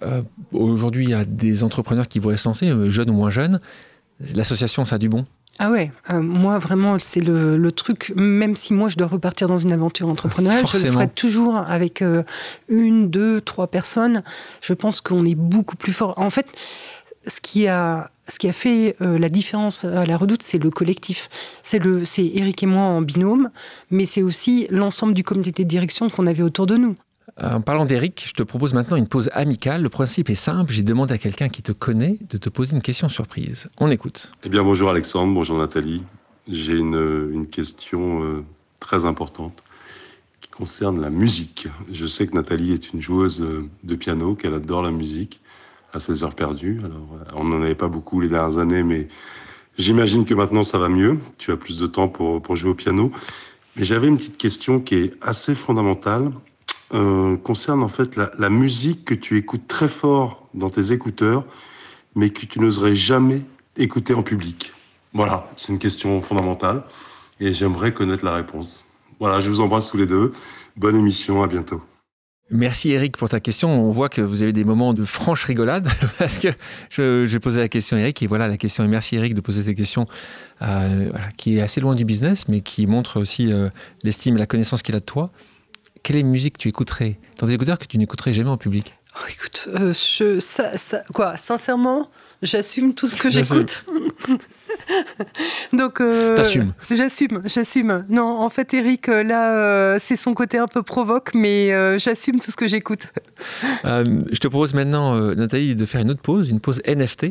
aujourd'hui 0.52 1.14
à 1.14 1.26
des 1.26 1.64
entrepreneurs 1.64 2.08
qui 2.08 2.20
voudraient 2.20 2.38
se 2.38 2.48
lancer, 2.48 2.72
jeunes 2.90 3.10
ou 3.10 3.14
moins 3.14 3.30
jeunes, 3.30 3.60
L'association, 4.36 4.86
ça 4.86 4.96
a 4.96 5.00
du 5.00 5.10
bon? 5.10 5.26
Ah 5.60 5.70
ouais, 5.70 5.92
euh, 6.10 6.22
moi 6.22 6.58
vraiment, 6.58 6.98
c'est 7.00 7.20
le, 7.20 7.72
truc, 7.72 8.12
même 8.16 8.56
si 8.56 8.74
moi 8.74 8.90
je 8.90 8.98
dois 8.98 9.08
repartir 9.08 9.48
dans 9.48 9.58
une 9.58 9.72
aventure 9.72 10.08
entrepreneuriale, 10.08 10.66
je 10.68 10.78
le 10.78 10.92
ferai 10.92 11.08
toujours 11.08 11.58
avec 11.58 12.02
euh, 12.02 12.24
une, 12.70 13.10
deux, 13.10 13.40
trois 13.40 13.68
personnes. 13.68 14.24
Je 14.62 14.74
pense 14.74 15.00
qu'on 15.00 15.26
est 15.26 15.36
beaucoup 15.36 15.76
plus 15.76 15.94
fort. 15.94 16.16
En 16.18 16.32
fait, 16.32 16.48
ce 17.28 17.40
qui 17.40 17.68
a, 17.68 18.10
ce 18.28 18.40
qui 18.40 18.50
a 18.50 18.54
fait 18.54 18.96
euh, 19.02 19.20
la 19.20 19.30
différence 19.30 19.86
à 19.86 20.06
la 20.08 20.18
redoute, 20.18 20.42
c'est 20.42 20.58
le 20.58 20.72
collectif. 20.72 21.30
C'est 21.62 21.80
Eric 22.18 22.64
et 22.64 22.66
moi 22.66 22.84
en 22.84 23.02
binôme, 23.02 23.52
mais 23.92 24.08
c'est 24.08 24.24
aussi 24.24 24.66
l'ensemble 24.72 25.14
du 25.14 25.24
comité 25.24 25.64
de 25.64 25.70
direction 25.70 26.10
qu'on 26.10 26.26
avait 26.26 26.44
autour 26.44 26.66
de 26.66 26.78
nous. 26.78 26.96
En 27.42 27.62
parlant 27.62 27.86
d'Eric, 27.86 28.26
je 28.28 28.34
te 28.34 28.44
propose 28.44 28.74
maintenant 28.74 28.98
une 28.98 29.08
pause 29.08 29.30
amicale. 29.34 29.82
Le 29.82 29.90
principe 29.90 30.30
est 30.30 30.36
simple, 30.36 30.72
j'ai 30.72 30.84
demandé 30.84 31.14
à 31.14 31.18
quelqu'un 31.18 31.50
qui 31.50 31.64
te 31.64 31.72
connaît 31.72 32.18
de 32.30 32.38
te 32.38 32.50
poser 32.50 32.76
une 32.76 32.82
question 32.82 33.10
surprise. 33.10 33.70
On 33.80 33.90
écoute. 33.90 34.32
Eh 34.44 34.50
bien 34.50 34.64
bonjour 34.64 34.90
Alexandre, 34.90 35.34
bonjour 35.34 35.58
Nathalie. 35.58 36.04
J'ai 36.48 36.74
une, 36.74 37.48
question 37.50 38.24
euh, 38.24 38.44
très 38.80 39.06
importante 39.06 39.64
qui 40.42 40.50
concerne 40.50 41.02
la 41.02 41.10
musique. 41.10 41.68
Je 41.92 42.06
sais 42.06 42.28
que 42.28 42.36
Nathalie 42.36 42.74
est 42.74 42.94
une 42.94 43.02
joueuse 43.02 43.42
euh, 43.42 43.70
de 43.84 43.96
piano, 43.96 44.36
qu'elle 44.36 44.54
adore 44.54 44.84
la 44.84 44.92
musique 44.92 45.40
à 45.94 46.00
ses 46.00 46.24
heures 46.24 46.36
perdues. 46.36 46.80
Alors, 46.84 47.08
euh, 47.14 47.32
on 47.36 47.46
n'en 47.46 47.62
avait 47.62 47.76
pas 47.76 47.88
beaucoup 47.88 48.20
les 48.20 48.28
dernières 48.28 48.60
années, 48.60 48.84
mais 48.84 49.08
j'imagine 49.78 50.26
que 50.26 50.34
maintenant 50.34 50.64
ça 50.64 50.78
va 50.78 50.90
mieux. 50.90 51.18
Tu 51.38 51.52
as 51.52 51.58
plus 51.58 51.80
de 51.80 51.88
temps 51.88 52.10
pour 52.10 52.56
jouer 52.56 52.72
au 52.72 52.76
piano. 52.76 53.12
Mais 53.76 53.86
j'avais 53.86 54.08
une 54.08 54.18
petite 54.18 54.38
question 54.38 54.80
qui 54.80 54.96
est 54.96 55.14
assez 55.22 55.56
fondamentale 55.56 56.32
euh, 56.94 57.38
concerne 57.38 57.84
en 57.84 57.88
fait 57.88 58.16
la, 58.16 58.50
musique 58.50 59.06
que 59.06 59.14
tu 59.14 59.38
écoutes 59.38 59.68
très 59.68 59.88
fort 59.88 60.48
dans 60.54 60.70
tes 60.70 60.92
écouteurs, 60.92 61.44
mais 62.16 62.30
que 62.30 62.46
tu 62.46 62.60
n'oserais 62.60 62.96
jamais 62.96 63.42
écouter 63.78 64.14
en 64.14 64.24
public. 64.24 64.74
Voilà, 65.14 65.50
c'est 65.58 65.74
une 65.74 65.80
question 65.80 66.22
fondamentale 66.22 66.84
et 67.40 67.52
j'aimerais 67.52 67.94
connaître 67.94 68.24
la 68.24 68.34
réponse. 68.34 68.86
Voilà, 69.20 69.42
je 69.42 69.50
vous 69.50 69.62
embrasse 69.62 69.90
tous 69.90 69.98
les 69.98 70.06
deux. 70.06 70.34
Bonne 70.76 70.96
émission, 70.96 71.44
à 71.44 71.48
bientôt. 71.48 71.82
Merci 72.52 72.92
Eric 72.92 73.18
pour 73.18 73.30
ta 73.30 73.40
question. 73.40 73.70
On 73.70 73.90
voit 73.90 74.10
que 74.10 74.22
vous 74.22 74.44
avez 74.44 74.54
des 74.54 74.64
moments 74.64 74.94
de 74.94 75.06
franche 75.06 75.46
rigolade 75.46 75.88
parce 76.20 76.38
que 76.38 76.50
j'ai 77.26 77.40
posé 77.40 77.62
la 77.62 77.70
question 77.70 77.98
à 77.98 78.02
Eric 78.02 78.22
et 78.22 78.28
voilà 78.28 78.48
la 78.48 78.58
question. 78.58 78.84
Et 78.84 78.88
merci 78.88 79.16
Eric 79.16 79.34
de 79.34 79.42
poser 79.42 79.64
cette 79.64 79.78
question 79.78 80.06
euh, 80.62 81.10
qui 81.38 81.58
est 81.58 81.62
assez 81.62 81.82
loin 81.82 81.96
du 81.96 82.06
business 82.06 82.48
mais 82.48 82.62
qui 82.62 82.86
montre 82.86 83.20
aussi 83.20 83.52
euh, 83.52 83.70
l'estime 84.04 84.36
et 84.36 84.40
la 84.40 84.46
connaissance 84.46 84.84
qu'il 84.84 84.96
a 84.96 85.00
de 85.00 85.06
toi 85.06 85.32
quelle 86.04 86.18
est 86.18 86.22
la 86.22 86.28
musique 86.28 86.56
que 86.56 86.60
tu 86.60 86.70
écouterais 86.70 87.18
dans 87.40 87.48
des 87.48 87.54
écouteurs 87.54 87.80
que 87.80 87.86
tu 87.86 87.98
n'écouterais 87.98 88.34
jamais 88.34 88.50
en 88.50 88.58
public 88.58 88.94
oh, 89.16 89.26
Écoute, 89.32 89.70
euh, 89.74 89.94
je, 89.94 90.38
ça, 90.40 90.76
ça, 90.78 91.02
quoi, 91.14 91.38
sincèrement, 91.38 92.10
j'assume 92.42 92.94
tout 92.94 93.08
ce 93.08 93.22
que 93.22 93.30
j'écoute. 93.30 93.86
Donc, 95.74 96.02
euh, 96.02 96.36
t'assumes 96.36 96.74
J'assume, 96.92 97.42
j'assume. 97.46 98.06
Non, 98.10 98.26
en 98.26 98.50
fait, 98.50 98.74
Eric, 98.74 99.08
euh, 99.08 99.24
là, 99.24 99.98
c'est 99.98 100.18
son 100.18 100.34
côté 100.34 100.58
un 100.58 100.68
peu 100.68 100.84
provoque, 100.84 101.34
mais 101.34 101.98
j'assume 102.00 102.40
tout 102.42 102.52
ce 102.52 102.58
que 102.58 102.68
j'écoute. 102.68 103.08
je 103.86 104.40
te 104.40 104.48
propose 104.50 104.74
maintenant, 104.74 105.18
Nathalie, 105.36 105.74
de 105.74 105.86
faire 105.86 106.02
une 106.02 106.12
autre 106.12 106.22
pause, 106.22 106.50
une 106.50 106.60
pause 106.60 106.82
NFT. 106.86 107.28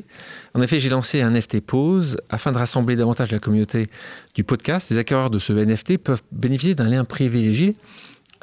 En 0.54 0.62
effet, 0.62 0.80
j'ai 0.80 0.88
lancé 0.88 1.20
un 1.20 1.30
NFT 1.30 1.60
pause 1.60 2.16
afin 2.30 2.52
de 2.52 2.58
rassembler 2.58 2.96
davantage 2.96 3.32
la 3.32 3.38
communauté 3.38 3.86
du 4.34 4.44
podcast. 4.44 4.88
Les 4.90 4.96
acquéreurs 4.96 5.28
de 5.28 5.38
ce 5.38 5.52
NFT 5.52 5.98
peuvent 5.98 6.22
bénéficier 6.32 6.74
d'un 6.74 6.88
lien 6.88 7.04
privilégié 7.04 7.76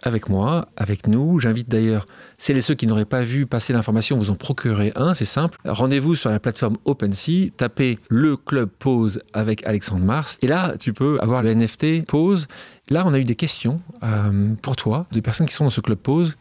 avec 0.04 0.30
moi, 0.30 0.70
avec 0.78 1.08
nous. 1.08 1.40
J'invite 1.40 1.70
d'ailleurs 1.70 2.06
celles 2.38 2.58
et 2.58 2.62
ceux 2.62 2.76
qui 2.76 2.88
n'auraient 2.88 3.06
pas 3.06 3.24
vu 3.24 3.46
passer 3.46 3.74
l'information, 3.74 4.18
vous 4.18 4.30
en 4.30 4.36
procurez 4.36 4.92
un, 4.96 5.14
c'est 5.14 5.26
simple. 5.26 5.58
Rendez-vous 5.66 6.16
sur 6.16 6.30
la 6.30 6.40
plateforme 6.40 6.78
OpenSea, 6.86 7.50
tapez 7.56 8.00
le 8.10 8.38
club 8.38 8.70
pause 8.70 9.22
avec 9.34 9.66
Alexandre 9.66 10.06
Mars, 10.06 10.38
et 10.42 10.48
là, 10.48 10.76
tu 10.80 10.94
peux 10.94 11.18
avoir 11.22 11.44
le 11.44 11.54
NFT 11.54 12.06
pause. 12.06 12.48
Là, 12.90 13.04
on 13.06 13.14
a 13.14 13.20
eu 13.20 13.24
des 13.24 13.36
questions 13.36 13.82
euh, 14.04 14.54
pour 14.62 14.76
toi, 14.76 15.06
des 15.12 15.22
personnes 15.22 15.48
qui 15.48 15.54
sont 15.54 15.66
dans 15.66 15.70
ce 15.70 15.82
club 15.82 15.98
pause. 15.98 16.36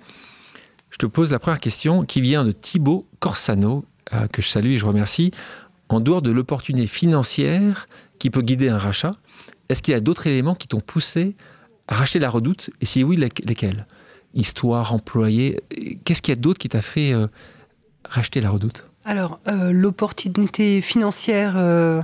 Je 0.90 0.97
te 0.97 1.07
pose 1.07 1.31
la 1.31 1.38
première 1.38 1.61
question 1.61 2.05
qui 2.05 2.21
vient 2.21 2.44
de 2.44 2.53
Thibaut 2.53 3.05
Corsano, 3.21 3.85
euh, 4.14 4.27
que 4.29 4.40
je 4.40 4.49
salue 4.49 4.71
et 4.71 4.79
je 4.79 4.87
remercie. 4.87 5.33
En 5.90 6.01
dehors 6.01 6.23
de 6.23 6.31
l'opportunité 6.31 6.87
financière 6.87 7.88
qui 8.18 8.31
peut 8.31 8.42
guider 8.42 8.68
un 8.68 8.79
rachat, 8.79 9.14
est-ce 9.68 9.83
qu'il 9.83 9.92
y 9.92 9.97
a 9.97 10.01
d'autres 10.01 10.27
éléments 10.27 10.55
qui 10.55 10.66
t'ont 10.66 10.81
poussé 10.81 11.37
racheter 11.88 12.18
la 12.18 12.31
redoute 12.31 12.70
Et 12.81 12.87
si 12.87 13.05
oui, 13.05 13.16
lesquels 13.16 13.87
Histoire, 14.35 14.92
employé 14.92 15.61
Qu'est-ce 16.05 16.22
qu'il 16.22 16.33
y 16.33 16.38
a 16.38 16.40
d'autre 16.40 16.59
qui 16.59 16.68
t'a 16.68 16.83
fait 16.83 17.12
euh, 17.12 17.27
racheter 18.05 18.40
la 18.40 18.51
redoute? 18.51 18.85
Alors, 19.09 19.40
euh, 19.48 19.72
l'opportunité 19.72 20.83
financière. 20.83 21.55
Euh, 21.57 22.03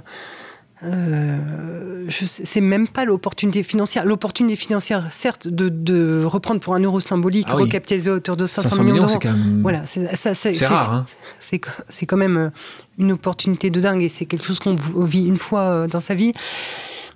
euh, 0.84 2.06
c'est 2.08 2.62
même 2.62 2.88
pas 2.88 3.04
l'opportunité 3.04 3.62
financière. 3.62 4.06
L'opportunité 4.06 4.56
financière, 4.56 5.06
certes, 5.10 5.46
de, 5.46 6.24
reprendre 6.24 6.60
pour 6.60 6.74
un 6.74 6.80
euro 6.80 7.00
symbolique, 7.00 7.46
ah 7.50 7.56
recapitaliser 7.56 8.10
à 8.10 8.14
hauteur 8.14 8.38
de 8.38 8.46
500, 8.46 8.82
millions, 8.82 9.04
d'euros. 9.04 9.18
Voilà, 9.60 9.82
c'est 9.84 10.66
rare. 10.66 10.92
Hein. 10.92 11.06
C'est 11.38 12.06
quand 12.06 12.16
même 12.16 12.50
une 12.98 13.12
opportunité 13.12 13.68
de 13.68 13.80
dingue 13.80 14.02
et 14.02 14.08
c'est 14.08 14.24
quelque 14.24 14.46
chose 14.46 14.60
qu'on 14.60 14.76
vit 15.04 15.26
une 15.26 15.38
fois 15.38 15.86
dans 15.86 16.00
sa 16.00 16.14
vie. 16.14 16.32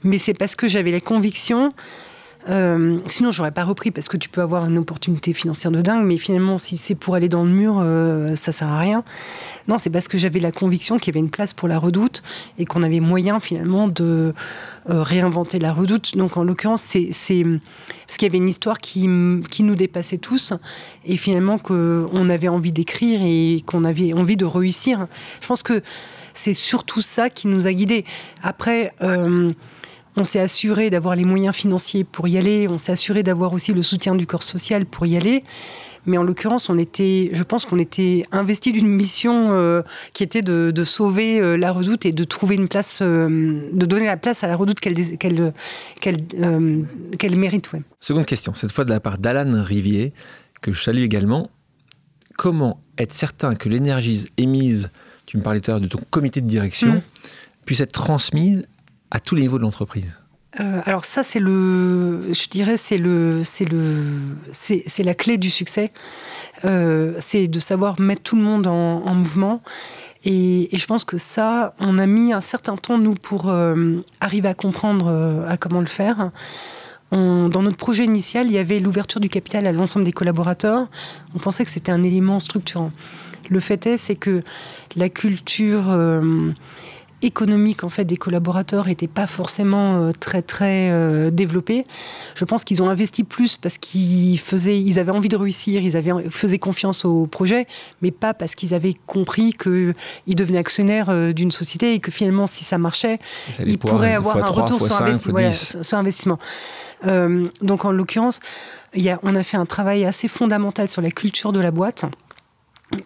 Mais 0.04 0.18
c'est 0.18 0.34
parce 0.34 0.54
que 0.54 0.68
j'avais 0.68 0.92
la 0.92 1.00
conviction 1.00 1.72
euh, 2.48 2.98
sinon, 3.06 3.30
j'aurais 3.30 3.50
pas 3.50 3.64
repris 3.64 3.90
parce 3.90 4.08
que 4.08 4.16
tu 4.16 4.28
peux 4.28 4.40
avoir 4.40 4.64
une 4.66 4.78
opportunité 4.78 5.32
financière 5.32 5.70
de 5.70 5.82
dingue, 5.82 6.04
mais 6.04 6.16
finalement, 6.16 6.56
si 6.56 6.76
c'est 6.76 6.94
pour 6.94 7.14
aller 7.14 7.28
dans 7.28 7.44
le 7.44 7.50
mur, 7.50 7.78
euh, 7.78 8.34
ça 8.34 8.52
sert 8.52 8.68
à 8.68 8.78
rien. 8.78 9.04
Non, 9.66 9.76
c'est 9.76 9.90
parce 9.90 10.08
que 10.08 10.16
j'avais 10.16 10.40
la 10.40 10.52
conviction 10.52 10.98
qu'il 10.98 11.08
y 11.08 11.16
avait 11.16 11.24
une 11.24 11.30
place 11.30 11.52
pour 11.52 11.68
la 11.68 11.78
redoute 11.78 12.22
et 12.58 12.64
qu'on 12.64 12.82
avait 12.82 13.00
moyen 13.00 13.40
finalement 13.40 13.88
de 13.88 14.34
euh, 14.88 15.02
réinventer 15.02 15.58
la 15.58 15.72
redoute. 15.72 16.16
Donc, 16.16 16.36
en 16.36 16.44
l'occurrence, 16.44 16.82
c'est 16.82 17.10
parce 17.12 18.16
qu'il 18.16 18.26
y 18.26 18.30
avait 18.30 18.38
une 18.38 18.48
histoire 18.48 18.78
qui, 18.78 19.08
qui 19.50 19.62
nous 19.62 19.74
dépassait 19.74 20.18
tous 20.18 20.54
et 21.04 21.16
finalement 21.16 21.58
qu'on 21.58 22.30
avait 22.30 22.48
envie 22.48 22.72
d'écrire 22.72 23.20
et 23.22 23.62
qu'on 23.66 23.84
avait 23.84 24.14
envie 24.14 24.36
de 24.36 24.46
réussir. 24.46 25.06
Je 25.42 25.46
pense 25.46 25.62
que 25.62 25.82
c'est 26.32 26.54
surtout 26.54 27.02
ça 27.02 27.28
qui 27.28 27.48
nous 27.48 27.66
a 27.66 27.72
guidés. 27.72 28.04
Après. 28.42 28.94
On 30.18 30.24
s'est 30.24 30.40
assuré 30.40 30.90
d'avoir 30.90 31.14
les 31.14 31.24
moyens 31.24 31.54
financiers 31.54 32.02
pour 32.02 32.26
y 32.26 32.36
aller. 32.38 32.66
On 32.68 32.76
s'est 32.76 32.90
assuré 32.90 33.22
d'avoir 33.22 33.52
aussi 33.52 33.72
le 33.72 33.82
soutien 33.82 34.16
du 34.16 34.26
corps 34.26 34.42
social 34.42 34.84
pour 34.84 35.06
y 35.06 35.16
aller. 35.16 35.44
Mais 36.06 36.18
en 36.18 36.24
l'occurrence, 36.24 36.68
on 36.68 36.76
était, 36.76 37.30
je 37.32 37.42
pense 37.44 37.64
qu'on 37.64 37.78
était 37.78 38.24
investi 38.32 38.72
d'une 38.72 38.88
mission 38.88 39.52
euh, 39.52 39.82
qui 40.14 40.24
était 40.24 40.40
de, 40.42 40.84
sauver 40.84 41.40
euh, 41.40 41.56
la 41.56 41.70
redoute 41.70 42.04
et 42.04 42.10
de 42.10 42.24
trouver 42.24 42.56
une 42.56 42.66
place, 42.66 42.98
euh, 43.00 43.62
de 43.72 43.86
donner 43.86 44.06
la 44.06 44.16
place 44.16 44.42
à 44.42 44.48
la 44.48 44.56
redoute 44.56 44.80
qu'elle 44.80 44.96
qu'elle 46.00 47.36
mérite. 47.36 47.70
Seconde 48.00 48.26
question, 48.26 48.54
cette 48.54 48.72
fois 48.72 48.84
de 48.84 48.90
la 48.90 48.98
part 48.98 49.18
d'Alan 49.18 49.62
Rivier, 49.62 50.12
que 50.62 50.72
je 50.72 50.82
salue 50.82 51.04
également. 51.04 51.48
Comment 52.36 52.80
être 52.98 53.12
certain 53.12 53.54
que 53.54 53.68
l'énergie 53.68 54.26
émise, 54.36 54.90
tu 55.26 55.36
me 55.36 55.42
parlais 55.44 55.60
tout 55.60 55.70
à 55.70 55.74
l'heure 55.74 55.80
de 55.80 55.86
ton 55.86 56.00
comité 56.10 56.40
de 56.40 56.46
direction, 56.48 56.94
mm. 56.94 57.02
puisse 57.64 57.80
être 57.80 57.92
transmise 57.92 58.66
à 59.10 59.20
tous 59.20 59.34
les 59.34 59.42
niveaux 59.42 59.58
de 59.58 59.62
l'entreprise 59.62 60.18
euh, 60.60 60.80
alors 60.86 61.04
ça, 61.04 61.22
c'est 61.22 61.40
le, 61.40 62.32
je 62.32 62.48
dirais, 62.48 62.76
c'est 62.76 62.98
le, 62.98 63.42
c'est 63.44 63.70
le, 63.70 64.02
c'est, 64.50 65.02
la 65.04 65.14
clé 65.14 65.36
du 65.36 65.50
succès. 65.50 65.92
Euh, 66.64 67.14
c'est 67.18 67.48
de 67.48 67.58
savoir 67.60 68.00
mettre 68.00 68.22
tout 68.22 68.36
le 68.36 68.42
monde 68.42 68.66
en, 68.66 69.14
mouvement. 69.14 69.62
Et, 70.24 70.68
je 70.72 70.86
pense 70.86 71.04
que 71.04 71.18
ça, 71.18 71.74
on 71.78 71.98
a 71.98 72.06
mis 72.06 72.32
un 72.32 72.40
certain 72.40 72.76
temps 72.76 72.98
nous 72.98 73.14
pour 73.14 73.48
euh, 73.48 73.98
arriver 74.20 74.48
à 74.48 74.54
comprendre 74.54 75.44
à 75.48 75.56
comment 75.56 75.80
le 75.80 75.86
faire. 75.86 76.30
dans 77.12 77.62
notre 77.62 77.76
projet 77.76 78.04
initial, 78.04 78.46
il 78.46 78.52
y 78.52 78.58
avait 78.58 78.80
l'ouverture 78.80 79.20
du 79.20 79.28
capital 79.28 79.66
à 79.66 79.72
l'ensemble 79.72 80.04
des 80.04 80.12
collaborateurs. 80.12 80.88
On 81.34 81.38
pensait 81.38 81.64
que 81.64 81.70
c'était 81.70 81.92
un 81.92 82.02
élément 82.02 82.40
structurant. 82.40 82.90
Le 83.50 83.60
fait 83.60 83.86
est, 83.86 83.96
c'est 83.96 84.16
que 84.16 84.42
la 84.96 85.08
culture 85.08 85.84
économique 87.22 87.84
en 87.84 87.88
fait 87.88 88.04
des 88.04 88.16
collaborateurs 88.16 88.86
n'était 88.86 89.08
pas 89.08 89.26
forcément 89.26 89.96
euh, 89.96 90.12
très 90.12 90.42
très 90.42 90.90
euh, 90.90 91.30
développée. 91.30 91.86
Je 92.34 92.44
pense 92.44 92.64
qu'ils 92.64 92.82
ont 92.82 92.88
investi 92.88 93.24
plus 93.24 93.56
parce 93.56 93.78
qu'ils 93.78 94.38
faisaient, 94.38 94.80
ils 94.80 94.98
avaient 94.98 95.12
envie 95.12 95.28
de 95.28 95.36
réussir, 95.36 95.82
ils 95.82 95.96
avaient 95.96 96.28
faisaient 96.30 96.58
confiance 96.58 97.04
au 97.04 97.26
projet, 97.26 97.66
mais 98.02 98.10
pas 98.10 98.34
parce 98.34 98.54
qu'ils 98.54 98.74
avaient 98.74 98.94
compris 99.06 99.52
qu'ils 99.52 99.94
devenaient 100.34 100.58
actionnaires 100.58 101.10
euh, 101.10 101.32
d'une 101.32 101.50
société 101.50 101.94
et 101.94 101.98
que 101.98 102.10
finalement 102.10 102.46
si 102.46 102.64
ça 102.64 102.78
marchait, 102.78 103.18
ils 103.66 103.78
pourraient 103.78 104.14
avoir 104.14 104.36
un 104.36 104.46
retour 104.46 104.80
sur, 104.80 105.98
investissement. 105.98 106.38
donc 107.62 107.84
en 107.84 107.90
l'occurrence, 107.90 108.40
on 109.22 109.34
a 109.34 109.42
fait 109.42 109.56
un 109.56 109.66
travail 109.66 110.04
assez 110.04 110.28
fondamental 110.28 110.88
sur 110.88 111.02
la 111.02 111.10
culture 111.10 111.52
de 111.52 111.60
la 111.60 111.70
boîte 111.70 112.04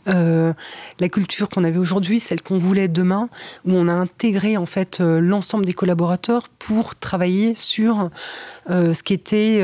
euh, 0.09 0.53
la 1.01 1.09
culture 1.09 1.49
qu'on 1.49 1.65
avait 1.65 1.79
aujourd'hui, 1.79 2.21
celle 2.21 2.41
qu'on 2.41 2.59
voulait 2.59 2.89
demain, 2.89 3.29
où 3.65 3.73
on 3.73 3.89
a 3.89 3.93
intégré 3.93 4.57
en 4.57 4.67
fait 4.67 5.01
euh, 5.01 5.21
l'ensemble 5.21 5.65
des 5.65 5.73
collaborateurs 5.73 6.49
pour 6.49 6.95
travailler 6.95 7.55
sur 7.55 8.11
euh, 8.71 8.95
ce 8.95 9.03
qui 9.03 9.13
était 9.13 9.63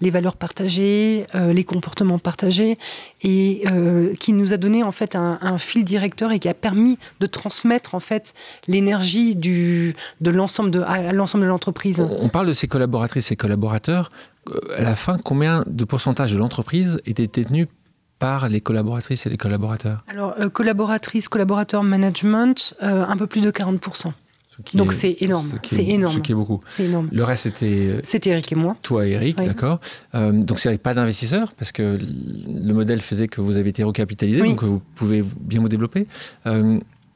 les 0.00 0.10
valeurs 0.10 0.36
partagées, 0.36 1.26
les 1.34 1.64
comportements 1.64 2.18
partagés, 2.18 2.76
et 3.22 3.64
qui 4.20 4.32
nous 4.32 4.52
a 4.52 4.56
donné 4.56 4.82
en 4.82 4.92
fait 4.92 5.16
un, 5.16 5.58
fil 5.58 5.84
directeur 5.84 6.30
et 6.30 6.38
qui 6.38 6.48
a 6.48 6.54
permis 6.54 6.98
de 7.20 7.26
transmettre 7.26 7.94
en 7.94 8.00
fait 8.00 8.34
l'énergie 8.68 9.34
de 9.34 9.94
l'ensemble 10.24 10.70
de 10.70 10.80
à 10.80 11.12
l'ensemble 11.12 11.44
de 11.44 11.48
l'entreprise. 11.48 12.00
On 12.00 12.28
parle 12.28 12.46
de 12.46 12.52
ces 12.52 12.68
collaboratrices 12.68 13.32
et 13.32 13.36
collaborateurs. 13.36 14.10
À 14.76 14.82
la 14.82 14.96
fin, 14.96 15.18
combien 15.18 15.64
de 15.66 15.84
pourcentage 15.84 16.32
de 16.32 16.38
l'entreprise 16.38 17.00
était 17.04 17.26
détenu 17.26 17.68
par 18.18 18.48
les 18.48 18.60
collaboratrices 18.60 19.26
et 19.26 19.30
les 19.30 19.36
collaborateurs 19.36 20.04
Alors, 20.08 20.34
euh, 20.40 20.48
collaboratrices, 20.48 21.28
collaborateurs, 21.28 21.82
management, 21.82 22.74
euh, 22.82 23.04
un 23.06 23.16
peu 23.16 23.26
plus 23.26 23.40
de 23.40 23.50
40%. 23.50 24.12
Donc 24.74 24.92
c'est 24.92 25.18
énorme, 25.20 25.46
c'est 25.62 25.86
énorme. 25.86 26.14
Ce 26.14 26.18
qui 26.18 26.32
est 26.32 26.34
beaucoup. 26.34 26.60
C'est 26.66 26.86
énorme. 26.86 27.06
Le 27.12 27.22
reste 27.22 27.44
c'était. 27.44 27.90
Euh, 27.90 28.00
c'était 28.02 28.30
Eric 28.30 28.50
et 28.50 28.56
moi. 28.56 28.76
Toi 28.82 29.06
et 29.06 29.12
Eric, 29.12 29.36
d'accord. 29.36 29.78
donc 30.12 30.58
c'est 30.58 30.76
pas 30.78 30.94
d'investisseurs 30.94 31.52
parce 31.52 31.70
que 31.70 31.96
le 31.96 32.74
modèle 32.74 33.00
faisait 33.00 33.28
que 33.28 33.40
vous 33.40 33.56
avez 33.56 33.70
été 33.70 33.84
recapitalisé, 33.84 34.42
donc 34.42 34.64
vous 34.64 34.82
pouvez 34.96 35.22
bien 35.40 35.60
vous 35.60 35.68
développer. 35.68 36.08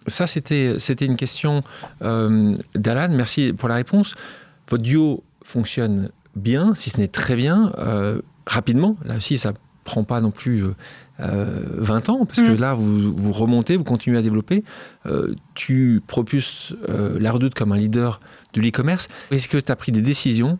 ça 0.06 0.28
c'était 0.28 0.76
c'était 0.78 1.06
une 1.06 1.16
question 1.16 1.62
d'Alan. 2.00 3.08
Merci 3.10 3.52
pour 3.52 3.68
la 3.68 3.74
réponse. 3.74 4.14
Votre 4.68 4.84
duo 4.84 5.24
fonctionne 5.42 6.10
bien, 6.36 6.76
si 6.76 6.90
ce 6.90 6.98
n'est 6.98 7.08
très 7.08 7.34
bien, 7.34 7.72
rapidement. 8.46 8.96
Là 9.04 9.16
aussi 9.16 9.36
ça 9.36 9.52
prend 9.84 10.04
pas 10.04 10.20
non 10.20 10.30
plus 10.30 10.64
20 11.18 11.28
euh, 11.28 12.12
ans, 12.12 12.26
parce 12.26 12.40
que 12.40 12.52
mm. 12.52 12.60
là, 12.60 12.74
vous, 12.74 13.14
vous, 13.14 13.32
remontez, 13.32 13.76
vous 13.76 13.84
continuez 13.84 14.18
à 14.18 14.22
développer. 14.22 14.64
Euh, 15.06 15.34
tu 15.54 16.00
propulses 16.06 16.74
euh, 16.88 17.18
la 17.20 17.32
redoute 17.32 17.54
comme 17.54 17.72
un 17.72 17.76
leader 17.76 18.20
de 18.54 18.60
l'e-commerce. 18.60 19.08
Est-ce 19.30 19.48
que 19.48 19.58
tu 19.58 19.70
as 19.70 19.76
pris 19.76 19.92
des 19.92 20.02
décisions, 20.02 20.58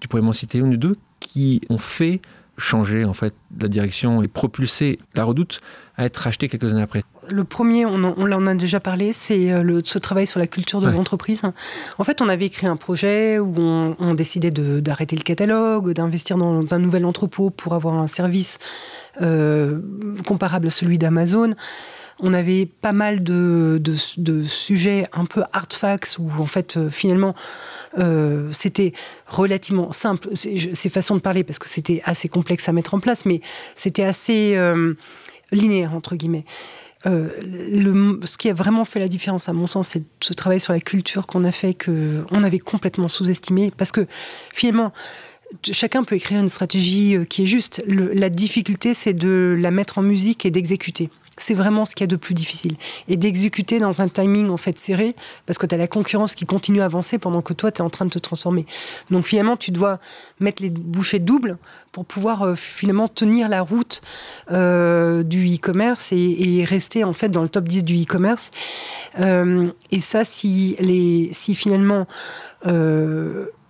tu 0.00 0.08
pourrais 0.08 0.22
m'en 0.22 0.32
citer 0.32 0.58
une 0.58 0.74
ou 0.74 0.76
deux, 0.76 0.96
qui 1.20 1.60
ont 1.68 1.78
fait 1.78 2.20
changer 2.56 3.04
en 3.04 3.14
fait 3.14 3.34
la 3.58 3.68
direction 3.68 4.22
et 4.22 4.28
propulser 4.28 4.98
la 5.14 5.24
redoute 5.24 5.60
à 5.96 6.04
être 6.04 6.18
rachetée 6.18 6.48
quelques 6.48 6.72
années 6.72 6.82
après? 6.82 7.02
Le 7.30 7.44
premier, 7.44 7.86
on 7.86 8.02
en, 8.04 8.46
a 8.46 8.54
déjà 8.54 8.80
parlé, 8.80 9.12
c'est 9.12 9.52
euh, 9.52 9.80
ce 9.84 9.98
travail 9.98 10.26
sur 10.26 10.40
la 10.40 10.46
culture 10.46 10.80
de 10.80 10.88
l'entreprise. 10.88 11.42
En 11.98 12.04
fait, 12.04 12.20
on 12.22 12.28
avait 12.28 12.46
écrit 12.46 12.66
un 12.66 12.76
projet 12.76 13.38
où 13.38 13.54
on, 13.58 14.14
décidait 14.14 14.50
d'arrêter 14.50 15.16
le 15.16 15.22
catalogue, 15.22 15.92
d'investir 15.92 16.36
dans 16.36 16.74
un 16.74 16.78
nouvel 16.78 17.04
entrepôt 17.04 17.50
pour 17.50 17.74
avoir 17.74 17.94
un 17.94 18.06
service 18.06 18.58
euh, 19.22 19.80
comparable 20.26 20.66
à 20.68 20.70
celui 20.70 20.98
d'Amazon. 20.98 21.54
On 22.22 22.34
avait 22.34 22.66
pas 22.66 22.92
mal 22.92 23.22
de, 23.22 23.80
sujets 24.44 25.06
un 25.12 25.24
peu 25.24 25.42
hard 25.52 25.72
facts 25.72 26.18
où 26.18 26.30
en 26.38 26.46
fait 26.46 26.76
euh, 26.76 26.90
finalement 26.90 27.34
c'était 28.50 28.92
relativement 29.26 29.92
simple. 29.92 30.28
C'est 30.34 30.90
façon 30.90 31.14
de 31.14 31.20
parler 31.20 31.44
parce 31.44 31.58
que 31.58 31.68
c'était 31.68 32.02
assez 32.04 32.28
complexe 32.28 32.68
à 32.68 32.72
mettre 32.72 32.94
en 32.94 33.00
place, 33.00 33.24
mais 33.26 33.40
c'était 33.74 34.04
assez 34.04 34.56
linéaire 35.52 35.94
entre 35.94 36.16
guillemets. 36.16 36.44
Euh, 37.06 38.18
ce 38.24 38.36
qui 38.36 38.50
a 38.50 38.54
vraiment 38.54 38.84
fait 38.84 38.98
la 38.98 39.08
différence, 39.08 39.48
à 39.48 39.52
mon 39.52 39.66
sens, 39.66 39.88
c'est 39.88 40.02
ce 40.20 40.32
travail 40.34 40.60
sur 40.60 40.72
la 40.72 40.80
culture 40.80 41.26
qu'on 41.26 41.44
a 41.44 41.52
fait, 41.52 41.74
qu'on 41.74 42.42
avait 42.42 42.58
complètement 42.58 43.08
sous-estimé. 43.08 43.72
Parce 43.76 43.92
que 43.92 44.06
finalement, 44.52 44.92
chacun 45.70 46.04
peut 46.04 46.16
écrire 46.16 46.40
une 46.40 46.48
stratégie 46.48 47.16
euh, 47.16 47.24
qui 47.24 47.42
est 47.42 47.46
juste. 47.46 47.82
la 47.86 48.30
difficulté, 48.30 48.94
c'est 48.94 49.14
de 49.14 49.56
la 49.58 49.70
mettre 49.70 49.98
en 49.98 50.02
musique 50.02 50.44
et 50.44 50.50
d'exécuter 50.50 51.10
c'est 51.42 51.54
vraiment 51.54 51.84
ce 51.84 51.94
qu'il 51.94 52.04
y 52.04 52.08
a 52.08 52.08
de 52.08 52.16
plus 52.16 52.34
difficile. 52.34 52.76
Et 53.08 53.16
d'exécuter 53.16 53.78
dans 53.78 54.00
un 54.00 54.08
timing 54.08 54.50
en 54.50 54.56
fait 54.56 54.78
serré, 54.78 55.14
parce 55.46 55.58
que 55.58 55.66
tu 55.66 55.74
as 55.74 55.78
la 55.78 55.88
concurrence 55.88 56.34
qui 56.34 56.46
continue 56.46 56.80
à 56.80 56.84
avancer 56.84 57.18
pendant 57.18 57.42
que 57.42 57.52
toi, 57.52 57.72
tu 57.72 57.82
es 57.82 57.84
en 57.84 57.90
train 57.90 58.04
de 58.04 58.10
te 58.10 58.18
transformer. 58.18 58.66
Donc 59.10 59.24
finalement, 59.24 59.56
tu 59.56 59.70
dois 59.70 59.98
mettre 60.38 60.62
les 60.62 60.70
bouchées 60.70 61.18
doubles 61.18 61.58
pour 61.92 62.04
pouvoir 62.04 62.42
euh, 62.42 62.54
finalement 62.54 63.08
tenir 63.08 63.48
la 63.48 63.62
route 63.62 64.02
euh, 64.52 65.22
du 65.22 65.54
e-commerce 65.54 66.12
et, 66.12 66.64
rester 66.68 67.04
en 67.04 67.12
fait 67.12 67.30
dans 67.30 67.42
le 67.42 67.48
top 67.48 67.64
10 67.64 67.84
du 67.84 68.02
e-commerce. 68.02 68.50
Euh, 69.18 69.70
et 69.90 70.00
ça, 70.00 70.24
si, 70.24 70.76
les, 70.78 71.30
si 71.32 71.54
finalement 71.54 72.06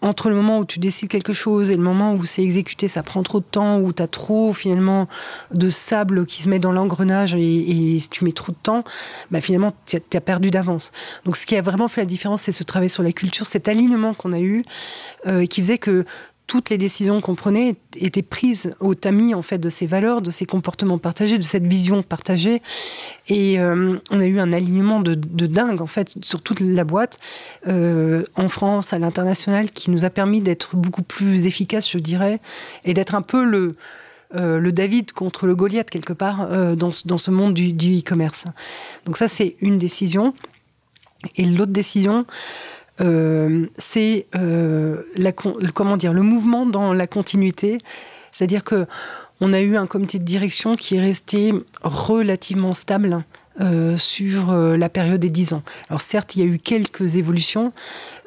entre 0.03 0.31
le 0.31 0.35
moment 0.35 0.59
où 0.59 0.65
tu 0.65 0.79
décides 0.79 1.09
quelque 1.09 1.33
chose 1.33 1.71
et 1.71 1.77
le 1.77 1.83
moment 1.83 2.15
où 2.15 2.25
c'est 2.25 2.43
exécuté, 2.43 2.89
ça 2.89 3.03
prend 3.03 3.23
trop 3.23 3.41
de 3.41 3.45
temps, 3.45 3.79
où 3.79 3.93
tu 3.93 4.03
as 4.03 4.09
trop 4.09 4.53
finalement 4.53 5.09
de 5.53 5.69
sable 5.69 6.27
qui 6.27 6.43
se 6.43 6.49
met 6.49 6.59
dans 6.59 6.73
l'engrenage 6.73 7.35
et, 7.35 7.99
tu 8.11 8.25
mets 8.25 8.33
trop 8.33 8.53
de 8.53 8.57
temps, 8.63 8.83
bah, 9.31 9.41
finalement 9.41 9.73
tu 9.87 9.97
as, 9.97 10.21
perdu 10.21 10.51
d'avance. 10.51 10.93
Donc 11.25 11.37
ce 11.37 11.47
qui 11.47 11.57
a 11.57 11.63
vraiment 11.63 11.89
fait 11.89 12.01
la 12.01 12.07
différence, 12.07 12.43
c'est 12.43 12.53
ce 12.53 12.65
travail 12.65 12.91
sur 12.91 13.03
la 13.03 13.13
culture, 13.13 13.47
cet 13.47 13.69
alignement 13.69 14.15
qu'on 14.15 14.33
a 14.33 14.41
eu, 14.41 14.65
euh, 15.27 15.47
qui 15.47 15.61
faisait 15.61 15.79
que 15.79 16.05
toutes 16.51 16.69
les 16.69 16.79
décisions 16.79 17.21
qu'on 17.21 17.37
prenait 17.37 17.77
étaient 17.95 18.25
prises 18.25 18.73
au 18.81 18.97
tamis 18.97 19.35
en 19.35 19.43
fait 19.43 19.59
de 19.59 19.71
ces 19.71 19.87
valeurs, 19.87 20.21
de 20.21 20.33
ces 20.33 20.47
comportements 20.47 20.99
partagés, 20.99 21.39
de 21.39 21.45
cette 21.45 21.65
vision 21.65 22.03
partagée. 22.03 22.61
Et 23.29 23.61
euh, 23.61 23.97
on 24.11 24.21
a 24.21 24.27
eu 24.27 24.41
un 24.41 24.53
alignement 24.53 24.99
de, 24.99 25.15
dingue 25.15 25.81
en 25.81 25.87
fait 25.87 26.13
sur 26.23 26.43
toute 26.43 26.59
la 26.59 26.83
boîte 26.83 27.19
euh, 27.69 28.25
en 28.35 28.49
France, 28.49 28.93
à 28.93 28.99
l'international, 28.99 29.71
qui 29.71 29.93
nous 29.93 30.05
a 30.05 30.11
permis 30.11 30.41
d'être 30.41 30.75
beaucoup 30.75 31.05
plus 31.05 31.47
efficaces, 31.47 31.89
je 31.89 31.99
dirais, 31.99 32.41
et 32.85 32.95
d'être 32.95 33.15
un 33.15 33.23
peu 33.23 33.45
le 33.45 33.77
euh, 34.35 34.73
David 34.73 35.13
contre 35.13 35.47
le 35.47 35.55
Goliath 35.55 35.89
quelque 35.89 36.13
part 36.13 36.49
dans, 36.75 36.91
ce 36.91 37.31
monde 37.31 37.55
du 37.55 37.99
e-commerce. 38.01 38.47
Donc 39.07 39.19
ça 39.19 39.29
c'est 39.29 39.55
une 39.61 39.79
décision. 39.79 40.35
Et 41.37 41.45
l'autre 41.45 41.73
décision, 41.73 42.25
euh, 43.01 43.67
c'est 43.79 44.27
euh, 44.35 45.03
comment 45.75 45.97
dire 45.97 46.13
le 46.13 46.23
mouvement 46.23 46.67
dans 46.67 46.93
la 46.93 47.07
continuité, 47.07 47.79
c'est-à-dire 48.33 48.65
que 48.65 48.87
on 49.41 49.53
a 49.55 49.61
eu 49.61 49.77
un 49.77 49.87
comité 49.87 50.19
de 50.19 50.25
direction 50.25 50.77
qui 50.77 50.97
est 50.97 51.01
resté 51.01 51.55
relativement 51.83 52.75
stable 52.75 53.25
euh, 53.61 53.97
sur 53.97 54.53
la 54.53 54.89
période 54.91 55.21
des 55.21 55.31
10 55.31 55.55
ans. 55.55 55.63
Alors 55.89 56.03
certes, 56.03 56.37
il 56.37 56.41
y 56.41 56.43
a 56.43 56.47
eu 56.47 56.59
quelques 56.59 57.17
évolutions, 57.17 57.73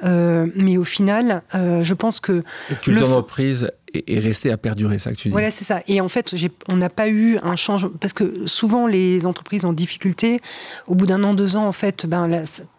mais 0.02 0.78
au 0.78 0.84
final, 0.84 1.44
je 1.54 1.94
pense 1.94 2.20
que... 2.20 2.44
La 2.70 2.76
culture 2.78 3.08
d'entreprise 3.08 3.70
est 3.94 4.20
restée 4.20 4.52
à 4.52 4.58
perdurer, 4.58 4.98
ça 4.98 5.12
que 5.12 5.18
tu 5.18 5.28
dis. 5.28 5.32
Voilà, 5.32 5.52
c'est 5.52 5.64
ça. 5.64 5.84
Et 5.88 6.02
en 6.02 6.08
fait, 6.08 6.34
on 6.68 6.78
n'a 6.78 6.90
pas 6.90 7.10
eu 7.10 7.38
un 7.44 7.56
changement... 7.56 7.92
Parce 8.00 8.14
que 8.14 8.48
souvent, 8.48 8.88
les 8.88 9.28
entreprises 9.28 9.66
en 9.66 9.74
difficulté, 9.74 10.42
au 10.88 10.96
bout 10.96 11.06
d'un 11.06 11.24
an, 11.24 11.36
deux 11.36 11.56
ans, 11.56 11.68
en 11.68 11.74
fait, 11.74 12.08
ben, 12.08 12.28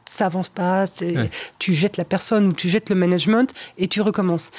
ça 0.04 0.26
avance 0.26 0.48
pas, 0.48 0.86
tu 1.58 1.74
jettes 1.74 1.96
la 1.96 2.04
personne 2.04 2.46
ou 2.46 2.52
tu 2.52 2.68
jettes 2.68 2.90
le 2.90 2.96
management 2.96 3.52
et 3.78 3.88
tu 3.88 4.00
recommences. 4.00 4.50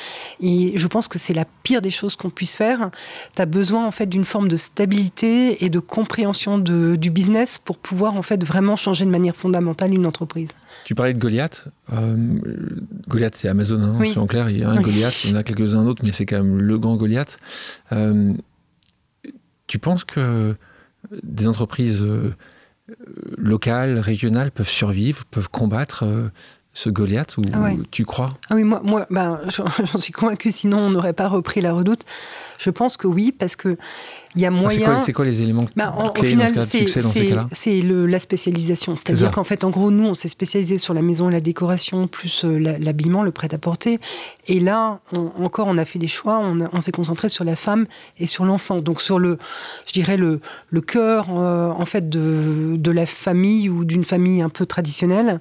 Et 0.42 0.74
je 0.76 0.88
pense 0.88 1.08
que 1.08 1.20
c'est 1.20 1.34
la 1.34 1.46
pire 1.64 1.82
des 1.82 1.92
choses 1.92 2.16
qu'on 2.16 2.30
puisse 2.30 2.56
faire. 2.56 2.90
Tu 3.36 3.42
as 3.42 3.46
besoin 3.46 3.86
en 3.86 3.92
fait 3.92 4.08
d'une 4.08 4.26
forme 4.26 4.48
de 4.48 4.58
stabilité 4.58 5.64
et 5.64 5.70
de 5.70 5.80
compréhension 5.80 6.58
de, 6.58 6.96
du 6.96 7.10
business 7.12 7.58
pour 7.58 7.78
pouvoir 7.78 8.16
en 8.16 8.22
fait 8.22 8.44
vraiment 8.44 8.76
changer 8.76 9.06
de 9.06 9.12
manière 9.12 9.36
fondamentale 9.36 9.94
une 9.94 10.06
entreprise. 10.06 10.52
Tu 10.86 10.96
parlais 10.96 11.14
de 11.14 11.20
Goliath. 11.20 11.68
Euh, 11.94 12.16
Goliath, 13.08 13.36
c'est 13.36 13.48
Amazon, 13.48 13.82
hein, 13.82 14.00
en 14.16 14.28
clair. 14.28 14.50
Il 14.50 14.58
y 14.58 14.64
a 14.64 14.70
un 14.70 14.82
Goliath, 14.82 15.24
il 15.26 15.32
y 15.32 15.34
en 15.34 15.38
a 15.38 15.44
quelques-uns 15.44 15.84
d'autres, 15.84 16.04
mais 16.04 16.12
c'est 16.12 16.26
quand 16.26 16.38
même 16.38 16.60
le 16.60 16.78
grand 16.78 16.96
Goliath. 16.96 17.38
Euh, 17.92 18.34
tu 19.68 19.80
penses 19.80 20.04
que 20.04 20.56
des 21.24 21.48
entreprises 21.48 22.02
euh, 22.04 22.34
locales, 23.38 24.00
régionales 24.00 24.52
peuvent 24.52 24.70
survivre, 24.70 25.26
peuvent 25.26 25.50
combattre 25.50 26.04
euh, 26.04 26.30
ce 26.76 26.90
Goliath 26.90 27.38
ou 27.38 27.42
ah 27.54 27.70
tu 27.90 28.04
crois? 28.04 28.34
Ah 28.50 28.56
oui, 28.56 28.66
moi, 28.66 28.82
moi 28.84 29.08
ben, 29.10 29.40
j'en 29.48 29.98
suis 29.98 30.12
convaincu, 30.12 30.52
sinon 30.52 30.80
on 30.80 30.90
n'aurait 30.90 31.14
pas 31.14 31.30
repris 31.30 31.62
la 31.62 31.74
redoute. 31.74 32.02
Je 32.58 32.70
pense 32.70 32.98
que 32.98 33.08
oui, 33.08 33.32
parce 33.32 33.56
que 33.56 33.78
il 34.36 34.42
y 34.42 34.46
a 34.46 34.52
moyen. 34.52 35.00
C'est 35.00 35.14
quoi, 35.14 35.24
les 35.24 35.42
éléments 35.42 35.66
ben, 35.78 35.94
Au 35.98 36.24
final, 36.24 36.52
c'est 36.62 37.82
la 37.82 38.20
spécialisation. 38.20 38.98
C'est-à-dire 38.98 39.32
qu'en 39.32 39.46
fait, 39.46 39.64
en 39.64 39.70
gros, 39.70 39.90
nous, 39.90 40.06
on 40.06 40.14
s'est 40.14 40.28
spécialisé 40.28 40.78
sur 40.78 40.94
la 40.94 41.02
maison 41.02 41.30
et 41.30 41.32
la 41.32 41.40
décoration, 41.40 42.08
plus 42.08 42.44
euh, 42.44 42.60
l'habillement, 42.80 43.24
le 43.24 43.32
prêt-à-porter. 43.32 44.00
Et 44.48 44.60
là, 44.60 45.00
encore, 45.14 45.68
on 45.68 45.78
a 45.78 45.86
fait 45.86 46.00
des 46.00 46.10
choix. 46.10 46.44
On, 46.74 46.82
s'est 46.82 46.92
concentré 46.92 47.30
sur 47.30 47.46
la 47.46 47.56
femme 47.56 47.86
et 48.20 48.26
sur 48.26 48.44
l'enfant. 48.44 48.80
Donc 48.80 49.02
sur 49.02 49.18
le, 49.18 49.38
je 49.88 49.94
dirais 49.94 50.18
le, 50.18 50.42
le 50.70 50.82
cœur, 50.82 51.28
euh, 51.30 51.70
en 51.70 51.86
fait, 51.86 52.10
de, 52.10 52.76
de 52.76 52.92
la 52.92 53.06
famille 53.06 53.70
ou 53.70 53.86
d'une 53.86 54.04
famille 54.04 54.42
un 54.42 54.50
peu 54.50 54.66
traditionnelle. 54.66 55.40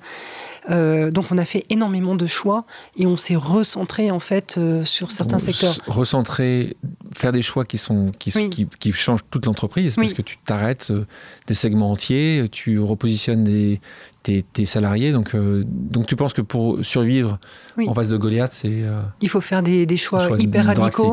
Euh, 0.71 1.11
donc 1.11 1.27
on 1.31 1.39
a 1.39 1.45
fait 1.45 1.65
énormément 1.69 2.15
de 2.15 2.27
choix 2.27 2.65
et 2.97 3.07
on 3.07 3.17
s'est 3.17 3.37
recentré 3.37 4.11
en 4.11 4.19
fait 4.19 4.57
euh, 4.57 4.85
sur 4.85 5.11
certains 5.11 5.39
secteurs. 5.39 5.75
Recentrer, 5.87 6.77
faire 7.15 7.33
des 7.33 7.43
choix 7.43 7.65
qui 7.65 7.77
sont 7.77 8.11
qui, 8.19 8.33
qui, 8.79 8.93
changent 8.93 9.25
toute 9.31 9.47
l'entreprise 9.47 9.97
parce 9.97 10.15
que 10.15 10.23
tu 10.23 10.39
t'arrêtes 10.39 10.91
euh, 10.91 11.07
des 11.47 11.55
segments 11.55 11.91
entiers, 11.91 12.47
tu 12.51 12.79
repositionnes 12.79 13.45
des, 13.45 13.81
tes, 14.23 14.65
salariés. 14.65 15.13
Donc, 15.13 15.37
donc 15.37 16.07
tu 16.07 16.17
penses 16.17 16.33
que 16.33 16.41
pour 16.41 16.83
survivre 16.83 17.39
en 17.87 17.93
face 17.93 18.09
de 18.09 18.17
Goliath, 18.17 18.53
c'est... 18.53 18.85
Il 19.21 19.29
faut 19.29 19.43
faire 19.43 19.63
des, 19.63 19.97
choix, 19.97 20.29
hyper 20.39 20.67
radicaux 20.67 21.13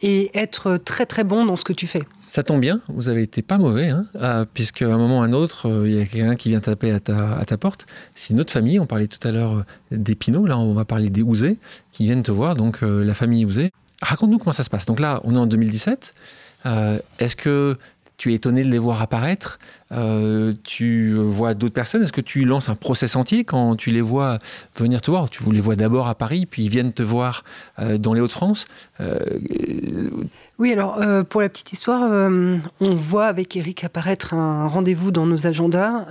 et 0.00 0.30
être 0.34 0.76
très 0.76 1.06
très 1.06 1.24
bon 1.24 1.44
dans 1.44 1.56
ce 1.56 1.64
que 1.64 1.72
tu 1.72 1.88
fais. 1.88 2.02
Ça 2.32 2.42
tombe 2.42 2.62
bien, 2.62 2.80
vous 2.88 3.10
avez 3.10 3.20
été 3.20 3.42
pas 3.42 3.58
mauvais, 3.58 3.90
hein, 3.90 4.06
euh, 4.14 4.46
puisque 4.54 4.80
à 4.80 4.86
un 4.86 4.96
moment 4.96 5.18
ou 5.18 5.22
à 5.22 5.26
un 5.26 5.34
autre, 5.34 5.68
euh, 5.68 5.86
il 5.86 5.94
y 5.94 6.00
a 6.00 6.06
quelqu'un 6.06 6.34
qui 6.34 6.48
vient 6.48 6.60
taper 6.60 6.90
à 6.90 6.98
ta, 6.98 7.58
porte. 7.58 7.84
C'est 8.14 8.32
une 8.32 8.40
autre 8.40 8.50
famille, 8.50 8.80
on 8.80 8.86
parlait 8.86 9.06
tout 9.06 9.18
à 9.28 9.32
l'heure 9.32 9.58
euh, 9.58 9.64
des 9.90 10.14
Pinots, 10.14 10.46
là 10.46 10.56
on 10.56 10.72
va 10.72 10.86
parler 10.86 11.10
des 11.10 11.20
Ouzés, 11.20 11.58
qui 11.90 12.06
viennent 12.06 12.22
te 12.22 12.30
voir, 12.30 12.56
donc 12.56 12.78
la 12.80 13.12
famille 13.12 13.44
Ouzé. 13.44 13.70
Raconte-nous 14.00 14.38
comment 14.38 14.54
ça 14.54 14.64
se 14.64 14.70
passe. 14.70 14.86
Donc 14.86 14.98
là, 14.98 15.20
on 15.24 15.36
est 15.36 15.38
en 15.38 15.46
2017. 15.46 16.14
Est-ce 17.18 17.36
que 17.36 17.76
tu 18.22 18.30
es 18.30 18.36
étonné 18.36 18.62
de 18.62 18.70
les 18.70 18.78
voir 18.78 19.02
apparaître, 19.02 19.58
euh, 19.90 20.52
tu 20.62 21.12
vois 21.12 21.54
d'autres 21.54 21.74
personnes, 21.74 22.04
est-ce 22.04 22.12
que 22.12 22.20
tu 22.20 22.44
lances 22.44 22.68
un 22.68 22.76
process 22.76 23.16
entier 23.16 23.42
quand 23.42 23.74
tu 23.74 23.90
les 23.90 24.00
vois 24.00 24.38
venir 24.76 25.00
te 25.00 25.10
voir? 25.10 25.28
Tu 25.28 25.42
les 25.50 25.58
vois 25.58 25.74
d'abord 25.74 26.06
à 26.06 26.14
Paris, 26.14 26.46
puis 26.46 26.62
ils 26.62 26.68
viennent 26.68 26.92
te 26.92 27.02
voir 27.02 27.42
euh, 27.80 27.98
dans 27.98 28.14
les 28.14 28.20
Hauts-de-France? 28.20 28.66
Euh, 29.00 29.18
Oui, 30.60 30.72
alors 30.72 31.00
pour 31.26 31.40
la 31.40 31.48
petite 31.48 31.72
histoire, 31.72 32.02
on 32.80 32.94
voit 32.94 33.26
avec 33.26 33.56
Eric 33.56 33.82
apparaître 33.82 34.34
un 34.34 34.68
rendez-vous 34.68 35.10
dans 35.10 35.26
nos 35.26 35.48
agendas 35.48 36.04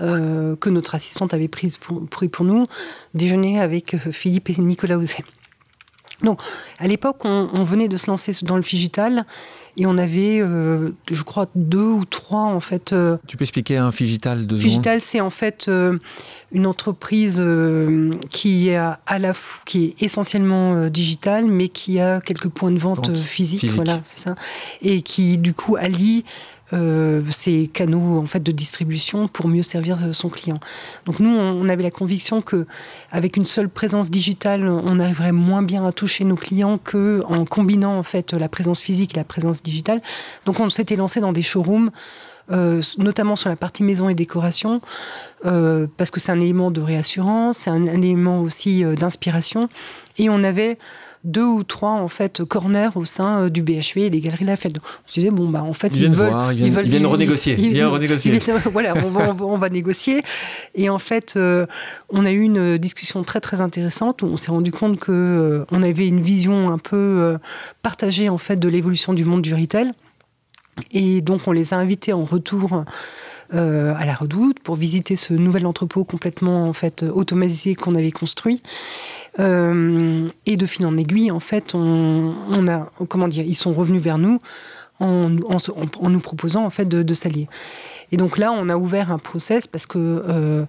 que 0.59 0.69
notre 0.69 0.95
assistante 0.95 1.33
avait 1.33 1.47
pris 1.47 1.77
pour, 1.79 2.03
pour 2.29 2.45
nous, 2.45 2.67
déjeuner 3.13 3.61
avec 3.61 3.95
Philippe 4.11 4.49
et 4.49 4.61
Nicolas 4.61 4.97
Ouzet. 4.97 5.23
Donc, 6.23 6.39
à 6.79 6.87
l'époque, 6.87 7.25
on, 7.25 7.63
venait 7.63 7.87
de 7.87 7.97
se 7.97 8.07
lancer 8.07 8.33
dans 8.43 8.55
le 8.55 8.61
figital 8.61 9.25
et 9.77 9.85
on 9.85 9.97
avait, 9.97 10.41
euh, 10.41 10.91
je 11.09 11.23
crois, 11.23 11.47
deux 11.55 11.79
ou 11.79 12.05
trois 12.05 12.43
en 12.43 12.59
fait. 12.59 12.93
Euh, 12.93 13.17
tu 13.27 13.37
peux 13.37 13.43
expliquer 13.43 13.77
un 13.77 13.91
figital 13.91 14.45
de 14.45 14.57
Figital, 14.57 15.01
c'est 15.01 15.21
en 15.21 15.29
fait 15.29 15.67
euh, 15.67 15.97
une 16.51 16.65
entreprise 16.65 17.43
qui 18.29 18.69
est 18.69 18.77
à 18.77 19.19
la 19.19 19.33
qui 19.65 19.85
est 19.85 20.03
essentiellement 20.03 20.87
digitale, 20.87 21.45
mais 21.45 21.69
qui 21.69 21.99
a 21.99 22.21
quelques 22.21 22.49
points 22.49 22.71
de 22.71 22.79
vente, 22.79 23.15
physiques, 23.15 23.65
voilà, 23.69 23.99
c'est 24.03 24.19
ça, 24.19 24.35
et 24.81 25.01
qui 25.01 25.37
du 25.37 25.53
coup 25.53 25.75
allie 25.77 26.25
euh, 26.73 27.21
ces 27.29 27.67
canaux 27.67 28.17
en 28.17 28.25
fait 28.25 28.41
de 28.41 28.51
distribution 28.51 29.27
pour 29.27 29.47
mieux 29.47 29.63
servir 29.63 29.97
euh, 30.01 30.13
son 30.13 30.29
client. 30.29 30.57
Donc 31.05 31.19
nous, 31.19 31.29
on 31.29 31.67
avait 31.67 31.83
la 31.83 31.91
conviction 31.91 32.41
que 32.41 32.65
avec 33.11 33.35
une 33.35 33.45
seule 33.45 33.67
présence 33.67 34.09
digitale, 34.09 34.67
on 34.67 34.99
arriverait 34.99 35.33
moins 35.33 35.63
bien 35.63 35.85
à 35.85 35.91
toucher 35.91 36.23
nos 36.23 36.35
clients 36.35 36.77
que 36.77 37.23
en 37.27 37.45
combinant 37.45 37.97
en 37.97 38.03
fait 38.03 38.33
la 38.33 38.47
présence 38.47 38.81
physique 38.81 39.13
et 39.15 39.17
la 39.17 39.25
présence 39.25 39.61
digitale. 39.61 40.01
Donc 40.45 40.59
on 40.59 40.69
s'était 40.69 40.95
lancé 40.95 41.19
dans 41.19 41.33
des 41.33 41.43
showrooms. 41.43 41.91
Euh, 42.51 42.81
notamment 42.97 43.37
sur 43.37 43.49
la 43.49 43.55
partie 43.55 43.81
maison 43.81 44.09
et 44.09 44.15
décoration, 44.15 44.81
parce 45.43 46.11
que 46.11 46.19
c'est 46.19 46.33
un 46.33 46.39
élément 46.39 46.69
de 46.69 46.81
réassurance, 46.81 47.59
c'est 47.59 47.69
un, 47.69 47.87
un, 47.87 48.01
élément 48.01 48.41
aussi 48.41 48.83
d'inspiration. 48.83 49.69
Et 50.17 50.29
on 50.29 50.43
avait 50.43 50.77
deux 51.23 51.45
ou 51.45 51.63
trois 51.63 51.91
en 51.91 52.07
fait 52.07 52.43
corners 52.43 52.89
au 52.95 53.05
sein 53.05 53.43
euh, 53.43 53.49
du 53.49 53.61
BHV 53.61 53.97
et 53.97 54.09
des 54.09 54.19
galeries 54.19 54.45
Lafayette. 54.45 54.77
On 54.79 55.07
se 55.07 55.19
disait 55.19 55.31
bon 55.31 55.49
bah 55.49 55.63
en 55.63 55.73
fait 55.73 55.95
ils, 55.95 56.09
veulent, 56.09 56.33
ils, 56.53 56.71
viennent, 56.71 57.05
renégocier. 57.05 57.55
Ils, 57.57 57.73
viennent 57.73 57.87
renégocier. 57.87 58.39
voilà, 58.71 58.95
on 58.95 59.09
va, 59.09 59.35
on, 59.39 59.57
va, 59.57 59.69
négocier. 59.69 60.23
Et 60.75 60.89
en 60.89 60.99
fait, 60.99 61.33
euh, 61.35 61.65
on 62.09 62.25
a 62.25 62.31
eu 62.31 62.41
une 62.41 62.77
discussion 62.77 63.23
très 63.23 63.39
très 63.39 63.61
intéressante 63.61 64.21
où 64.23 64.25
on 64.25 64.37
s'est 64.37 64.51
rendu 64.51 64.71
compte 64.71 64.99
que 64.99 65.11
euh, 65.11 65.65
on 65.71 65.83
avait 65.83 66.07
une 66.07 66.21
vision 66.21 66.71
un 66.71 66.77
peu 66.77 67.37
partagée 67.81 68.29
en 68.29 68.37
fait 68.37 68.55
de 68.55 68.67
l'évolution 68.67 69.13
du 69.13 69.25
monde 69.25 69.41
du 69.41 69.53
retail. 69.53 69.91
Et 70.91 71.21
donc 71.21 71.47
on 71.47 71.51
les 71.51 71.73
a 71.73 71.77
invités 71.77 72.13
en 72.13 72.25
retour 72.25 72.85
euh, 73.53 73.93
à 73.97 74.05
la 74.05 74.13
Redoute 74.13 74.61
pour 74.61 74.75
visiter 74.75 75.17
ce 75.17 75.33
nouvel 75.33 75.65
entrepôt 75.65 76.05
complètement 76.05 76.69
en 76.69 76.73
fait 76.73 77.03
automatisé 77.03 77.75
qu'on 77.75 77.95
avait 77.95 78.11
construit. 78.11 78.61
Euh, 79.39 80.27
et 80.45 80.55
de 80.55 80.65
fil 80.65 80.85
en 80.85 80.95
aiguille, 80.95 81.31
en 81.31 81.41
fait, 81.41 81.75
on, 81.75 82.67
a 82.67 82.89
comment 83.09 83.27
dire, 83.27 83.43
ils 83.45 83.55
sont 83.55 83.73
revenus 83.73 84.01
vers 84.01 84.17
nous 84.17 84.39
en, 84.99 85.29
nous 85.29 86.19
proposant 86.19 86.63
en 86.63 86.69
fait 86.69 86.87
de, 86.87 87.13
s'allier. 87.13 87.49
Et 88.11 88.17
donc 88.17 88.37
là, 88.37 88.53
on 88.53 88.69
a 88.69 88.77
ouvert 88.77 89.11
un 89.11 89.17
process 89.17 89.67
parce 89.67 89.85
que 89.85 89.97
euh, 89.97 90.65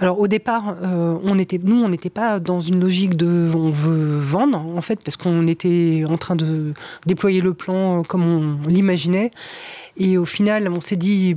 alors 0.00 0.18
au 0.18 0.26
départ, 0.26 0.76
on 0.82 1.38
était, 1.38 1.60
nous, 1.62 1.82
on 1.82 1.88
n'était 1.88 2.10
pas 2.10 2.40
dans 2.40 2.60
une 2.60 2.80
logique 2.80 3.16
de 3.16 3.50
on 3.54 3.70
veut 3.70 4.18
vendre, 4.18 4.58
en 4.58 4.80
fait, 4.80 5.00
parce 5.04 5.16
qu'on 5.16 5.46
était 5.46 6.04
en 6.08 6.16
train 6.16 6.36
de 6.36 6.72
déployer 7.06 7.40
le 7.40 7.52
plan 7.52 8.02
comme 8.04 8.24
on 8.24 8.68
l'imaginait. 8.68 9.32
Et 9.96 10.16
au 10.16 10.24
final, 10.24 10.68
on 10.68 10.80
s'est 10.80 10.96
dit 10.96 11.36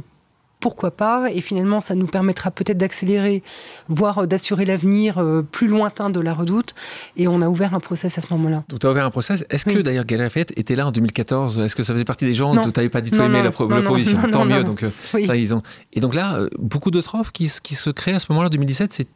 pourquoi 0.62 0.92
pas 0.92 1.30
Et 1.34 1.42
finalement, 1.42 1.82
ça 1.82 1.96
nous 1.96 2.06
permettra 2.06 2.52
peut-être 2.52 2.78
d'accélérer, 2.78 3.44
voire 3.90 4.28
d'assurer 4.28 4.64
l'avenir 4.64 5.18
euh, 5.18 5.42
plus 5.42 5.68
lointain 5.68 6.10
de 6.10 6.20
la 6.22 6.34
redoute. 6.34 6.74
Et 7.18 7.28
on 7.28 7.42
a 7.42 7.50
ouvert 7.50 7.74
un 7.74 7.80
process 7.82 8.18
à 8.18 8.22
ce 8.22 8.28
moment-là. 8.32 8.64
Donc, 8.70 8.80
tu 8.80 8.88
as 8.88 8.92
ouvert 8.92 9.06
un 9.06 9.12
process. 9.12 9.44
Est-ce 9.50 9.66
que 9.66 9.80
d'ailleurs 9.80 10.06
Galerie 10.06 10.26
Lafayette 10.26 10.58
était 10.58 10.76
là 10.76 10.88
en 10.88 10.92
2014 10.92 11.60
Est-ce 11.60 11.76
que 11.76 11.84
ça 11.84 11.94
faisait 11.94 12.06
partie 12.06 12.26
des 12.26 12.36
gens 12.36 12.54
dont 12.54 12.62
tu 12.62 12.72
n'avais 12.78 12.90
pas 12.90 13.02
du 13.02 13.12
tout 13.12 13.22
aimé 13.22 13.42
la, 13.44 13.52
proposition? 13.52 14.20
Tant 14.32 14.46
mieux. 14.46 14.64
Donc, 14.64 14.84
euh, 14.84 14.92
ça, 15.26 15.36
ils 15.36 15.54
ont... 15.54 15.64
Et 15.92 16.00
donc 16.00 16.14
là, 16.14 16.38
euh, 16.38 16.48
beaucoup 16.60 16.92
d'autres 16.92 17.16
offres 17.16 17.32
qui, 17.32 17.52
qui 17.62 17.76
se 17.76 17.90
créent 17.90 18.14
à 18.14 18.20
ce 18.20 18.28
moment-là, 18.30 18.50
2017, 18.50 18.94
c'est 18.94 19.08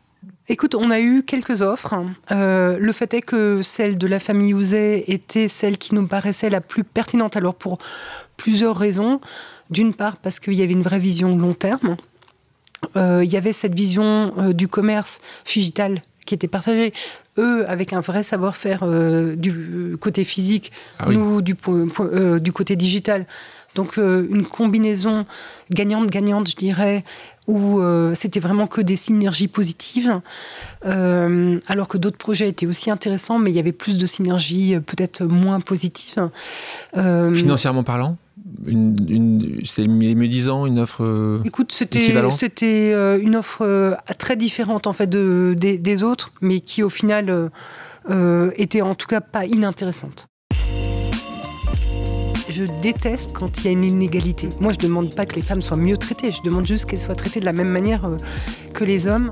Écoute, 0.47 0.75
on 0.75 0.91
a 0.91 0.99
eu 0.99 1.23
quelques 1.23 1.61
offres. 1.61 1.95
le 2.29 2.91
fait 2.91 3.13
est 3.13 3.21
que 3.21 3.61
celle 3.63 3.97
de 3.97 4.07
la 4.07 4.19
famille 4.19 4.53
Ouzet 4.53 5.03
était 5.07 5.47
celle 5.47 5.77
qui 5.77 5.95
nous 5.95 6.05
paraissait 6.05 6.49
la 6.49 6.61
plus 6.61 6.83
pertinente. 6.83 7.35
Alors 7.35 7.55
pour 7.55 7.79
plusieurs 8.37 8.77
raisons. 8.77 9.19
D'une 9.69 9.93
part, 9.93 10.17
parce 10.17 10.39
qu'il 10.39 10.53
y 10.53 10.61
avait 10.61 10.73
une 10.73 10.83
vraie 10.83 10.99
vision 10.99 11.37
long 11.37 11.53
terme. 11.53 11.97
Euh, 12.95 13.23
il 13.23 13.31
y 13.31 13.37
avait 13.37 13.53
cette 13.53 13.73
vision 13.73 14.33
euh, 14.37 14.53
du 14.53 14.67
commerce 14.67 15.19
digital 15.45 16.01
qui 16.25 16.33
était 16.33 16.47
partagée, 16.47 16.91
eux 17.37 17.69
avec 17.69 17.93
un 17.93 18.01
vrai 18.01 18.23
savoir-faire 18.23 18.79
euh, 18.81 19.35
du 19.35 19.95
côté 19.99 20.23
physique, 20.23 20.71
ah 20.97 21.05
nous 21.09 21.43
du, 21.43 21.55
du, 22.39 22.51
côté 22.51 22.75
digital. 22.75 23.27
Donc 23.75 23.97
une 23.97 24.45
combinaison 24.45 25.25
gagnante-gagnante, 25.69 26.49
je 26.49 26.55
dirais, 26.55 27.03
où 27.45 27.81
c'était 28.13 28.39
vraiment 28.39 28.67
que 28.67 28.79
des 28.79 28.95
synergies 28.95 29.49
positives, 29.49 30.21
alors 30.81 31.89
que 31.89 31.97
d'autres 31.97 32.17
projets 32.17 32.47
étaient 32.47 32.67
aussi 32.67 32.89
intéressants, 32.89 33.37
mais 33.37 33.51
il 33.51 33.55
y 33.55 33.59
avait 33.59 33.73
plus 33.73 33.97
de 33.97 34.05
synergies 34.05 34.77
peut-être 34.79 35.25
moins 35.25 35.59
positives. 35.59 36.29
Financièrement 36.93 37.83
parlant 37.83 38.17
une, 38.67 38.95
une 39.07 39.61
c'est 39.65 39.87
mieux 39.87 40.27
disant 40.27 40.65
une 40.65 40.79
offre 40.79 41.03
euh, 41.03 41.41
Écoute, 41.45 41.71
c'était 41.71 42.13
c'était 42.29 42.91
euh, 42.93 43.19
une 43.19 43.35
offre 43.35 43.61
euh, 43.61 43.95
très 44.17 44.35
différente 44.35 44.87
en 44.87 44.93
fait 44.93 45.07
de, 45.07 45.55
des, 45.57 46.03
autres, 46.03 46.31
mais 46.41 46.59
qui 46.59 46.83
au 46.83 46.89
final 46.89 47.49
était 48.55 48.81
en 48.81 48.95
tout 48.95 49.07
cas 49.07 49.21
pas 49.21 49.45
inintéressante. 49.45 50.27
Je 52.47 52.63
déteste 52.81 53.33
quand 53.33 53.57
il 53.57 53.65
y 53.65 53.67
a 53.67 53.71
une 53.71 53.83
inégalité. 53.83 54.49
Moi, 54.61 54.71
je 54.71 54.77
demande 54.77 55.13
pas 55.13 55.25
que 55.25 55.35
les 55.35 55.41
femmes 55.41 55.63
soient 55.63 55.77
mieux 55.77 55.97
traitées, 55.97 56.31
je 56.31 56.41
demande 56.43 56.65
juste 56.65 56.85
qu'elles 56.85 56.99
soient 56.99 57.15
traitées 57.15 57.39
de 57.39 57.45
la 57.45 57.53
même 57.53 57.69
manière 57.69 58.09
que 58.73 58.83
les 58.83 59.07
hommes 59.07 59.31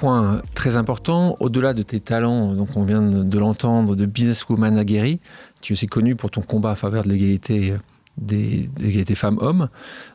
point 0.00 0.42
très 0.54 0.76
important, 0.76 1.36
au-delà 1.40 1.72
de 1.72 1.82
tes 1.82 2.00
talents, 2.00 2.54
donc 2.54 2.68
on 2.76 2.84
vient 2.84 3.02
de, 3.02 3.38
l'entendre, 3.38 3.96
de 3.96 4.04
businesswoman 4.04 4.76
aguerrie, 4.76 5.20
tu 5.60 5.72
es 5.72 5.74
aussi 5.74 5.86
connu 5.86 6.16
pour 6.16 6.30
ton 6.30 6.42
combat 6.42 6.70
à 6.72 6.76
faveur 6.76 7.04
de 7.04 7.08
l'égalité 7.08 7.76
des, 8.18 9.14
femmes-hommes. 9.14 9.68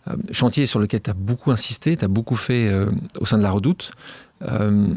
Euh, 0.07 0.15
chantier 0.31 0.65
sur 0.65 0.79
lequel 0.79 1.01
tu 1.01 1.09
as 1.09 1.13
beaucoup 1.13 1.51
insisté, 1.51 1.97
tu 1.97 2.05
as 2.05 2.07
beaucoup 2.07 2.35
fait 2.35 2.67
euh, 2.67 2.91
au 3.19 3.25
sein 3.25 3.37
de 3.37 3.43
la 3.43 3.51
Redoute. 3.51 3.91
Euh, 4.43 4.87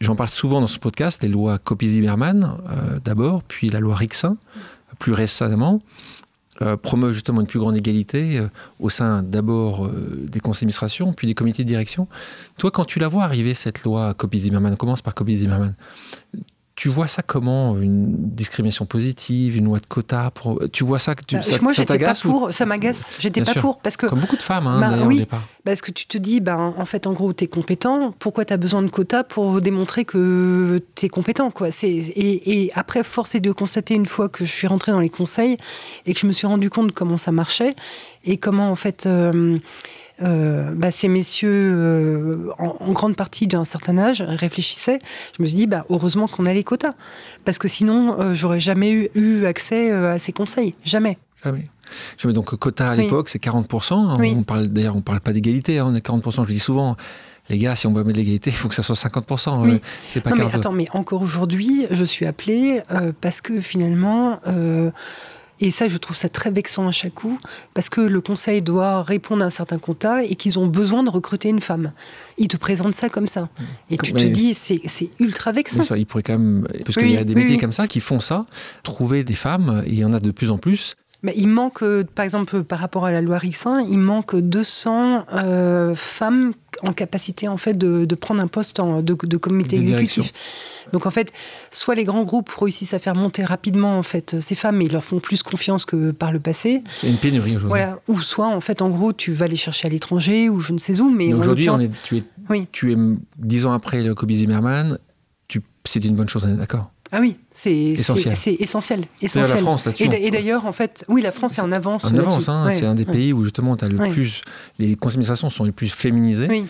j'en 0.00 0.16
parle 0.16 0.30
souvent 0.30 0.60
dans 0.60 0.66
ce 0.66 0.78
podcast, 0.78 1.22
les 1.22 1.28
lois 1.28 1.58
Copy-Zimmermann 1.58 2.58
d'abord, 3.04 3.42
puis 3.42 3.68
la 3.68 3.80
loi 3.80 3.94
Rixin, 3.94 4.36
plus 4.98 5.12
récemment. 5.12 5.82
promeuvent 6.82 7.12
justement 7.12 7.40
une 7.40 7.46
plus 7.46 7.58
grande 7.58 7.76
égalité 7.76 8.44
au 8.80 8.88
sein 8.90 9.22
d'abord 9.22 9.88
des 9.88 10.40
conseils 10.40 10.62
d'administration, 10.62 11.12
puis 11.12 11.26
des 11.26 11.34
comités 11.34 11.62
de 11.64 11.68
direction. 11.68 12.08
Toi, 12.58 12.70
quand 12.70 12.84
tu 12.84 12.98
la 12.98 13.08
vois 13.08 13.24
arriver, 13.24 13.54
cette 13.54 13.84
loi 13.84 14.14
Copy-Zimmermann, 14.14 14.76
commence 14.76 15.02
par 15.02 15.14
Copy-Zimmermann, 15.14 15.74
tu 16.78 16.88
vois 16.88 17.08
ça 17.08 17.22
comment 17.22 17.76
une 17.76 18.14
discrimination 18.14 18.86
positive, 18.86 19.56
une 19.56 19.64
loi 19.64 19.80
de 19.80 19.86
quota 19.86 20.30
pour... 20.30 20.62
Tu 20.72 20.84
vois 20.84 21.00
ça 21.00 21.16
que 21.16 21.24
tu, 21.24 21.34
bah, 21.34 21.42
Moi, 21.60 21.72
j'étais 21.72 21.98
pas 21.98 22.14
pour. 22.14 22.54
Ça 22.54 22.66
m'agace. 22.66 23.14
J'étais 23.18 23.42
pas 23.42 23.54
pour 23.54 23.80
parce 23.80 23.96
que 23.96 24.06
comme 24.06 24.20
beaucoup 24.20 24.36
de 24.36 24.42
femmes, 24.42 24.68
hein, 24.68 24.78
bah, 24.78 25.04
oui, 25.04 25.16
au 25.16 25.18
départ. 25.18 25.42
Parce 25.64 25.80
que 25.82 25.90
tu 25.90 26.06
te 26.06 26.16
dis, 26.16 26.38
ben 26.38 26.72
en 26.76 26.84
fait, 26.84 27.08
en 27.08 27.14
gros, 27.14 27.32
tu 27.32 27.42
es 27.42 27.46
compétent. 27.48 28.14
Pourquoi 28.20 28.44
tu 28.44 28.52
as 28.52 28.56
besoin 28.56 28.82
de 28.82 28.90
quotas 28.90 29.24
pour 29.24 29.60
démontrer 29.60 30.04
que 30.04 30.80
tu 30.94 31.06
es 31.06 31.08
compétent, 31.08 31.50
quoi? 31.50 31.72
C'est 31.72 31.90
et, 31.90 32.62
et, 32.62 32.72
après, 32.76 33.02
force 33.02 33.34
est 33.34 33.40
de 33.40 33.50
constater 33.50 33.94
une 33.94 34.06
fois 34.06 34.28
que 34.28 34.44
je 34.44 34.52
suis 34.52 34.68
rentrée 34.68 34.92
dans 34.92 35.00
les 35.00 35.10
conseils 35.10 35.56
et 36.06 36.14
que 36.14 36.20
je 36.20 36.28
me 36.28 36.32
suis 36.32 36.46
rendu 36.46 36.70
compte 36.70 36.92
comment 36.92 37.16
ça 37.16 37.32
marchait 37.32 37.74
et 38.24 38.38
comment 38.38 38.70
en 38.70 38.76
fait. 38.76 39.06
Euh, 39.06 39.58
euh, 40.22 40.72
bah, 40.74 40.90
ces 40.90 41.08
messieurs, 41.08 41.72
euh, 41.74 42.50
en, 42.58 42.92
grande 42.92 43.14
partie 43.14 43.46
d'un 43.46 43.64
certain 43.64 43.98
âge, 43.98 44.22
réfléchissaient. 44.22 44.98
Je 45.36 45.42
me 45.42 45.46
suis 45.46 45.56
dit, 45.56 45.66
bah, 45.66 45.84
heureusement 45.90 46.26
qu'on 46.26 46.44
a 46.44 46.52
les 46.52 46.64
quotas. 46.64 46.94
Parce 47.44 47.58
que 47.58 47.68
sinon, 47.68 48.18
euh, 48.18 48.34
j'aurais 48.34 48.60
jamais 48.60 49.10
eu, 49.14 49.46
accès 49.46 49.92
à 49.92 50.18
ces 50.18 50.32
conseils. 50.32 50.74
Jamais. 50.84 51.18
Jamais. 51.44 51.68
Jamais. 52.18 52.34
Donc, 52.34 52.54
quota 52.56 52.90
à 52.90 52.96
l'époque, 52.96 53.28
c'est 53.28 53.42
40%. 53.42 53.94
Hein. 53.94 54.34
On 54.36 54.42
parle, 54.42 54.68
d'ailleurs, 54.68 54.94
on 54.94 54.98
ne 54.98 55.02
parle 55.02 55.20
pas 55.20 55.32
d'égalité. 55.32 55.78
Hein. 55.78 55.86
On 55.88 55.94
est 55.94 56.04
40%. 56.04 56.34
Je 56.34 56.40
le 56.40 56.46
dis 56.46 56.58
souvent. 56.58 56.96
Les 57.48 57.56
gars, 57.56 57.76
si 57.76 57.86
on 57.86 57.94
veut 57.94 58.04
mettre 58.04 58.18
l'égalité, 58.18 58.50
il 58.50 58.56
faut 58.56 58.68
que 58.68 58.74
ça 58.74 58.82
soit 58.82 58.96
50%. 58.96 59.62
Oui. 59.62 59.80
c'est 60.06 60.20
pas 60.20 60.30
non, 60.30 60.36
mais 60.36 60.54
attends, 60.54 60.72
mais 60.72 60.86
encore 60.92 61.22
aujourd'hui, 61.22 61.86
je 61.90 62.04
suis 62.04 62.26
appelée 62.26 62.82
parce 63.22 63.40
que 63.40 63.60
finalement, 63.60 64.38
Et 65.60 65.70
ça, 65.70 65.88
je 65.88 65.96
trouve 65.96 66.16
ça 66.16 66.28
très 66.28 66.50
vexant 66.50 66.86
à 66.86 66.92
chaque 66.92 67.14
coup, 67.14 67.38
parce 67.74 67.88
que 67.88 68.00
le 68.00 68.20
conseil 68.20 68.62
doit 68.62 69.02
répondre 69.02 69.42
à 69.42 69.46
un 69.46 69.50
certain 69.50 69.78
quota 69.78 70.24
et 70.24 70.36
qu'ils 70.36 70.58
ont 70.58 70.66
besoin 70.66 71.02
de 71.02 71.10
recruter 71.10 71.48
une 71.48 71.60
femme. 71.60 71.92
Ils 72.36 72.48
te 72.48 72.56
présentent 72.56 72.94
ça 72.94 73.08
comme 73.08 73.28
ça. 73.28 73.48
Et 73.90 73.98
tu 73.98 74.12
te 74.12 74.24
dis, 74.24 74.54
c'est 74.54 75.10
ultra 75.18 75.52
vexant. 75.52 75.94
il 75.94 76.06
pourrait 76.06 76.22
quand 76.22 76.38
même. 76.38 76.66
Parce 76.84 76.96
qu'il 76.96 77.10
y 77.10 77.16
a 77.16 77.24
des 77.24 77.34
métiers 77.34 77.58
comme 77.58 77.72
ça 77.72 77.86
qui 77.88 78.00
font 78.00 78.20
ça, 78.20 78.46
trouver 78.82 79.24
des 79.24 79.34
femmes, 79.34 79.82
et 79.86 79.90
il 79.90 79.98
y 79.98 80.04
en 80.04 80.12
a 80.12 80.20
de 80.20 80.30
plus 80.30 80.50
en 80.50 80.58
plus. 80.58 80.96
Il 81.34 81.48
manque, 81.48 81.82
par 82.14 82.24
exemple, 82.24 82.62
par 82.62 82.78
rapport 82.78 83.04
à 83.04 83.10
la 83.10 83.20
loi 83.20 83.38
Rixin, 83.38 83.80
il 83.80 83.98
manque 83.98 84.36
200 84.36 85.26
euh, 85.32 85.94
femmes 85.96 86.52
en 86.82 86.92
capacité 86.92 87.48
en 87.48 87.56
fait 87.56 87.76
de, 87.76 88.14
prendre 88.14 88.40
un 88.40 88.46
poste 88.46 88.78
en, 88.78 89.02
de, 89.02 89.14
comité 89.14 89.76
exécutif. 89.76 90.32
Donc 90.92 91.06
en 91.06 91.10
fait, 91.10 91.32
soit 91.72 91.96
les 91.96 92.04
grands 92.04 92.22
groupes 92.22 92.48
réussissent 92.50 92.94
à 92.94 93.00
faire 93.00 93.16
monter 93.16 93.44
rapidement 93.44 93.98
en 93.98 94.04
fait 94.04 94.38
ces 94.38 94.54
femmes, 94.54 94.76
mais 94.76 94.86
ils 94.86 94.92
leur 94.92 95.02
font 95.02 95.18
plus 95.18 95.42
confiance 95.42 95.84
que 95.84 96.12
par 96.12 96.30
le 96.30 96.38
passé. 96.38 96.82
C'est 97.00 97.08
une 97.08 97.16
pénurie 97.16 97.56
aujourd'hui. 97.56 97.68
Voilà. 97.68 97.98
Ou 98.06 98.20
soit 98.20 98.46
en 98.46 98.60
fait, 98.60 98.80
en 98.80 98.88
gros, 98.88 99.12
tu 99.12 99.32
vas 99.32 99.48
les 99.48 99.56
chercher 99.56 99.88
à 99.88 99.90
l'étranger 99.90 100.48
ou 100.48 100.60
je 100.60 100.72
ne 100.72 100.78
sais 100.78 101.00
où. 101.00 101.10
Mais, 101.10 101.34
aujourd'hui, 101.34 101.68
tu 102.04 102.18
es, 102.18 102.22
oui. 102.48 102.68
tu 102.70 102.92
es 102.92 102.96
dix 103.38 103.66
ans 103.66 103.72
après 103.72 104.04
le 104.04 104.14
Kobe 104.14 104.30
Zimmerman, 104.30 104.98
c'est 105.88 106.04
une 106.04 106.14
bonne 106.14 106.28
chose, 106.28 106.44
d'accord 106.44 106.90
ah 107.10 107.20
oui, 107.20 107.36
c'est 107.50 107.74
essentiel. 107.74 108.36
C'est 108.36 108.54
essentiel. 108.54 109.04
essentiel. 109.22 109.56
La 109.56 109.62
France, 109.62 109.88
et 109.98 110.30
d'ailleurs, 110.30 110.66
en 110.66 110.72
fait, 110.72 111.04
oui, 111.08 111.22
la 111.22 111.32
France 111.32 111.58
est 111.58 111.62
en 111.62 111.72
avance. 111.72 112.04
En 112.06 112.16
avance, 112.16 112.48
hein, 112.48 112.68
c'est 112.70 112.86
un 112.86 112.94
des 112.94 113.06
pays 113.06 113.32
où 113.32 113.44
justement 113.44 113.74
as 113.74 113.88
le 113.88 113.96
plus, 114.10 114.42
les 114.78 114.96
conseils 114.96 115.24
sont 115.24 115.64
les 115.64 115.72
plus 115.72 115.88
féminisés. 115.88 116.64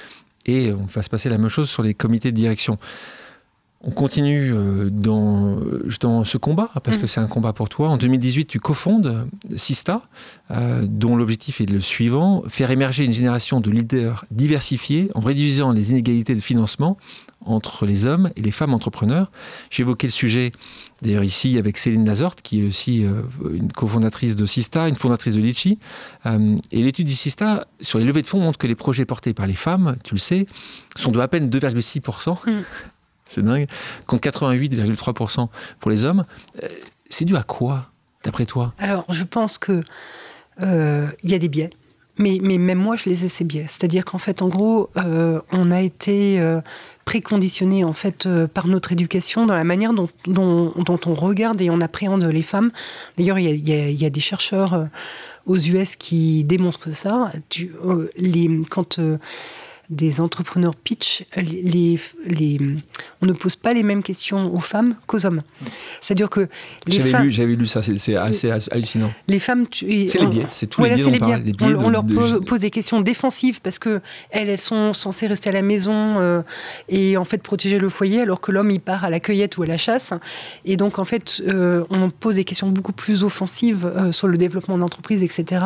Et 0.47 0.73
on 0.73 0.87
va 0.87 1.03
se 1.03 1.11
passer 1.11 1.29
la 1.29 1.37
même 1.37 1.51
chose 1.51 1.69
sur 1.69 1.83
les 1.83 1.93
comités 1.93 2.33
de 2.33 2.37
direction. 2.37 2.79
On 3.81 3.93
continue 3.93 4.53
euh, 4.53 4.91
dans, 4.91 5.61
dans 6.01 6.25
ce 6.25 6.37
combat, 6.37 6.69
parce 6.83 6.97
mm. 6.97 7.01
que 7.01 7.07
c'est 7.07 7.21
un 7.21 7.29
combat 7.29 7.53
pour 7.53 7.69
toi. 7.69 7.91
En 7.91 7.97
2018, 7.97 8.47
tu 8.47 8.59
cofondes 8.59 9.29
Sista, 9.55 10.03
euh, 10.51 10.85
dont 10.89 11.15
l'objectif 11.15 11.61
est 11.61 11.71
le 11.71 11.81
suivant, 11.81 12.43
faire 12.49 12.73
émerger 12.73 13.05
une 13.05 13.13
génération 13.13 13.61
de 13.61 13.71
leaders 13.71 14.25
diversifiés 14.33 15.11
en 15.15 15.21
réduisant 15.21 15.71
les 15.71 15.91
inégalités 15.91 16.35
de 16.35 16.41
financement 16.41 16.97
entre 17.45 17.87
les 17.87 18.07
hommes 18.07 18.31
et 18.37 18.43
les 18.43 18.51
femmes 18.51 18.75
entrepreneurs. 18.75 19.31
J'ai 19.71 19.83
évoqué 19.83 20.07
le 20.07 20.13
sujet 20.13 20.53
d'ailleurs 21.03 21.25
ici 21.25 21.59
avec 21.59 21.79
Céline 21.79 22.05
Lazorte, 22.05 22.43
qui 22.43 22.63
est 22.63 22.67
aussi 22.67 23.05
euh, 23.05 23.23
une 23.53 23.73
cofondatrice 23.73 24.37
de 24.37 24.47
Sista, 24.47 24.89
une 24.89 24.97
fondatrice 24.97 25.35
de 25.35 25.41
Litchi. 25.41 25.79
Euh, 26.27 26.57
et 26.73 26.83
l'étude 26.83 27.07
de 27.07 27.13
Sista 27.13 27.67
sur 27.81 27.99
les 27.99 28.05
levées 28.05 28.23
de 28.23 28.27
fonds 28.27 28.41
montre 28.41 28.59
que 28.59 28.67
les 28.67 28.75
projets 28.75 29.05
portés 29.05 29.35
par 29.35 29.47
les 29.47 29.55
femmes, 29.55 29.97
tu 30.05 30.15
le 30.15 30.21
sais, 30.21 30.47
sont 30.97 31.13
de 31.13 31.21
à 31.21 31.29
peine 31.29 31.49
2,6%. 31.49 32.51
Mm. 32.51 32.63
C'est 33.27 33.43
dingue. 33.43 33.69
Contre 34.07 34.29
88,3% 34.29 35.49
pour 35.81 35.91
les 35.91 36.05
hommes. 36.05 36.25
Euh, 36.63 36.69
c'est 37.11 37.27
dû 37.27 37.37
à 37.37 37.43
quoi, 37.43 37.91
d'après 38.25 38.47
toi? 38.47 38.73
Alors, 38.79 39.05
je 39.11 39.25
pense 39.25 39.59
que 39.59 39.83
il 40.61 41.31
y 41.31 41.35
a 41.35 41.39
des 41.39 41.49
biais. 41.49 41.71
Mais, 42.19 42.39
même 42.41 42.79
moi, 42.79 42.97
je 42.97 43.09
les 43.09 43.25
ai 43.25 43.29
ces 43.29 43.45
biais. 43.45 43.67
C'est-à-dire 43.69 44.05
qu'en 44.05 44.19
fait, 44.19 44.43
en 44.43 44.49
gros, 44.49 44.91
on 45.53 45.71
a 45.71 45.81
été 45.81 46.41
préconditionné 47.09 47.85
en 47.85 47.95
fait 47.95 48.27
euh, 48.27 48.47
par 48.47 48.67
notre 48.67 48.93
éducation 48.93 49.47
dans 49.47 49.55
la 49.55 49.65
manière 49.65 49.95
dont, 49.95 50.11
on 50.27 51.15
regarde 51.15 51.59
et 51.63 51.71
on 51.71 51.81
appréhende 51.81 52.23
les 52.25 52.43
femmes. 52.43 52.71
D'ailleurs, 53.17 53.39
il 53.39 53.67
y, 53.67 54.05
a, 54.05 54.11
des 54.11 54.21
chercheurs 54.21 54.75
euh, 54.75 54.85
aux 55.47 55.57
US 55.57 55.97
qui 55.97 56.45
démontrent 56.45 56.91
ça. 56.91 57.33
Euh, 57.83 58.63
quand 58.69 59.01
des 59.91 60.21
entrepreneurs 60.21 60.75
pitch, 60.77 61.25
les, 61.37 61.99
les, 62.27 62.59
on 63.23 63.27
ne 63.27 63.33
pose 63.33 63.57
pas 63.57 63.73
les 63.73 63.83
mêmes 63.83 64.03
questions 64.03 64.55
aux 64.55 64.61
femmes 64.61 64.95
qu'aux 65.07 65.25
hommes. 65.25 65.43
C'est-à-dire 66.03 66.29
que 66.29 66.49
les 66.87 67.01
j'avais 67.01 67.25
Lu, 67.25 67.31
j'avais 67.31 67.57
lu 67.57 67.67
ça, 67.67 67.81
c'est, 67.83 68.15
assez 68.15 68.51
hallucinant. 68.71 69.11
Les 69.29 69.39
femmes... 69.39 69.65
c'est 69.71 69.87
les 69.87 70.27
biais, 70.27 70.47
c'est 70.51 70.67
tous 70.67 70.85
les 70.85 70.95
biais, 70.95 71.43
on, 71.63 71.89
leur 71.89 72.05
pose, 72.05 72.61
des 72.61 72.71
questions 72.71 73.01
défensives 73.01 73.61
parce 73.63 73.79
que 73.79 74.01
elles, 74.31 74.51
elles 74.51 74.59
sont 74.59 74.93
censées 74.93 75.27
rester 75.27 75.49
à 75.49 75.53
la 75.53 75.63
maison 75.63 76.19
euh, 76.19 76.43
et 76.89 77.17
en 77.17 77.25
fait 77.25 77.43
protéger 77.43 77.79
le 77.79 77.89
foyer 77.89 78.21
alors 78.21 78.41
que 78.41 78.53
l'homme 78.53 78.71
il 78.71 78.81
part 78.81 79.05
à 79.05 79.11
la 79.11 79.21
cueillette 79.21 79.57
ou 79.57 79.63
à 79.63 79.67
la 79.67 79.79
chasse. 79.79 80.13
Et 80.67 80.77
donc 80.77 80.99
en 80.99 81.05
fait, 81.05 81.41
euh, 81.47 81.85
on 81.89 82.11
pose 82.11 82.37
des 82.37 82.45
questions 82.45 82.69
beaucoup 82.69 82.93
plus 82.93 83.25
offensives 83.25 83.87
euh, 83.87 84.13
sur 84.13 84.29
le 84.29 84.37
développement 84.37 84.77
de 84.77 84.83
l'entreprise, 84.83 85.23
etc. 85.23 85.65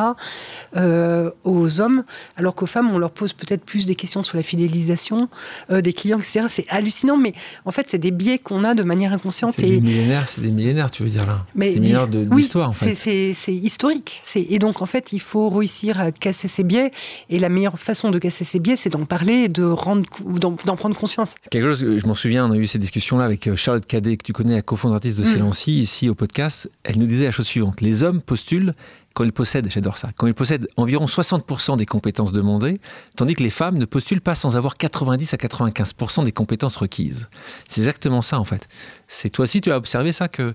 aux 1.44 1.80
hommes, 1.80 2.04
alors 2.36 2.54
qu'aux 2.54 2.66
femmes, 2.66 2.90
on 2.92 2.98
leur 2.98 3.10
pose 3.10 3.32
peut-être 3.32 3.64
plus 3.64 3.86
des 3.86 3.94
questions 3.94 4.11
sur 4.22 4.36
la 4.36 4.42
fidélisation 4.42 5.28
euh, 5.70 5.80
des 5.80 5.92
clients, 5.92 6.18
etc. 6.18 6.46
C'est 6.48 6.66
hallucinant, 6.68 7.16
mais 7.16 7.32
en 7.64 7.72
fait, 7.72 7.86
c'est 7.88 7.98
des 7.98 8.10
biais 8.10 8.38
qu'on 8.38 8.64
a 8.64 8.74
de 8.74 8.82
manière 8.82 9.12
inconsciente. 9.12 9.54
C'est 9.56 9.66
des 9.66 9.80
millénaires, 9.80 10.28
c'est 10.28 10.40
des 10.40 10.50
millénaires, 10.50 10.90
tu 10.90 11.02
veux 11.02 11.08
dire 11.08 11.26
là 11.26 11.46
C'est 11.58 11.74
des 11.74 11.80
millénaires 11.80 12.08
d'histoire, 12.08 12.70
en 12.70 12.72
fait. 12.72 12.94
C'est 12.94 13.54
historique. 13.54 14.22
Et 14.34 14.58
donc, 14.58 14.82
en 14.82 14.86
fait, 14.86 15.12
il 15.12 15.20
faut 15.20 15.48
réussir 15.48 16.00
à 16.00 16.12
casser 16.12 16.48
ces 16.48 16.64
biais. 16.64 16.92
Et 17.30 17.38
la 17.38 17.48
meilleure 17.48 17.78
façon 17.78 18.10
de 18.10 18.18
casser 18.18 18.44
ces 18.44 18.58
biais, 18.58 18.76
c'est 18.76 18.90
d'en 18.90 19.04
parler 19.04 19.44
et 19.44 19.48
de 19.48 19.64
rendre, 19.64 20.04
d'en 20.38 20.76
prendre 20.76 20.96
conscience. 20.96 21.34
Quelque 21.50 21.74
chose, 21.74 21.98
je 21.98 22.06
m'en 22.06 22.14
souviens, 22.14 22.46
on 22.46 22.52
a 22.52 22.56
eu 22.56 22.66
ces 22.66 22.78
discussions-là 22.78 23.24
avec 23.24 23.46
euh, 23.46 23.56
Charlotte 23.56 23.86
Cadet, 23.86 24.16
que 24.16 24.24
tu 24.24 24.32
connais, 24.32 24.56
la 24.56 24.62
cofondatrice 24.62 25.16
de 25.16 25.22
mmh. 25.22 25.50
ici 25.68 26.08
au 26.08 26.14
podcast. 26.14 26.70
Elle 26.84 26.98
nous 26.98 27.06
disait 27.06 27.26
la 27.26 27.30
chose 27.30 27.46
suivante 27.46 27.62
les 27.80 28.02
hommes 28.02 28.20
postulent 28.20 28.74
quand 29.14 29.24
ils 29.24 29.32
possèdent, 29.32 29.70
j'adore 29.70 29.98
ça, 29.98 30.10
quand 30.16 30.26
ils 30.26 30.34
possèdent 30.34 30.68
environ 30.76 31.06
60% 31.06 31.76
des 31.76 31.86
compétences 31.86 32.32
demandées, 32.32 32.80
tandis 33.16 33.34
que 33.34 33.42
les 33.42 33.50
femmes 33.50 33.78
ne 33.78 33.84
postulent 33.84 34.20
pas 34.20 34.34
sans 34.34 34.56
avoir 34.56 34.76
90 34.76 35.34
à 35.34 35.36
95% 35.36 36.24
des 36.24 36.32
compétences 36.32 36.76
requises. 36.76 37.28
C'est 37.68 37.80
exactement 37.80 38.22
ça 38.22 38.38
en 38.38 38.44
fait. 38.44 38.68
C'est 39.06 39.30
toi 39.30 39.44
aussi 39.44 39.60
tu 39.60 39.72
as 39.72 39.76
observé 39.76 40.12
ça 40.12 40.28
que 40.28 40.54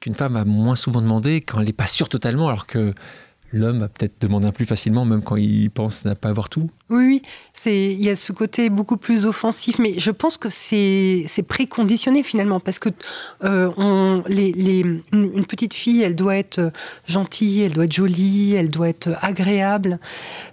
qu'une 0.00 0.14
femme 0.14 0.36
a 0.36 0.44
moins 0.44 0.76
souvent 0.76 1.02
demandé 1.02 1.40
quand 1.40 1.58
elle 1.58 1.66
n'est 1.66 1.72
pas 1.72 1.86
sûre 1.86 2.08
totalement, 2.08 2.48
alors 2.48 2.66
que 2.66 2.94
l'homme 3.52 3.78
va 3.78 3.88
peut-être 3.88 4.20
demander 4.20 4.46
un 4.46 4.52
plus 4.52 4.66
facilement, 4.66 5.04
même 5.04 5.22
quand 5.22 5.36
il 5.36 5.70
pense 5.70 6.04
n'a 6.04 6.14
pas 6.14 6.28
avoir 6.28 6.48
tout? 6.48 6.70
Oui, 6.90 7.04
oui. 7.04 7.22
C'est, 7.52 7.92
il 7.92 8.02
y 8.02 8.08
a 8.08 8.16
ce 8.16 8.32
côté 8.32 8.70
beaucoup 8.70 8.96
plus 8.96 9.26
offensif, 9.26 9.78
mais 9.78 9.98
je 9.98 10.10
pense 10.10 10.38
que 10.38 10.48
c'est, 10.48 11.24
c'est 11.26 11.42
préconditionné 11.42 12.22
finalement, 12.22 12.60
parce 12.60 12.78
que 12.78 12.88
euh, 13.44 13.70
on, 13.76 14.22
les, 14.26 14.52
les, 14.52 14.80
une 15.12 15.44
petite 15.44 15.74
fille, 15.74 16.02
elle 16.02 16.16
doit 16.16 16.36
être 16.36 16.72
gentille, 17.06 17.62
elle 17.62 17.72
doit 17.72 17.84
être 17.84 17.92
jolie, 17.92 18.54
elle 18.54 18.70
doit 18.70 18.88
être 18.88 19.10
agréable, 19.20 19.98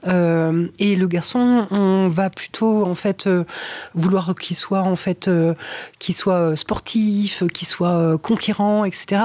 euh, 0.07 0.67
et 0.79 0.97
le 0.97 1.07
garçon, 1.07 1.67
on 1.71 2.09
va 2.09 2.29
plutôt 2.29 2.85
en 2.85 2.95
fait 2.95 3.27
euh, 3.27 3.45
vouloir 3.93 4.35
qu'il 4.35 4.57
soit 4.57 4.81
en 4.81 4.97
fait 4.97 5.29
qu'il 5.99 6.15
soit 6.15 6.57
sportif, 6.57 7.43
qu'il 7.53 7.67
soit 7.67 8.17
conquérant, 8.17 8.83
etc. 8.83 9.21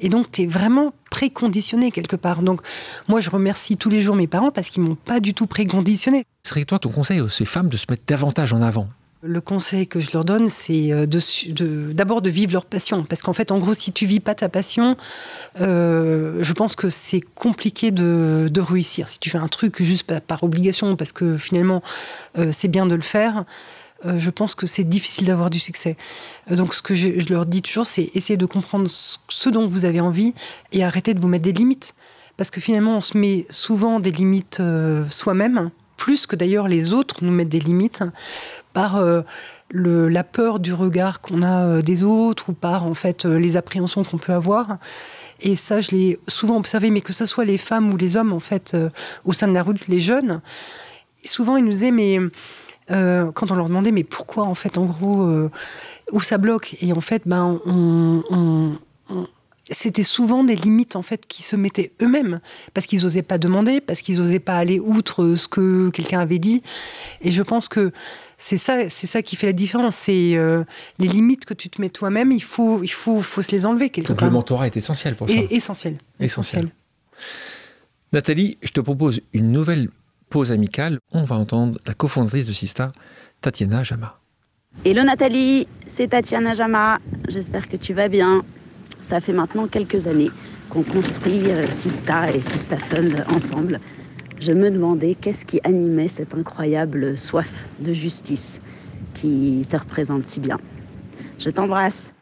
Et 0.00 0.08
donc, 0.08 0.30
tu 0.30 0.42
es 0.42 0.46
vraiment 0.46 0.92
préconditionné 1.10 1.90
quelque 1.90 2.16
part. 2.16 2.42
Donc, 2.42 2.62
moi, 3.06 3.20
je 3.20 3.28
remercie 3.28 3.76
tous 3.76 3.90
les 3.90 4.00
jours 4.00 4.16
mes 4.16 4.26
parents 4.26 4.50
parce 4.50 4.70
qu'ils 4.70 4.82
m'ont 4.82 4.94
pas 4.94 5.20
du 5.20 5.34
tout 5.34 5.46
préconditionné. 5.46 6.24
Serait 6.44 6.64
toi 6.64 6.80
ton 6.80 6.90
conseil 6.90 7.20
à 7.20 7.28
ces 7.28 7.44
femmes 7.44 7.68
de 7.68 7.76
se 7.76 7.86
mettre 7.88 8.02
davantage 8.06 8.52
en 8.52 8.62
avant? 8.62 8.88
Le 9.22 9.40
conseil 9.40 9.86
que 9.86 10.00
je 10.00 10.10
leur 10.12 10.24
donne, 10.24 10.48
c'est 10.48 10.90
euh, 10.90 11.06
d'abord 11.92 12.22
de, 12.22 12.30
vivre 12.30 12.52
leur 12.52 12.64
passion. 12.64 13.04
Parce 13.04 13.22
qu'en 13.22 13.32
fait, 13.32 13.52
en 13.52 13.60
gros, 13.60 13.74
si 13.74 13.92
tu 13.92 14.06
vis 14.06 14.18
pas 14.18 14.34
ta 14.34 14.48
passion, 14.48 14.96
euh, 15.60 16.38
je 16.40 16.52
pense 16.52 16.74
que 16.74 16.88
c'est 16.90 17.20
compliqué 17.20 17.92
de, 17.92 18.50
réussir. 18.60 19.08
Si 19.08 19.20
tu 19.20 19.30
fais 19.30 19.38
un 19.38 19.46
truc 19.46 19.80
juste 19.80 20.18
par, 20.18 20.42
obligation, 20.42 20.96
parce 20.96 21.12
que 21.12 21.36
finalement, 21.36 21.80
euh, 22.36 22.48
c'est 22.50 22.66
bien 22.66 22.86
de 22.86 22.96
le 22.96 23.02
faire, 23.02 23.44
je 24.04 24.30
pense 24.30 24.56
que 24.56 24.66
c'est 24.66 24.82
difficile 24.82 25.28
d'avoir 25.28 25.48
du 25.48 25.60
succès. 25.60 25.96
donc, 26.50 26.74
ce 26.74 26.82
que 26.82 26.92
je, 26.92 27.20
je 27.20 27.32
leur 27.32 27.46
dis 27.46 27.62
toujours, 27.62 27.86
c'est 27.86 28.10
essayer 28.16 28.36
de 28.36 28.46
comprendre 28.46 28.90
ce 28.90 29.48
dont 29.48 29.68
vous 29.68 29.84
avez 29.84 30.00
envie 30.00 30.34
et 30.72 30.82
arrêter 30.82 31.14
de 31.14 31.20
vous 31.20 31.28
mettre 31.28 31.44
des 31.44 31.52
limites. 31.52 31.94
Parce 32.36 32.50
que 32.50 32.60
finalement, 32.60 32.96
on 32.96 33.00
se 33.00 33.16
met 33.16 33.46
souvent 33.48 34.00
des 34.00 34.10
limites 34.10 34.60
soi-même 35.08 35.70
plus 36.02 36.26
que 36.26 36.34
d'ailleurs 36.34 36.66
les 36.66 36.92
autres 36.92 37.22
nous 37.22 37.30
mettent 37.30 37.48
des 37.48 37.60
limites 37.60 38.02
par 38.72 38.96
euh, 38.96 39.22
la 39.72 40.24
peur 40.24 40.58
du 40.58 40.74
regard 40.74 41.20
qu'on 41.20 41.42
a 41.42 41.64
euh, 41.64 41.80
des 41.80 42.02
autres 42.02 42.48
ou 42.48 42.54
par 42.54 42.84
en 42.86 42.94
fait 42.94 43.24
euh, 43.24 43.38
les 43.38 43.56
appréhensions 43.56 44.02
qu'on 44.02 44.18
peut 44.18 44.32
avoir. 44.32 44.78
Et 45.38 45.54
ça, 45.54 45.80
je 45.80 45.92
l'ai 45.92 46.18
souvent 46.26 46.56
observé, 46.56 46.90
mais 46.90 47.02
que 47.02 47.12
ce 47.12 47.24
soit 47.24 47.44
les 47.44 47.56
femmes 47.56 47.88
ou 47.92 47.96
les 47.96 48.16
hommes 48.16 48.32
en 48.32 48.40
fait 48.40 48.76
au 49.24 49.32
sein 49.32 49.46
de 49.46 49.52
la 49.52 49.62
route, 49.62 49.86
les 49.86 50.00
jeunes, 50.00 50.40
souvent 51.24 51.56
ils 51.56 51.64
nous 51.64 51.70
disaient 51.70 51.92
mais 51.92 52.18
quand 52.88 53.52
on 53.52 53.54
leur 53.54 53.68
demandait 53.68 53.92
mais 53.92 54.04
pourquoi 54.04 54.42
en 54.42 54.54
fait 54.54 54.78
en 54.78 54.86
gros 54.86 55.28
où 56.10 56.20
ça 56.20 56.36
bloque? 56.38 56.76
Et 56.80 56.92
en 56.92 57.00
fait 57.00 57.22
ben 57.26 57.60
on 57.66 58.76
c'était 59.70 60.02
souvent 60.02 60.42
des 60.44 60.56
limites 60.56 60.96
en 60.96 61.02
fait 61.02 61.26
qui 61.26 61.42
se 61.42 61.54
mettaient 61.56 61.92
eux-mêmes 62.02 62.40
parce 62.74 62.86
qu'ils 62.86 63.02
n'osaient 63.02 63.22
pas 63.22 63.38
demander, 63.38 63.80
parce 63.80 64.00
qu'ils 64.00 64.18
n'osaient 64.18 64.40
pas 64.40 64.56
aller 64.58 64.80
outre 64.80 65.34
ce 65.36 65.46
que 65.48 65.90
quelqu'un 65.90 66.18
avait 66.20 66.38
dit. 66.40 66.62
Et 67.20 67.30
je 67.30 67.42
pense 67.42 67.68
que 67.68 67.92
c'est 68.38 68.56
ça, 68.56 68.88
c'est 68.88 69.06
ça 69.06 69.22
qui 69.22 69.36
fait 69.36 69.46
la 69.46 69.52
différence. 69.52 69.94
C'est 69.94 70.34
euh, 70.36 70.64
les 70.98 71.06
limites 71.06 71.44
que 71.44 71.54
tu 71.54 71.68
te 71.68 71.80
mets 71.80 71.90
toi-même. 71.90 72.32
Il 72.32 72.42
faut, 72.42 72.82
il 72.82 72.90
faut, 72.90 73.20
faut 73.20 73.42
se 73.42 73.52
les 73.52 73.64
enlever 73.66 73.90
quelque 73.90 74.08
Donc 74.08 74.18
part. 74.18 74.28
le 74.28 74.32
mentorat 74.34 74.66
est 74.66 74.76
essentiel 74.76 75.14
pour 75.14 75.28
ça. 75.30 75.34
essentiel. 75.50 75.98
Essentiel. 76.18 76.68
Nathalie, 78.12 78.58
je 78.62 78.72
te 78.72 78.80
propose 78.80 79.20
une 79.32 79.52
nouvelle 79.52 79.88
pause 80.28 80.50
amicale. 80.52 80.98
On 81.12 81.24
va 81.24 81.36
entendre 81.36 81.78
la 81.86 81.94
cofondatrice 81.94 82.46
de 82.46 82.52
Sista, 82.52 82.92
Tatiana 83.40 83.82
Jama. 83.84 84.18
Hello 84.84 85.02
Nathalie, 85.04 85.68
c'est 85.86 86.08
Tatiana 86.08 86.54
Jama. 86.54 86.98
J'espère 87.28 87.68
que 87.68 87.76
tu 87.76 87.92
vas 87.94 88.08
bien. 88.08 88.42
Ça 89.00 89.20
fait 89.20 89.32
maintenant 89.32 89.66
quelques 89.66 90.06
années 90.06 90.30
qu'on 90.70 90.82
construit 90.82 91.50
euh, 91.50 91.66
Sista 91.68 92.30
et 92.32 92.40
Sista 92.40 92.76
Fund 92.76 93.24
ensemble, 93.34 93.80
je 94.40 94.52
me 94.52 94.70
demandais 94.70 95.14
qu'est-ce 95.14 95.46
qui 95.46 95.60
animait 95.64 96.08
cette 96.08 96.34
incroyable 96.34 97.16
soif 97.16 97.66
de 97.78 97.92
justice 97.92 98.60
qui 99.14 99.66
te 99.68 99.76
représente 99.76 100.26
si 100.26 100.40
bien. 100.40 100.58
Je 101.38 101.50
t'embrasse. 101.50 102.12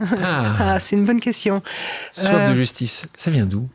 Ah, 0.00 0.06
ah 0.60 0.80
c'est 0.80 0.96
une 0.96 1.04
bonne 1.04 1.20
question. 1.20 1.62
Soif 2.12 2.32
de 2.32 2.52
euh, 2.52 2.54
justice, 2.54 3.06
ça 3.16 3.30
vient 3.30 3.46
d'où? 3.46 3.68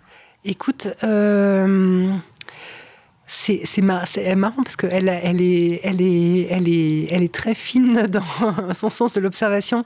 Écoute, 0.45 0.89
euh, 1.03 2.11
c'est 3.27 3.81
marrant 3.81 4.63
parce 4.63 4.75
qu'elle 4.75 5.09
elle 5.09 5.41
est, 5.41 5.79
elle 5.83 6.01
est, 6.01 6.47
elle 6.49 6.69
est, 6.69 7.07
elle 7.11 7.23
est 7.23 7.33
très 7.33 7.53
fine 7.53 8.07
dans 8.07 8.73
son 8.73 8.89
sens 8.89 9.13
de 9.13 9.21
l'observation. 9.21 9.85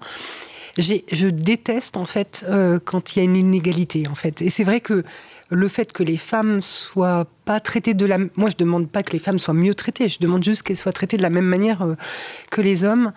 Je 0.78 1.28
déteste 1.28 1.98
en 1.98 2.06
fait 2.06 2.46
euh, 2.50 2.80
quand 2.84 3.16
il 3.16 3.20
y 3.20 3.22
a 3.22 3.26
une 3.26 3.36
inégalité 3.36 4.08
en 4.08 4.16
fait. 4.16 4.42
Et 4.42 4.50
c'est 4.50 4.64
vrai 4.64 4.80
que 4.80 5.04
le 5.50 5.68
fait 5.68 5.92
que 5.94 6.04
les 6.04 6.18
femmes 6.18 6.62
soient 6.62 7.26
pas 7.46 7.60
traitées 7.60 7.94
de 7.94 8.06
la, 8.06 8.18
moi 8.36 8.50
je 8.50 8.58
demande 8.58 8.90
pas 8.90 9.02
que 9.02 9.14
les 9.14 9.20
femmes 9.20 9.40
soient 9.40 9.54
mieux 9.54 9.74
traitées, 9.74 10.10
je 10.10 10.20
demande 10.20 10.44
juste 10.44 10.64
qu'elles 10.64 10.78
soient 10.78 10.92
traitées 10.92 11.18
de 11.18 11.22
la 11.22 11.30
même 11.30 11.46
manière 11.46 11.82
euh, 11.82 11.96
que 12.52 12.62
les 12.62 12.84
hommes. 12.84 13.12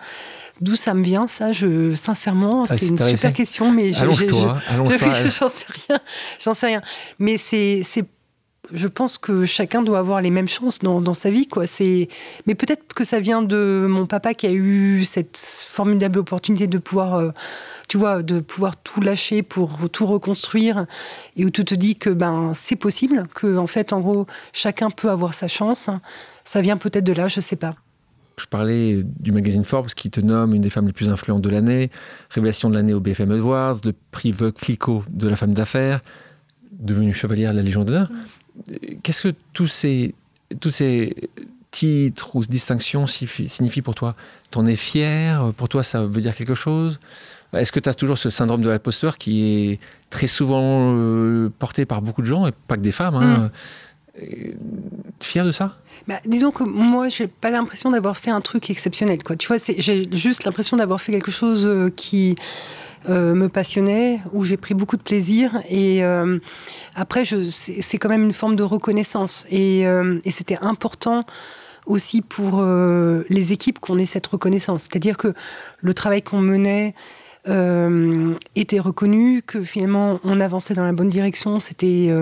D'où 0.59 0.75
ça 0.75 0.93
me 0.93 1.03
vient, 1.03 1.25
ça, 1.27 1.51
je, 1.51 1.95
sincèrement, 1.95 2.65
ah, 2.69 2.77
c'est 2.77 2.85
une 2.85 2.99
super 2.99 3.33
question, 3.33 3.71
mais 3.71 3.93
je, 3.93 4.05
je, 4.11 4.27
j'en 5.29 5.49
sais 5.49 5.65
rien, 5.67 5.99
j'en 6.39 6.53
sais 6.53 6.67
rien. 6.67 6.81
Mais 7.17 7.37
c'est, 7.37 7.81
c'est 7.83 8.05
je 8.73 8.87
pense 8.87 9.17
que 9.17 9.45
chacun 9.45 9.81
doit 9.81 9.99
avoir 9.99 10.21
les 10.21 10.31
mêmes 10.31 10.47
chances 10.47 10.79
dans, 10.79 11.13
sa 11.13 11.31
vie. 11.31 11.47
Quoi. 11.47 11.65
C'est... 11.65 12.07
Mais 12.47 12.55
peut-être 12.55 12.93
que 12.93 13.03
ça 13.03 13.19
vient 13.19 13.41
de 13.41 13.85
mon 13.89 14.05
papa 14.05 14.33
qui 14.33 14.47
a 14.47 14.51
eu 14.51 15.03
cette 15.03 15.37
formidable 15.37 16.19
opportunité 16.19 16.67
de 16.67 16.77
pouvoir, 16.77 17.15
euh, 17.15 17.31
tu 17.87 17.97
vois, 17.97 18.23
de 18.23 18.39
pouvoir 18.39 18.75
tout 18.77 19.01
lâcher 19.01 19.43
pour 19.43 19.89
tout 19.91 20.05
reconstruire 20.05 20.85
et 21.35 21.45
où 21.45 21.49
tu 21.49 21.65
te 21.65 21.75
dis 21.75 21.95
que 21.95 22.09
ben, 22.09 22.53
c'est 22.55 22.75
possible, 22.75 23.27
que 23.33 23.57
en 23.57 23.67
fait, 23.67 23.93
en 23.93 23.99
gros, 23.99 24.25
chacun 24.53 24.89
peut 24.89 25.09
avoir 25.09 25.33
sa 25.33 25.47
chance. 25.47 25.89
Ça 26.45 26.61
vient 26.61 26.77
peut-être 26.77 27.03
de 27.03 27.13
là, 27.13 27.27
je 27.27 27.39
sais 27.39 27.55
pas. 27.55 27.75
Je 28.37 28.45
parlais 28.45 29.03
du 29.03 29.31
magazine 29.31 29.63
Forbes 29.63 29.87
qui 29.87 30.09
te 30.09 30.19
nomme 30.19 30.55
une 30.55 30.61
des 30.61 30.69
femmes 30.69 30.87
les 30.87 30.93
plus 30.93 31.09
influentes 31.09 31.41
de 31.41 31.49
l'année, 31.49 31.91
révélation 32.29 32.69
de 32.69 32.75
l'année 32.75 32.93
au 32.93 32.99
BFM 32.99 33.31
Awards, 33.31 33.79
le 33.83 33.93
prix 34.11 34.31
Vogue 34.31 34.55
Clicquot 34.55 35.03
de 35.09 35.27
la 35.27 35.35
femme 35.35 35.53
d'affaires, 35.53 36.01
devenue 36.71 37.13
chevalière 37.13 37.51
de 37.51 37.57
la 37.57 37.63
Légion 37.63 37.83
d'honneur. 37.83 38.09
Qu'est-ce 39.03 39.29
que 39.29 39.35
tous 39.53 39.67
ces, 39.67 40.13
tous 40.59 40.71
ces 40.71 41.15
titres 41.71 42.35
ou 42.35 42.43
distinctions 42.43 43.07
signifient 43.07 43.81
pour 43.81 43.95
toi? 43.95 44.15
T'en 44.49 44.65
es 44.65 44.75
fier? 44.75 45.53
Pour 45.57 45.69
toi, 45.69 45.83
ça 45.83 46.05
veut 46.05 46.21
dire 46.21 46.35
quelque 46.35 46.55
chose? 46.55 46.99
Est-ce 47.53 47.71
que 47.71 47.79
tu 47.79 47.89
as 47.89 47.93
toujours 47.93 48.17
ce 48.17 48.29
syndrome 48.29 48.61
de 48.61 48.69
l'imposteur 48.69 49.17
qui 49.17 49.43
est 49.43 49.79
très 50.09 50.27
souvent 50.27 50.95
euh, 50.95 51.49
porté 51.59 51.85
par 51.85 52.01
beaucoup 52.01 52.21
de 52.21 52.27
gens, 52.27 52.47
et 52.47 52.51
pas 52.67 52.77
que 52.77 52.81
des 52.81 52.93
femmes 52.93 53.15
hein? 53.15 53.37
Mm. 53.37 53.51
Fier 55.21 55.45
de 55.45 55.51
ça? 55.51 55.77
Bah, 56.07 56.19
disons 56.25 56.51
que 56.51 56.63
moi, 56.63 57.07
j'ai 57.07 57.27
pas 57.27 57.49
l'impression 57.49 57.91
d'avoir 57.91 58.17
fait 58.17 58.31
un 58.31 58.41
truc 58.41 58.69
exceptionnel. 58.69 59.23
Quoi. 59.23 59.37
Tu 59.37 59.47
vois, 59.47 59.57
j'ai 59.57 60.07
juste 60.15 60.43
l'impression 60.43 60.75
d'avoir 60.75 60.99
fait 60.99 61.13
quelque 61.13 61.31
chose 61.31 61.65
euh, 61.65 61.89
qui 61.89 62.35
euh, 63.09 63.33
me 63.33 63.49
passionnait, 63.49 64.19
où 64.31 64.43
j'ai 64.43 64.57
pris 64.57 64.75
beaucoup 64.75 64.95
de 64.95 65.01
plaisir. 65.01 65.63
Et 65.67 66.03
euh, 66.03 66.37
après, 66.95 67.23
c'est 67.25 67.97
quand 67.97 68.09
même 68.09 68.23
une 68.23 68.33
forme 68.33 68.55
de 68.55 68.63
reconnaissance. 68.63 69.47
Et, 69.49 69.87
euh, 69.87 70.19
c'était 70.29 70.59
important 70.61 71.21
aussi 71.87 72.21
pour 72.21 72.63
les 72.63 73.53
équipes 73.53 73.79
qu'on 73.79 73.97
ait 73.97 74.05
cette 74.05 74.27
reconnaissance. 74.27 74.83
C'est-à-dire 74.83 75.17
que 75.17 75.33
le 75.81 75.93
travail 75.93 76.21
qu'on 76.21 76.39
menait 76.39 76.93
était 78.55 78.79
reconnu, 78.79 79.41
que 79.41 79.63
finalement 79.63 80.19
on 80.23 80.39
avançait 80.39 80.75
dans 80.75 80.83
la 80.85 80.93
bonne 80.93 81.09
direction. 81.09 81.59
C'était 81.59 82.13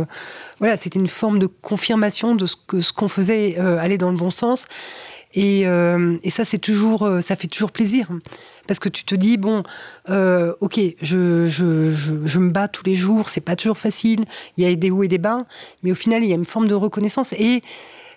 voilà, 0.59 0.77
c'était 0.77 0.97
une 0.97 1.09
forme 1.09 1.39
de 1.39 1.45
confirmation 1.45 2.36
de 2.36 2.45
ce 2.45 2.55
que 2.55 2.80
ce 2.80 2.93
qu'on 2.93 3.09
faisait 3.09 3.57
allait 3.57 3.97
dans 3.97 4.11
le 4.11 4.17
bon 4.17 4.30
sens. 4.30 4.65
Et, 5.34 5.61
et 5.61 6.30
ça, 6.30 6.43
c'est 6.45 6.57
toujours, 6.57 7.07
ça 7.21 7.36
fait 7.36 7.47
toujours 7.47 7.71
plaisir. 7.71 8.09
Parce 8.69 8.77
que 8.77 8.88
tu 8.88 9.03
te 9.03 9.15
dis, 9.15 9.38
bon, 9.38 9.63
euh, 10.11 10.53
ok, 10.59 10.80
je, 11.01 11.47
je, 11.47 11.91
je, 11.91 12.39
me 12.39 12.51
bats 12.51 12.67
tous 12.67 12.84
les 12.86 12.93
jours, 12.93 13.30
c'est 13.30 13.41
pas 13.41 13.55
toujours 13.55 13.80
facile, 13.80 14.25
il 14.57 14.63
y 14.63 14.71
a 14.71 14.75
des 14.75 14.91
hauts 14.91 15.01
et 15.01 15.07
des 15.07 15.17
bas, 15.17 15.39
mais 15.82 15.91
au 15.91 15.95
final, 15.95 16.23
il 16.23 16.30
y 16.30 16.34
a 16.34 16.36
une 16.36 16.45
forme 16.45 16.67
de 16.67 16.75
reconnaissance. 16.75 17.34
Et 17.34 17.63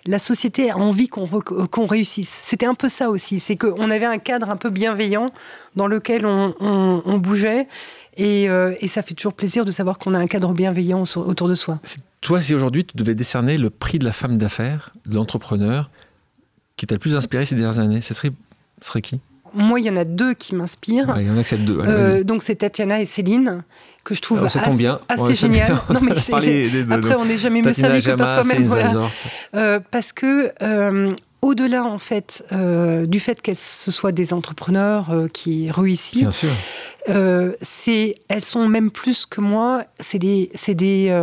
la 0.05 0.19
société 0.19 0.69
a 0.69 0.77
envie 0.77 1.07
qu'on 1.07 1.87
réussisse. 1.87 2.39
C'était 2.43 2.67
un 2.67 2.75
peu 2.75 2.87
ça 2.87 3.09
aussi, 3.09 3.39
c'est 3.39 3.55
qu'on 3.55 3.89
avait 3.89 4.05
un 4.05 4.19
cadre 4.19 4.51
un 4.51 4.55
peu 4.55 4.69
bienveillant 4.69 5.31
dans 5.75 5.87
lequel 5.87 6.27
on, 6.27 6.53
on, 6.59 7.17
bougeait. 7.17 7.67
Et, 8.15 8.47
euh, 8.47 8.75
et, 8.79 8.87
ça 8.87 9.01
fait 9.01 9.15
toujours 9.15 9.33
plaisir 9.33 9.65
de 9.65 9.71
savoir 9.71 9.97
qu'on 9.97 10.13
a 10.13 10.19
un 10.19 10.27
cadre 10.27 10.53
bienveillant 10.53 11.01
autour 11.15 11.47
de 11.47 11.55
soi. 11.55 11.79
Toi, 12.21 12.43
si 12.43 12.53
aujourd'hui 12.53 12.85
tu 12.85 12.95
devais 12.95 13.15
décerner 13.15 13.57
le 13.57 13.71
prix 13.71 13.97
de 13.97 14.05
la 14.05 14.11
femme 14.11 14.37
d'affaires, 14.37 14.93
de 15.07 15.15
l'entrepreneur, 15.15 15.89
qui 16.77 16.87
t'a 16.87 16.95
le 16.95 16.99
plus 16.99 17.15
inspiré 17.15 17.45
ces 17.45 17.55
dernières 17.55 17.79
années, 17.79 18.01
ce 18.01 18.13
serait, 18.13 18.31
ce 18.81 18.87
serait 18.87 19.01
qui? 19.01 19.19
Moi, 19.55 19.79
il 19.79 19.85
y 19.85 19.89
en 19.89 19.95
a 19.95 20.03
deux 20.03 20.33
qui 20.33 20.55
m'inspirent. 20.55 21.15
il 21.19 21.27
y 21.27 21.29
en 21.29 21.37
a 21.37 21.43
que 21.43 21.55
deux. 21.55 21.79
Euh, 21.79 22.23
donc, 22.23 22.41
c'est 22.41 22.55
Tatiana 22.55 23.01
et 23.01 23.05
Céline, 23.05 23.63
que 24.03 24.15
je 24.15 24.21
trouve 24.21 24.43
assez, 24.43 24.59
bien. 24.75 24.97
assez 25.07 25.35
génial. 25.35 25.77
Non, 25.89 25.99
mais 26.01 26.11
Après, 26.91 27.15
on 27.15 27.25
n'est 27.25 27.37
jamais 27.37 27.61
mieux 27.61 27.73
servi 27.73 28.01
que 28.01 28.11
par 28.11 28.43
soi-même. 28.43 28.67
Euh, 29.55 29.79
parce 29.91 30.11
que, 30.11 30.51
euh, 30.63 31.13
au-delà, 31.43 31.83
en 31.83 31.99
fait, 31.99 32.43
du 33.05 33.19
fait 33.19 33.41
qu'elles 33.41 33.55
ce 33.55 33.91
soient 33.91 34.11
des 34.11 34.33
entrepreneurs 34.33 35.13
qui 35.33 35.69
réussissent, 35.69 36.45
c'est, 37.61 38.15
elles 38.27 38.41
sont 38.41 38.67
même 38.67 38.89
plus 38.89 39.27
que 39.27 39.39
moi. 39.39 39.85
C'est 39.99 40.19
des, 40.19 40.49
c'est 40.55 40.75
des, 40.75 41.15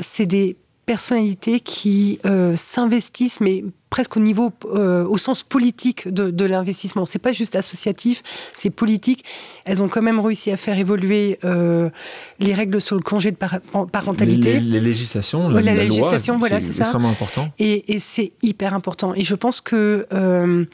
c'est 0.00 0.26
des 0.26 0.56
personnalités 0.90 1.60
qui 1.60 2.18
s'investissent, 2.56 3.40
mais 3.40 3.62
presque 3.90 4.16
au 4.16 4.20
niveau, 4.20 4.52
euh, 4.72 5.04
au 5.04 5.18
sens 5.18 5.42
politique 5.42 6.08
de, 6.08 6.30
de 6.30 6.44
l'investissement. 6.44 7.04
C'est 7.04 7.18
pas 7.18 7.32
juste 7.32 7.56
associatif, 7.56 8.22
c'est 8.54 8.70
politique. 8.70 9.24
Elles 9.64 9.82
ont 9.82 9.88
quand 9.88 10.00
même 10.00 10.20
réussi 10.20 10.52
à 10.52 10.56
faire 10.56 10.78
évoluer 10.78 11.38
euh, 11.44 11.90
les 12.38 12.54
règles 12.54 12.80
sur 12.80 12.94
le 12.94 13.02
congé 13.02 13.32
de 13.32 13.36
parentalité. 13.36 14.60
Les, 14.60 14.80
législations, 14.80 15.48
la, 15.48 15.60
la, 15.60 15.74
législation, 15.74 16.38
voilà, 16.38 16.60
c'est 16.60 16.72
ça. 16.72 16.96
important. 16.96 17.48
Et, 17.58 17.92
et 17.94 17.98
c'est 17.98 18.32
hyper 18.42 18.74
important. 18.74 19.12
Et 19.14 19.24
je 19.24 19.34
pense 19.34 19.60
que 19.60 20.06
euh, 20.12 20.64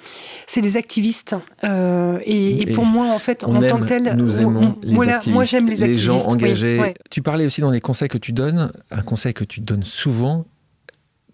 c'est 0.47 0.61
des 0.61 0.77
activistes. 0.77 1.35
Et, 1.64 2.62
et, 2.62 2.67
pour 2.75 2.85
moi, 2.85 3.07
en 3.07 3.19
fait, 3.19 3.45
en 3.45 3.59
tant 3.61 3.81
que 3.81 3.87
tel, 3.87 4.14
nous 4.17 4.41
aimons 4.41 4.77
les 4.83 4.95
voilà, 4.95 5.21
moi 5.29 5.43
j'aime 5.43 5.69
les, 5.69 5.77
les 5.77 5.97
gens 5.97 6.19
engagés. 6.27 6.95
Tu 7.11 7.23
parlais 7.23 7.47
aussi 7.47 7.62
dans 7.62 7.71
les 7.71 7.81
conseils 7.81 8.09
que 8.09 8.19
tu 8.19 8.33
donnes, 8.33 8.71
un 8.91 9.03
conseil 9.03 9.33
que 9.33 9.45
tu 9.45 9.61
donnes 9.61 9.83
souvent, 9.85 10.45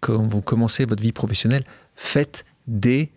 quand 0.03 0.26
vous 0.28 0.42
commencez 0.42 0.84
votre 0.84 1.03
vie 1.03 1.12
professionnelle, 1.12 1.64
faites 1.96 2.44
des 2.66 3.11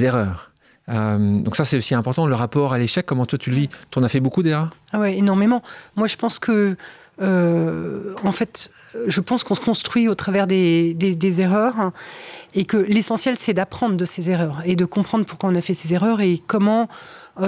erreurs. 0.00 0.50
Euh, 0.88 1.38
donc 1.40 1.54
ça, 1.54 1.64
c'est 1.64 1.76
aussi 1.76 1.94
important, 1.94 2.26
le 2.26 2.34
rapport 2.34 2.72
à 2.72 2.78
l'échec, 2.78 3.06
comment 3.06 3.26
toi 3.26 3.38
tu 3.38 3.50
le 3.50 3.56
vis? 3.56 3.68
Tu 3.90 3.98
en 3.98 4.02
as 4.02 4.08
fait 4.08 4.18
beaucoup 4.18 4.42
d'erreurs 4.42 4.74
Ah 4.92 4.98
ouais, 4.98 5.16
énormément. 5.16 5.62
Moi, 5.94 6.08
je 6.08 6.16
pense 6.16 6.38
que, 6.38 6.76
euh, 7.20 8.14
en 8.24 8.32
fait, 8.32 8.70
je 9.06 9.20
pense 9.20 9.44
qu'on 9.44 9.54
se 9.54 9.60
construit 9.60 10.08
au 10.08 10.14
travers 10.14 10.46
des, 10.46 11.40
erreurs 11.40 11.92
et 12.54 12.64
que 12.64 12.78
l'essentiel, 12.78 13.36
c'est 13.38 13.54
d'apprendre 13.54 13.96
de 13.96 14.04
ces 14.04 14.30
erreurs 14.30 14.62
et 14.64 14.74
de 14.74 14.84
comprendre 14.86 15.26
pourquoi 15.26 15.50
on 15.50 15.54
a 15.54 15.60
fait 15.60 15.74
ces 15.74 15.94
erreurs 15.94 16.20
et 16.20 16.42
comment 16.46 16.88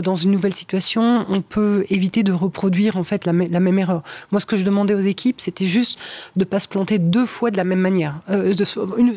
dans 0.02 0.14
une 0.14 0.30
nouvelle 0.30 0.54
situation, 0.54 1.26
on 1.28 1.42
peut 1.42 1.84
éviter 1.90 2.22
de 2.22 2.32
reproduire 2.32 2.96
en 2.96 3.04
fait 3.04 3.26
la, 3.26 3.32
même 3.32 3.78
erreur. 3.78 4.02
Moi, 4.32 4.40
ce 4.40 4.46
que 4.46 4.56
je 4.56 4.64
demandais 4.64 4.94
aux 4.94 5.00
équipes, 5.00 5.40
c'était 5.40 5.66
juste 5.66 5.98
de 6.36 6.44
pas 6.44 6.60
se 6.60 6.68
planter 6.68 6.98
deux 6.98 7.26
fois 7.26 7.50
de 7.50 7.56
la 7.56 7.64
même 7.64 7.80
manière. 7.80 8.20
Euh, 8.30 8.54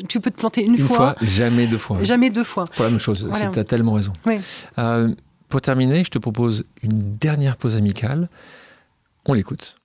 tu 0.08 0.20
peux 0.20 0.32
te 0.32 0.38
planter 0.38 0.64
une, 0.64 0.76
une 0.76 0.78
fois, 0.80 1.16
jamais 1.22 1.68
deux 1.68 1.78
fois. 1.78 1.98
Jamais 2.04 2.30
deux 2.30 2.44
fois. 2.44 2.66
Pour 2.76 2.84
la 2.84 2.92
même 2.92 3.00
chose. 3.00 3.30
Tu 3.54 3.60
as 3.60 3.64
tellement 3.64 3.94
raison. 3.94 4.14
Euh, 4.78 5.14
pour 5.50 5.62
terminer, 5.62 6.04
je 6.04 6.10
te 6.10 6.20
propose 6.20 6.66
une 6.84 7.18
dernière 7.18 7.56
pause 7.58 7.76
amicale. 7.76 8.30
On 9.26 9.34
l'écoute. 9.34 9.78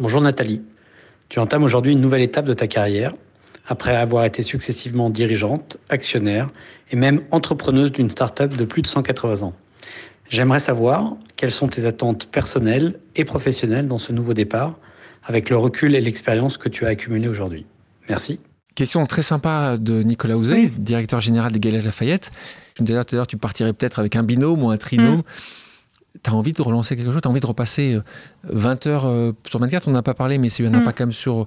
Bonjour 0.00 0.20
Nathalie. 0.20 0.62
Tu 1.28 1.38
entames 1.38 1.62
aujourd'hui 1.62 1.92
une 1.92 2.00
nouvelle 2.00 2.22
étape 2.22 2.44
de 2.44 2.54
ta 2.54 2.66
carrière 2.66 3.12
après 3.68 3.96
avoir 3.96 4.24
été 4.24 4.42
successivement 4.42 5.10
dirigeante, 5.10 5.76
actionnaire 5.88 6.50
et 6.90 6.96
même 6.96 7.22
entrepreneuse 7.30 7.90
d'une 7.90 8.10
start-up 8.10 8.54
de 8.54 8.64
plus 8.64 8.82
de 8.82 8.86
180 8.86 9.42
ans. 9.42 9.54
J'aimerais 10.28 10.60
savoir 10.60 11.16
quelles 11.36 11.50
sont 11.50 11.68
tes 11.68 11.84
attentes 11.84 12.26
personnelles 12.26 12.98
et 13.14 13.24
professionnelles 13.24 13.88
dans 13.88 13.98
ce 13.98 14.12
nouveau 14.12 14.34
départ, 14.34 14.74
avec 15.24 15.50
le 15.50 15.56
recul 15.56 15.94
et 15.94 16.00
l'expérience 16.00 16.56
que 16.56 16.68
tu 16.68 16.86
as 16.86 16.88
accumulé 16.88 17.28
aujourd'hui. 17.28 17.66
Merci. 18.08 18.40
Question 18.74 19.06
très 19.06 19.22
sympa 19.22 19.76
de 19.78 20.02
Nicolas 20.02 20.36
Ouzet, 20.36 20.66
directeur 20.76 21.20
général 21.20 21.50
des 21.52 21.60
Galeries 21.60 21.84
Lafayette. 21.84 22.30
Tout 22.74 22.84
à 22.86 23.04
l'heure, 23.12 23.26
tu 23.26 23.36
partirais 23.36 23.72
peut-être 23.72 23.98
avec 23.98 24.16
un 24.16 24.22
binôme 24.22 24.62
ou 24.62 24.70
un 24.70 24.76
trinôme. 24.76 25.18
Mm. 25.18 25.22
Tu 26.22 26.30
as 26.30 26.34
envie 26.34 26.52
de 26.52 26.62
relancer 26.62 26.96
quelque 26.96 27.10
chose? 27.10 27.22
Tu 27.22 27.28
as 27.28 27.30
envie 27.30 27.40
de 27.40 27.46
repasser 27.46 27.98
20 28.44 28.86
euh, 28.86 28.90
heures 28.90 29.06
euh, 29.06 29.32
sur 29.48 29.58
24 29.60 29.88
On 29.88 29.92
n'a 29.92 30.02
pas 30.02 30.14
parlé, 30.14 30.38
mais 30.38 30.50
c'est 30.50 30.66
un 30.66 30.70
mm. 30.70 30.74
impact 30.76 30.98
quand 30.98 31.06
même 31.06 31.12
sur 31.12 31.46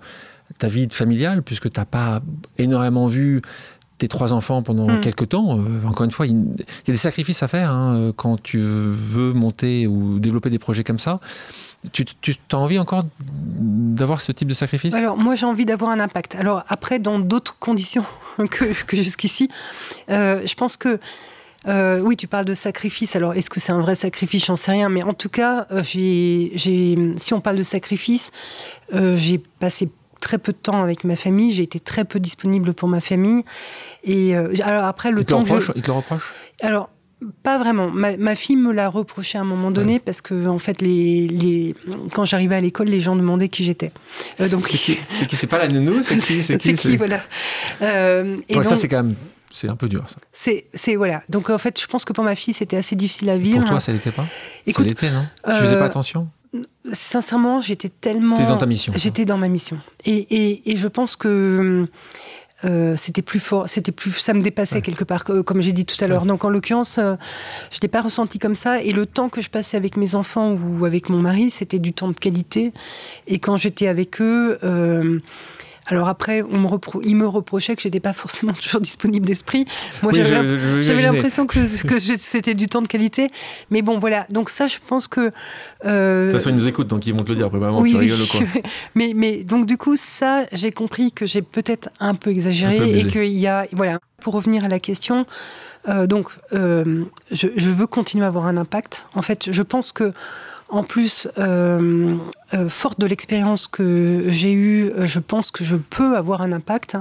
ta 0.57 0.67
vie 0.67 0.87
familiale, 0.89 1.43
puisque 1.43 1.69
tu 1.69 1.79
n'as 1.79 1.85
pas 1.85 2.21
énormément 2.57 3.07
vu 3.07 3.41
tes 3.99 4.07
trois 4.07 4.33
enfants 4.33 4.63
pendant 4.63 4.87
Mm. 4.87 5.01
quelques 5.01 5.29
temps. 5.29 5.59
Euh, 5.59 5.85
encore 5.85 6.05
une 6.05 6.11
fois, 6.11 6.25
il, 6.25 6.33
il 6.57 6.87
y 6.87 6.91
a 6.91 6.93
des 6.93 6.97
sacrifices 6.97 7.43
à 7.43 7.47
faire 7.47 7.71
hein, 7.71 7.95
euh, 7.95 8.11
quand 8.15 8.41
tu 8.41 8.57
veux 8.59 9.33
monter 9.33 9.85
ou 9.85 10.17
développer 10.19 10.49
des 10.49 10.57
projets 10.59 10.83
comme 10.83 10.97
ça. 10.99 11.19
Tu, 11.93 12.03
tu 12.03 12.35
as 12.51 12.57
envie 12.57 12.77
encore 12.79 13.03
d'avoir 13.21 14.19
ce 14.19 14.31
type 14.33 14.47
de 14.49 14.53
sacrifice? 14.53 14.93
Alors, 14.93 15.15
moi, 15.17 15.35
j'ai 15.35 15.45
envie 15.45 15.65
d'avoir 15.65 15.91
un 15.91 15.99
impact. 16.01 16.35
Alors, 16.35 16.63
après, 16.67 16.99
dans 16.99 17.19
d'autres 17.19 17.57
conditions 17.59 18.03
que, 18.37 18.65
que 18.85 18.97
jusqu'ici, 18.97 19.49
euh, 20.09 20.41
je 20.45 20.53
pense 20.55 20.75
que. 20.75 20.99
euh, 21.67 21.99
oui, 22.01 22.17
tu 22.17 22.27
parles 22.27 22.45
de 22.45 22.53
sacrifice. 22.53 23.15
Alors, 23.15 23.33
est-ce 23.33 23.49
que 23.49 23.59
c'est 23.61 23.71
un 23.71 23.79
vrai 23.79 23.95
sacrifice? 23.95 24.45
J'en 24.45 24.55
sais 24.57 24.71
rien. 24.71 24.89
Mais 24.89 25.03
en 25.03 25.13
tout 25.13 25.29
cas, 25.29 25.67
euh, 25.71 25.81
j'ai, 25.83 26.51
j'ai, 26.55 26.97
si 27.17 27.33
on 27.33 27.39
parle 27.41 27.57
de 27.57 27.63
sacrifice, 27.63 28.31
euh, 28.93 29.15
j'ai 29.17 29.37
passé 29.37 29.89
très 30.19 30.37
peu 30.37 30.51
de 30.51 30.57
temps 30.57 30.81
avec 30.83 31.03
ma 31.03 31.15
famille. 31.15 31.51
J'ai 31.51 31.63
été 31.63 31.79
très 31.79 32.05
peu 32.05 32.19
disponible 32.19 32.73
pour 32.73 32.87
ma 32.89 33.01
famille. 33.01 33.43
Et 34.03 34.35
euh, 34.35 34.53
alors 34.63 34.85
après, 34.85 35.11
le 35.11 35.21
il, 35.21 35.25
te 35.25 35.31
temps 35.31 35.41
que 35.43 35.47
je- 35.49 35.53
reproche, 35.53 35.71
il 35.75 35.81
te 35.81 35.87
le 35.87 35.93
reproche? 35.93 36.33
Alors, 36.61 36.89
pas 37.43 37.57
vraiment. 37.57 37.89
Ma, 37.89 38.15
ma 38.15 38.33
fille 38.35 38.55
me 38.55 38.71
l'a 38.71 38.87
reproché 38.87 39.37
à 39.37 39.41
un 39.41 39.45
moment 39.45 39.71
donné 39.71 39.99
parce 39.99 40.21
que, 40.21 40.47
en 40.47 40.57
fait, 40.59 40.81
les, 40.81 41.27
les, 41.27 41.75
quand 42.13 42.23
j'arrivais 42.23 42.55
à 42.55 42.61
l'école, 42.61 42.87
les 42.87 43.01
gens 43.01 43.15
demandaient 43.15 43.49
qui 43.49 43.63
j'étais. 43.65 43.91
Euh, 44.39 44.47
donc, 44.47 44.67
C'est 44.69 45.27
qui 45.27 45.35
C'est 45.35 45.47
pas 45.47 45.57
la 45.59 45.67
nounou 45.67 46.01
C'est 46.01 46.17
qui 46.17 46.41
c'est 46.43 46.57
qui, 46.57 46.95
voilà. 46.95 47.19
Euh, 47.81 48.37
et 48.47 48.55
Ouais, 48.57 48.63
Ça, 48.63 48.69
donc, 48.71 48.79
c'est 48.79 48.87
quand 48.87 49.03
même. 49.03 49.15
C'est 49.51 49.67
un 49.67 49.75
peu 49.75 49.87
dur, 49.89 50.03
ça. 50.07 50.17
c'est, 50.31 50.67
c'est 50.75 50.95
voilà. 50.95 51.23
Donc, 51.27 51.49
en 51.49 51.57
fait, 51.57 51.81
je 51.81 51.87
pense 51.87 52.05
que 52.05 52.13
pour 52.13 52.23
ma 52.23 52.35
fille, 52.35 52.53
c'était 52.53 52.77
assez 52.77 52.95
difficile 52.95 53.31
à 53.31 53.37
vivre. 53.37 53.61
Pour 53.61 53.69
toi, 53.69 53.79
ça 53.79 53.91
l'était 53.91 54.11
pas? 54.11 54.27
Écoute, 54.67 54.83
Ça 54.85 54.87
l'était, 54.89 55.09
non? 55.11 55.25
Tu 55.43 55.49
euh, 55.49 55.55
faisais 55.65 55.75
pas 55.79 55.85
attention? 55.85 56.29
Sincèrement, 56.91 57.59
j'étais 57.61 57.89
tellement. 57.89 58.35
T'es 58.37 58.45
dans 58.45 58.57
ta 58.57 58.65
mission. 58.65 58.91
J'étais 58.95 59.25
dans 59.25 59.37
ma 59.37 59.47
mission. 59.47 59.79
Et, 60.05 60.15
et, 60.17 60.71
et 60.71 60.75
je 60.77 60.87
pense 60.87 61.15
que 61.15 61.85
euh, 62.65 62.93
c'était 62.97 63.21
plus 63.21 63.39
fort, 63.39 63.69
c'était 63.69 63.91
plus, 63.91 64.11
ça 64.11 64.33
me 64.33 64.41
dépassait 64.41 64.75
Ouais. 64.75 64.81
quelque 64.81 65.03
part, 65.03 65.23
que- 65.23 65.41
comme 65.41 65.61
j'ai 65.61 65.71
dit 65.73 65.85
tout 65.85 65.95
à 66.03 66.07
l'heure. 66.07 66.23
Ouais. 66.23 66.27
Donc 66.27 66.43
en 66.43 66.49
l'occurrence, 66.49 66.97
euh, 66.97 67.15
je 67.71 67.77
l'ai 67.81 67.87
pas 67.87 68.01
ressenti 68.01 68.39
comme 68.39 68.55
ça. 68.55 68.81
Et 68.81 68.91
le 68.91 69.05
temps 69.05 69.29
que 69.29 69.41
je 69.41 69.49
passais 69.49 69.77
avec 69.77 69.95
mes 69.95 70.15
enfants 70.15 70.53
ou 70.53 70.85
avec 70.85 71.09
mon 71.09 71.19
mari, 71.19 71.51
c'était 71.51 71.79
du 71.79 71.93
temps 71.93 72.07
de 72.09 72.13
qualité. 72.17 72.73
Et 73.27 73.39
quand 73.39 73.55
j'étais 73.55 73.87
avec 73.87 74.19
eux. 74.21 74.57
euh, 74.63 75.19
alors 75.89 76.07
après, 76.07 76.41
on 76.43 76.59
me 76.59 76.67
repro- 76.67 77.01
ils 77.03 77.15
me 77.15 77.27
reprochaient 77.27 77.75
que 77.75 77.81
j'étais 77.81 77.99
pas 77.99 78.13
forcément 78.13 78.53
toujours 78.61 78.79
disponible 78.81 79.25
d'esprit. 79.25 79.65
Moi, 80.03 80.11
Oui, 80.13 80.23
j'avais 80.81 81.01
l'impression 81.01 81.45
que, 81.47 81.65
c'était 82.17 82.53
du 82.53 82.67
temps 82.67 82.81
de 82.81 82.87
qualité. 82.87 83.27
Mais 83.71 83.81
bon, 83.81 83.97
voilà. 83.99 84.25
Donc 84.29 84.49
ça, 84.49 84.67
je 84.67 84.77
pense 84.85 85.07
que... 85.07 85.31
euh, 85.85 86.27
De 86.27 86.31
toute 86.31 86.39
façon, 86.39 86.51
ils 86.51 86.55
nous 86.55 86.67
écoutent, 86.67 86.87
donc 86.87 87.05
ils 87.07 87.13
vont 87.13 87.23
te 87.23 87.29
le 87.29 87.35
dire. 87.35 87.47
Après, 87.47 87.59
vraiment, 87.59 87.79
oui, 87.79 87.91
tu 87.91 87.97
oui. 87.97 88.11
rigoles 88.11 88.21
ou 88.21 88.27
quoi 88.27 88.61
mais, 88.95 89.13
mais 89.15 89.43
donc 89.43 89.65
du 89.65 89.77
coup, 89.77 89.95
ça, 89.97 90.45
j'ai 90.51 90.71
compris 90.71 91.11
que 91.11 91.25
j'ai 91.25 91.41
peut-être 91.41 91.89
un 91.99 92.15
peu 92.15 92.29
exagéré 92.29 92.75
Un 92.75 92.77
peu 92.79 92.83
abusé. 92.85 93.07
et 93.07 93.11
qu'il 93.11 93.39
y 93.39 93.47
a, 93.47 93.67
voilà. 93.71 93.99
Pour 94.21 94.33
revenir 94.33 94.65
à 94.65 94.67
la 94.67 94.79
question, 94.79 95.25
euh, 95.87 96.05
donc 96.05 96.27
euh, 96.53 97.05
je, 97.31 97.47
je 97.55 97.69
veux 97.69 97.87
continuer 97.87 98.25
à 98.25 98.27
avoir 98.27 98.47
un 98.47 98.57
impact. 98.57 99.07
En 99.15 99.21
fait, 99.21 99.47
je 99.49 99.63
pense 99.63 99.93
que 99.93 100.11
en 100.69 100.83
plus, 100.83 101.27
euh, 101.37 102.15
euh, 102.53 102.69
forte 102.69 102.99
de 102.99 103.07
l'expérience 103.07 103.67
que 103.67 104.25
j'ai 104.27 104.51
eue, 104.53 104.91
euh, 104.91 105.05
je 105.05 105.19
pense 105.19 105.49
que 105.49 105.63
je 105.63 105.75
peux 105.75 106.15
avoir 106.15 106.41
un 106.41 106.51
impact. 106.51 106.95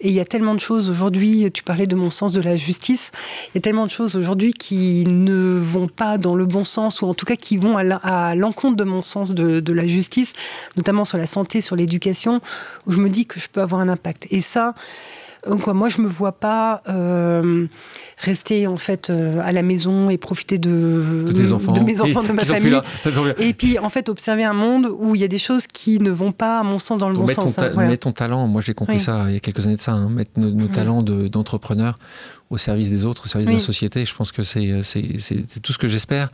Et 0.00 0.08
il 0.08 0.14
y 0.14 0.20
a 0.20 0.24
tellement 0.24 0.54
de 0.54 0.60
choses 0.60 0.90
aujourd'hui, 0.90 1.50
tu 1.52 1.62
parlais 1.62 1.86
de 1.86 1.94
mon 1.94 2.10
sens 2.10 2.32
de 2.32 2.40
la 2.40 2.56
justice, 2.56 3.12
il 3.48 3.56
y 3.56 3.58
a 3.58 3.60
tellement 3.60 3.86
de 3.86 3.92
choses 3.92 4.16
aujourd'hui 4.16 4.52
qui 4.52 5.06
ne 5.10 5.58
vont 5.58 5.88
pas 5.88 6.18
dans 6.18 6.34
le 6.34 6.46
bon 6.46 6.64
sens, 6.64 7.00
ou 7.00 7.06
en 7.06 7.14
tout 7.14 7.26
cas 7.26 7.36
qui 7.36 7.56
vont 7.56 7.76
à 7.76 7.84
l'en- 7.84 8.00
à 8.02 8.34
l'encontre 8.34 8.76
de 8.76 8.84
mon 8.84 9.02
sens 9.02 9.34
de, 9.34 9.60
de 9.60 9.72
la 9.72 9.86
justice, 9.86 10.32
notamment 10.76 11.04
sur 11.04 11.18
la 11.18 11.26
santé, 11.26 11.60
sur 11.60 11.76
l'éducation, 11.76 12.40
où 12.86 12.92
je 12.92 12.98
me 12.98 13.08
dis 13.08 13.26
que 13.26 13.38
je 13.38 13.48
peux 13.48 13.62
avoir 13.62 13.80
un 13.80 13.88
impact. 13.88 14.26
Et 14.30 14.40
ça, 14.40 14.74
quoi, 15.62 15.74
moi, 15.74 15.88
je 15.88 16.00
me 16.00 16.06
vois 16.08 16.32
pas 16.32 16.82
euh, 16.88 17.66
rester 18.18 18.66
en 18.66 18.76
fait 18.76 19.10
euh, 19.10 19.40
à 19.44 19.52
la 19.52 19.62
maison 19.62 20.10
et 20.10 20.18
profiter 20.18 20.58
de, 20.58 21.24
De 21.26 21.32
tes 21.32 21.52
enfants. 21.52 21.72
de 21.72 21.80
mes 21.80 22.00
enfants, 22.00 22.22
Et- 22.22 22.28
de 22.28 22.32
ma 22.32 22.44
famille. 22.44 22.80
Et 23.38 23.52
puis, 23.52 23.78
en 23.78 23.88
fait, 23.90 24.08
observer 24.08 24.44
un 24.44 24.52
monde 24.52 24.88
où 24.98 25.14
il 25.14 25.20
y 25.20 25.24
a 25.24 25.28
des 25.28 25.38
choses 25.38 25.66
qui 25.66 25.98
ne 26.00 26.10
vont 26.10 26.32
pas, 26.32 26.60
à 26.60 26.62
mon 26.62 26.78
sens, 26.78 27.00
dans 27.00 27.08
le 27.08 27.14
Donc, 27.16 27.26
bon 27.28 27.34
ton 27.34 27.42
sens. 27.42 27.58
hein, 27.58 27.70
voilà. 27.74 27.88
mettre 27.90 28.04
ton 28.04 28.12
talent, 28.12 28.46
moi 28.46 28.60
j'ai 28.60 28.74
compris 28.74 28.96
Oui. 28.96 29.00
ça 29.02 29.24
il 29.28 29.34
y 29.34 29.36
a 29.36 29.40
quelques 29.40 29.66
années 29.66 29.76
de 29.76 29.80
ça, 29.80 29.92
hein, 29.92 30.08
mettre 30.08 30.30
nos, 30.36 30.50
nos 30.50 30.64
Oui. 30.64 30.70
talents 30.70 31.02
de- 31.02 31.28
d'entrepreneurs 31.28 31.96
au 32.50 32.58
service 32.58 32.90
des 32.90 33.04
autres, 33.04 33.24
au 33.24 33.28
service 33.28 33.48
de 33.48 33.54
la 33.54 33.58
société. 33.60 34.04
Je 34.04 34.14
pense 34.14 34.30
que 34.32 34.42
c'est 34.42 34.80
c'est 34.82 35.60
tout 35.62 35.72
ce 35.72 35.78
que 35.78 35.88
j'espère 35.88 36.30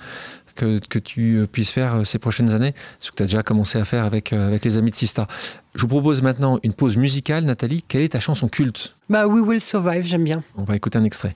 que, 0.54 0.78
que 0.78 0.98
tu 0.98 1.36
euh, 1.36 1.46
puisses 1.46 1.70
faire 1.70 1.96
euh, 1.96 2.04
ces 2.04 2.18
prochaines 2.18 2.54
années, 2.54 2.74
ce 2.98 3.10
que 3.10 3.16
tu 3.16 3.22
as 3.22 3.26
déjà 3.26 3.42
commencé 3.42 3.78
à 3.78 3.84
faire 3.84 4.04
avec, 4.04 4.32
euh, 4.32 4.46
avec 4.46 4.64
les 4.64 4.78
amis 4.78 4.90
de 4.90 4.96
Sista. 4.96 5.26
Je 5.74 5.82
vous 5.82 5.88
propose 5.88 6.22
maintenant 6.22 6.58
une 6.62 6.72
pause 6.72 6.96
musicale. 6.96 7.44
Nathalie, 7.44 7.82
quelle 7.82 8.02
est 8.02 8.10
ta 8.10 8.20
chanson 8.20 8.48
culte? 8.48 8.96
Bah, 9.08 9.26
We 9.26 9.42
Will 9.46 9.60
Survive, 9.60 10.04
j'aime 10.04 10.24
bien. 10.24 10.42
On 10.56 10.64
va 10.64 10.76
écouter 10.76 10.98
un 10.98 11.04
extrait. 11.04 11.32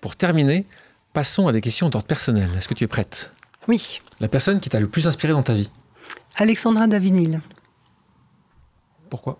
Pour 0.00 0.16
terminer, 0.16 0.64
passons 1.12 1.46
à 1.46 1.52
des 1.52 1.60
questions 1.60 1.90
d'ordre 1.90 2.06
personnel. 2.06 2.50
Est-ce 2.56 2.68
que 2.68 2.74
tu 2.74 2.84
es 2.84 2.86
prête? 2.86 3.32
Oui. 3.70 4.00
La 4.18 4.26
personne 4.26 4.58
qui 4.58 4.68
t'a 4.68 4.80
le 4.80 4.88
plus 4.88 5.06
inspiré 5.06 5.32
dans 5.32 5.44
ta 5.44 5.54
vie 5.54 5.70
Alexandra 6.36 6.88
Davinil. 6.88 7.40
Pourquoi? 9.08 9.38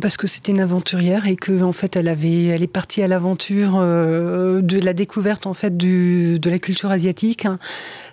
Parce 0.00 0.16
que 0.16 0.26
c'était 0.28 0.52
une 0.52 0.60
aventurière 0.60 1.26
et 1.26 1.34
que 1.34 1.62
en 1.62 1.72
fait 1.72 1.96
elle 1.96 2.06
avait, 2.08 2.44
elle 2.44 2.62
est 2.62 2.66
partie 2.68 3.02
à 3.02 3.08
l'aventure 3.08 3.72
euh, 3.76 4.60
de 4.60 4.78
la 4.78 4.92
découverte 4.92 5.46
en 5.46 5.54
fait 5.54 5.76
du, 5.76 6.38
de 6.38 6.50
la 6.50 6.58
culture 6.58 6.90
asiatique 6.90 7.46
hein, 7.46 7.58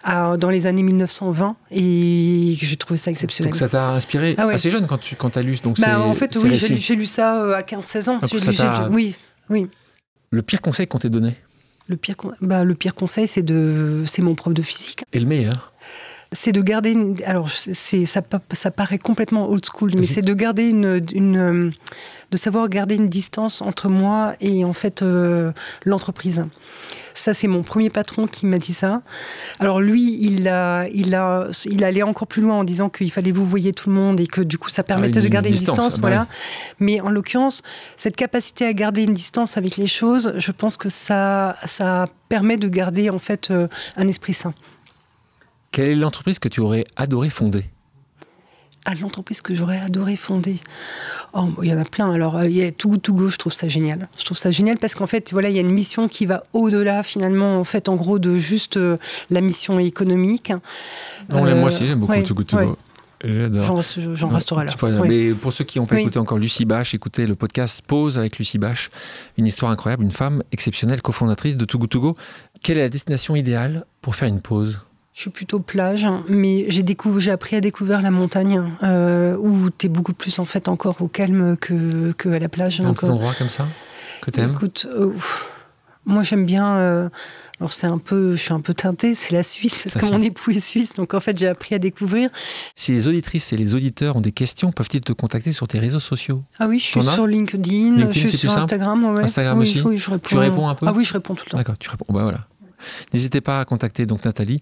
à- 0.03 0.37
dans 0.37 0.49
les 0.49 0.65
années 0.67 0.83
1920 0.83 1.57
et 1.71 2.55
j'ai 2.59 2.77
trouvé 2.77 2.97
ça 2.97 3.11
exceptionnel. 3.11 3.51
Donc 3.51 3.59
ça 3.59 3.67
t'a 3.67 3.89
inspiré 3.89 4.33
Ah 4.37 4.47
ouais. 4.47 4.53
assez 4.55 4.71
jeune 4.71 4.87
quand 4.87 4.97
tu 4.97 5.15
quand 5.15 5.35
as 5.37 5.41
lu 5.43 5.57
donc 5.63 5.79
Bah, 5.79 5.99
en 6.01 6.13
fait 6.15 6.35
oui, 6.41 6.55
j'ai 6.55 6.95
lu- 6.95 7.05
ça 7.05 7.41
euh, 7.43 7.53
à 7.53 7.61
15-16 7.61 8.09
ans. 8.09 8.19
Donc 8.19 8.29
J'ai 8.31 8.39
ça 8.39 8.87
lu- 8.89 8.95
oui, 8.95 9.15
oui. 9.49 9.67
Le 10.31 10.41
pire 10.41 10.61
conseil 10.61 10.87
qu'on 10.87 10.97
t'ait 10.99 11.09
donné? 11.09 11.35
Le 11.88 11.97
pire, 11.97 12.17
con- 12.17 12.33
bah, 12.41 12.63
le 12.63 12.73
pire 12.73 12.95
conseil, 12.95 13.27
c'est 13.27 13.43
de, 13.43 14.03
c'est 14.07 14.21
mon 14.23 14.33
prof 14.36 14.53
de 14.53 14.61
physique. 14.61 15.03
et 15.13 15.19
le 15.19 15.25
meilleur? 15.27 15.71
C'est 16.36 16.51
de 16.51 16.61
garder. 16.61 16.91
Une, 16.91 17.15
alors, 17.25 17.49
c'est, 17.49 18.05
ça, 18.05 18.21
pa- 18.21 18.41
ça 18.51 18.69
paraît 18.69 18.99
complètement 18.99 19.49
old 19.49 19.63
school, 19.65 19.91
mais 19.95 20.03
c'est 20.03 20.21
de 20.21 20.33
garder 20.33 20.67
une, 20.69 21.03
une, 21.13 21.38
euh, 21.38 21.69
de 22.31 22.38
savoir 22.38 22.69
garder 22.69 22.95
une 22.95 23.09
distance 23.09 23.61
entre 23.61 23.89
moi 23.89 24.36
et 24.41 24.63
en 24.65 24.73
fait 24.73 25.01
euh, 25.01 25.51
l'entreprise. 25.86 26.45
Ça, 27.13 27.33
c'est 27.33 27.47
mon 27.47 27.63
premier 27.63 27.89
patron 27.89 28.27
qui 28.27 28.45
m'a 28.45 28.57
dit 28.57 28.73
ça. 28.73 29.01
Alors 29.59 29.79
lui, 29.79 30.17
il 30.19 30.47
a, 30.49 30.86
il 30.93 31.15
a, 31.15 31.47
il 31.65 31.83
allait 31.86 32.03
encore 32.03 32.27
plus 32.27 32.41
loin 32.41 32.55
en 32.55 32.63
disant 32.65 32.89
qu'il 32.89 33.09
fallait 33.11 33.31
vous 33.31 33.45
voyez 33.45 33.71
tout 33.71 33.89
le 33.89 33.95
monde 33.95 34.19
et 34.19 34.27
que 34.27 34.41
du 34.41 34.57
coup, 34.57 34.69
ça 34.69 34.83
permettait 34.83 35.19
Ah, 35.19 35.21
une 35.21 35.27
de 35.27 35.31
garder 35.31 35.49
une 35.49 35.55
distance, 35.55 35.75
distance, 35.77 35.93
ah 35.99 36.01
bah 36.01 36.07
voilà. 36.09 36.27
Mais 36.79 36.99
en 36.99 37.09
l'occurrence, 37.09 37.61
cette 37.95 38.17
capacité 38.17 38.65
à 38.65 38.73
garder 38.73 39.03
une 39.03 39.13
distance 39.13 39.55
avec 39.57 39.77
les 39.77 39.88
choses, 39.88 40.33
je 40.36 40.51
pense 40.51 40.75
que 40.75 40.89
ça, 40.89 41.55
ça 41.65 42.07
permet 42.27 42.57
de 42.57 42.67
garder 42.67 43.09
en 43.09 43.19
fait 43.19 43.49
euh, 43.51 43.67
un 43.95 44.07
esprit 44.09 44.33
sain. 44.33 44.53
Quelle 45.76 45.89
est 45.89 45.95
l'entreprise 45.95 46.39
que 46.39 46.47
tu 46.47 46.61
aurais 46.61 46.86
adoré 46.95 47.30
fonder 47.30 47.65
à 48.88 48.93
l'entreprise 48.93 49.41
que 49.41 49.55
j'aurais 49.55 49.80
adoré 49.80 50.15
fonder. 50.15 50.57
Oh, 51.34 51.47
il 51.63 51.69
y 51.69 51.73
en 51.73 51.80
a 51.80 51.86
plein. 51.86 52.11
Alors, 52.11 52.38
euh, 52.38 52.47
il 52.47 52.55
y 52.55 52.63
a 52.63 52.71
Too 52.71 52.88
Good 52.89 53.01
To 53.01 53.13
Go, 53.13 53.30
je 53.30 53.38
trouve 53.38 53.51
ça 53.51 53.67
génial. 53.67 54.07
Je 54.19 54.23
trouve 54.26 54.38
ça 54.38 54.51
génial 54.51 54.78
parce 54.78 54.93
qu'en 54.93 55.07
fait, 55.07 55.32
voilà, 55.34 55.49
il 55.49 55.55
y 55.55 55.57
a 55.57 55.61
une 55.61 55.71
mission 55.71 56.07
qui 56.07 56.28
va 56.28 56.43
au-delà, 56.53 57.01
finalement, 57.01 57.59
en 57.59 57.63
fait, 57.63 57.89
en 57.89 57.95
gros, 57.95 58.19
de 58.19 58.36
juste 58.36 58.78
euh, 58.78 58.97
la 59.32 59.41
mission 59.41 59.80
économique. 59.80 60.53
Non, 61.32 61.43
Euh, 61.47 61.55
Moi 61.55 61.69
aussi, 61.69 61.88
j'aime 61.88 61.99
beaucoup 61.99 62.11
ouais, 62.11 62.21
Too 62.21 62.36
Good 62.36 62.45
To 62.47 62.57
ouais. 62.57 62.65
Go. 62.67 62.78
J'adore. 63.23 63.82
J'en 64.13 64.30
resterai 64.30 64.65
là. 64.65 64.71
Oui. 65.01 65.07
Mais 65.07 65.34
pour 65.34 65.51
ceux 65.51 65.63
qui 65.63 65.80
n'ont 65.80 65.88
pas 65.88 65.95
Oui. 65.95 66.01
écouté 66.01 66.19
encore 66.19 66.38
Lucie 66.38 66.65
Bache, 66.65 66.93
écoutez 66.93 67.26
le 67.26 67.34
podcast 67.34 67.82
Pause 67.88 68.19
avec 68.19 68.38
Lucie 68.38 68.59
Bache. 68.59 68.91
Une 69.39 69.47
histoire 69.47 69.71
incroyable, 69.71 70.03
une 70.03 70.11
femme 70.11 70.43
exceptionnelle, 70.51 71.01
cofondatrice 71.01 71.57
de 71.57 71.65
Too 71.65 71.80
Good 71.80 71.89
To 71.89 72.01
Go. 72.01 72.15
Quelle 72.61 72.78
est 72.78 72.82
la 72.82 72.89
destination 72.89 73.36
idéale 73.36 73.86
pour 74.03 74.15
faire 74.15 74.28
une 74.28 74.41
pause? 74.41 74.82
Je 75.16 75.22
suis 75.22 75.30
plutôt 75.30 75.59
plage, 75.59 76.05
mais 76.28 76.66
j'ai 76.70 77.32
appris 77.32 77.55
à 77.55 77.61
découvrir 77.61 78.01
la 78.01 78.11
montagne, 78.11 78.61
euh, 78.84 79.38
où 79.38 79.70
tu 79.70 79.86
es 79.86 79.89
beaucoup 79.89 80.11
plus, 80.11 80.39
en 80.39 80.45
fait, 80.45 80.68
encore 80.68 81.01
au 81.01 81.07
calme 81.07 81.55
que, 81.55 82.11
que 82.11 82.28
à 82.28 82.38
la 82.38 82.49
plage. 82.49 82.82
Un 82.82 82.93
petit 82.93 83.05
endroit 83.05 83.34
comme 83.38 83.47
ça 83.47 83.66
que 84.22 84.30
tu 84.30 84.41
aimes 84.41 84.49
Écoute, 84.51 84.88
euh, 84.93 85.13
moi 86.03 86.22
j'aime 86.24 86.45
bien. 86.45 86.76
euh, 86.76 87.07
alors 87.61 87.72
c'est 87.72 87.88
un 87.88 87.97
peu, 87.97 88.36
je 88.36 88.41
suis 88.41 88.53
un 88.53 88.59
peu 88.59 88.74
teintée, 88.74 89.16
c'est 89.16 89.34
la 89.34 89.41
Suisse 89.43 89.84
parce 89.84 89.95
que 90.05 90.13
mon 90.13 90.22
époux 90.22 90.51
est 90.51 90.59
suisse, 90.59 90.95
donc 90.95 91.13
en 91.13 91.22
fait 91.22 91.38
j'ai 91.39 91.47
appris 91.47 91.76
à 91.76 91.80
découvrir. 91.80 92.30
Si 92.76 92.91
les 92.91 93.07
auditrices 93.07 93.53
et 93.53 93.57
les 93.57 93.74
auditeurs 93.74 94.18
ont 94.18 94.22
des 94.22 94.34
questions, 94.34 94.74
peuvent-ils 94.74 94.99
te 94.99 95.13
contacter 95.13 95.53
sur 95.53 95.66
tes 95.66 95.80
réseaux 95.80 96.01
sociaux? 96.01 96.43
Ah 96.59 96.68
oui, 96.68 96.78
je 96.80 96.88
suis 96.88 97.03
sur 97.03 97.26
LinkedIn, 97.26 97.95
LinkedIn, 97.95 98.09
je 98.11 98.28
suis 98.28 98.38
sur 98.38 98.57
Instagram, 98.57 99.16
ouais. 99.16 99.24
Instagram 99.24 99.59
Oui, 99.59 99.63
aussi 99.63 99.82
Oui, 99.82 99.97
je 99.97 100.11
réponds. 100.11 100.28
Tu 100.28 100.38
réponds 100.38 100.68
un 100.68 100.76
peu? 100.76 100.88
Ah 100.89 100.93
oui, 100.93 101.05
je 101.05 101.13
réponds 101.13 101.36
tout 101.36 101.45
le 101.45 101.51
temps. 101.51 101.57
D'accord, 101.57 101.78
tu 101.78 101.89
réponds. 101.89 102.05
Bah 102.09 102.24
voilà. 102.24 102.47
N'hésitez 103.13 103.39
pas 103.39 103.61
à 103.61 103.66
contacter 103.66 104.05
donc 104.05 104.26
Nathalie. 104.26 104.61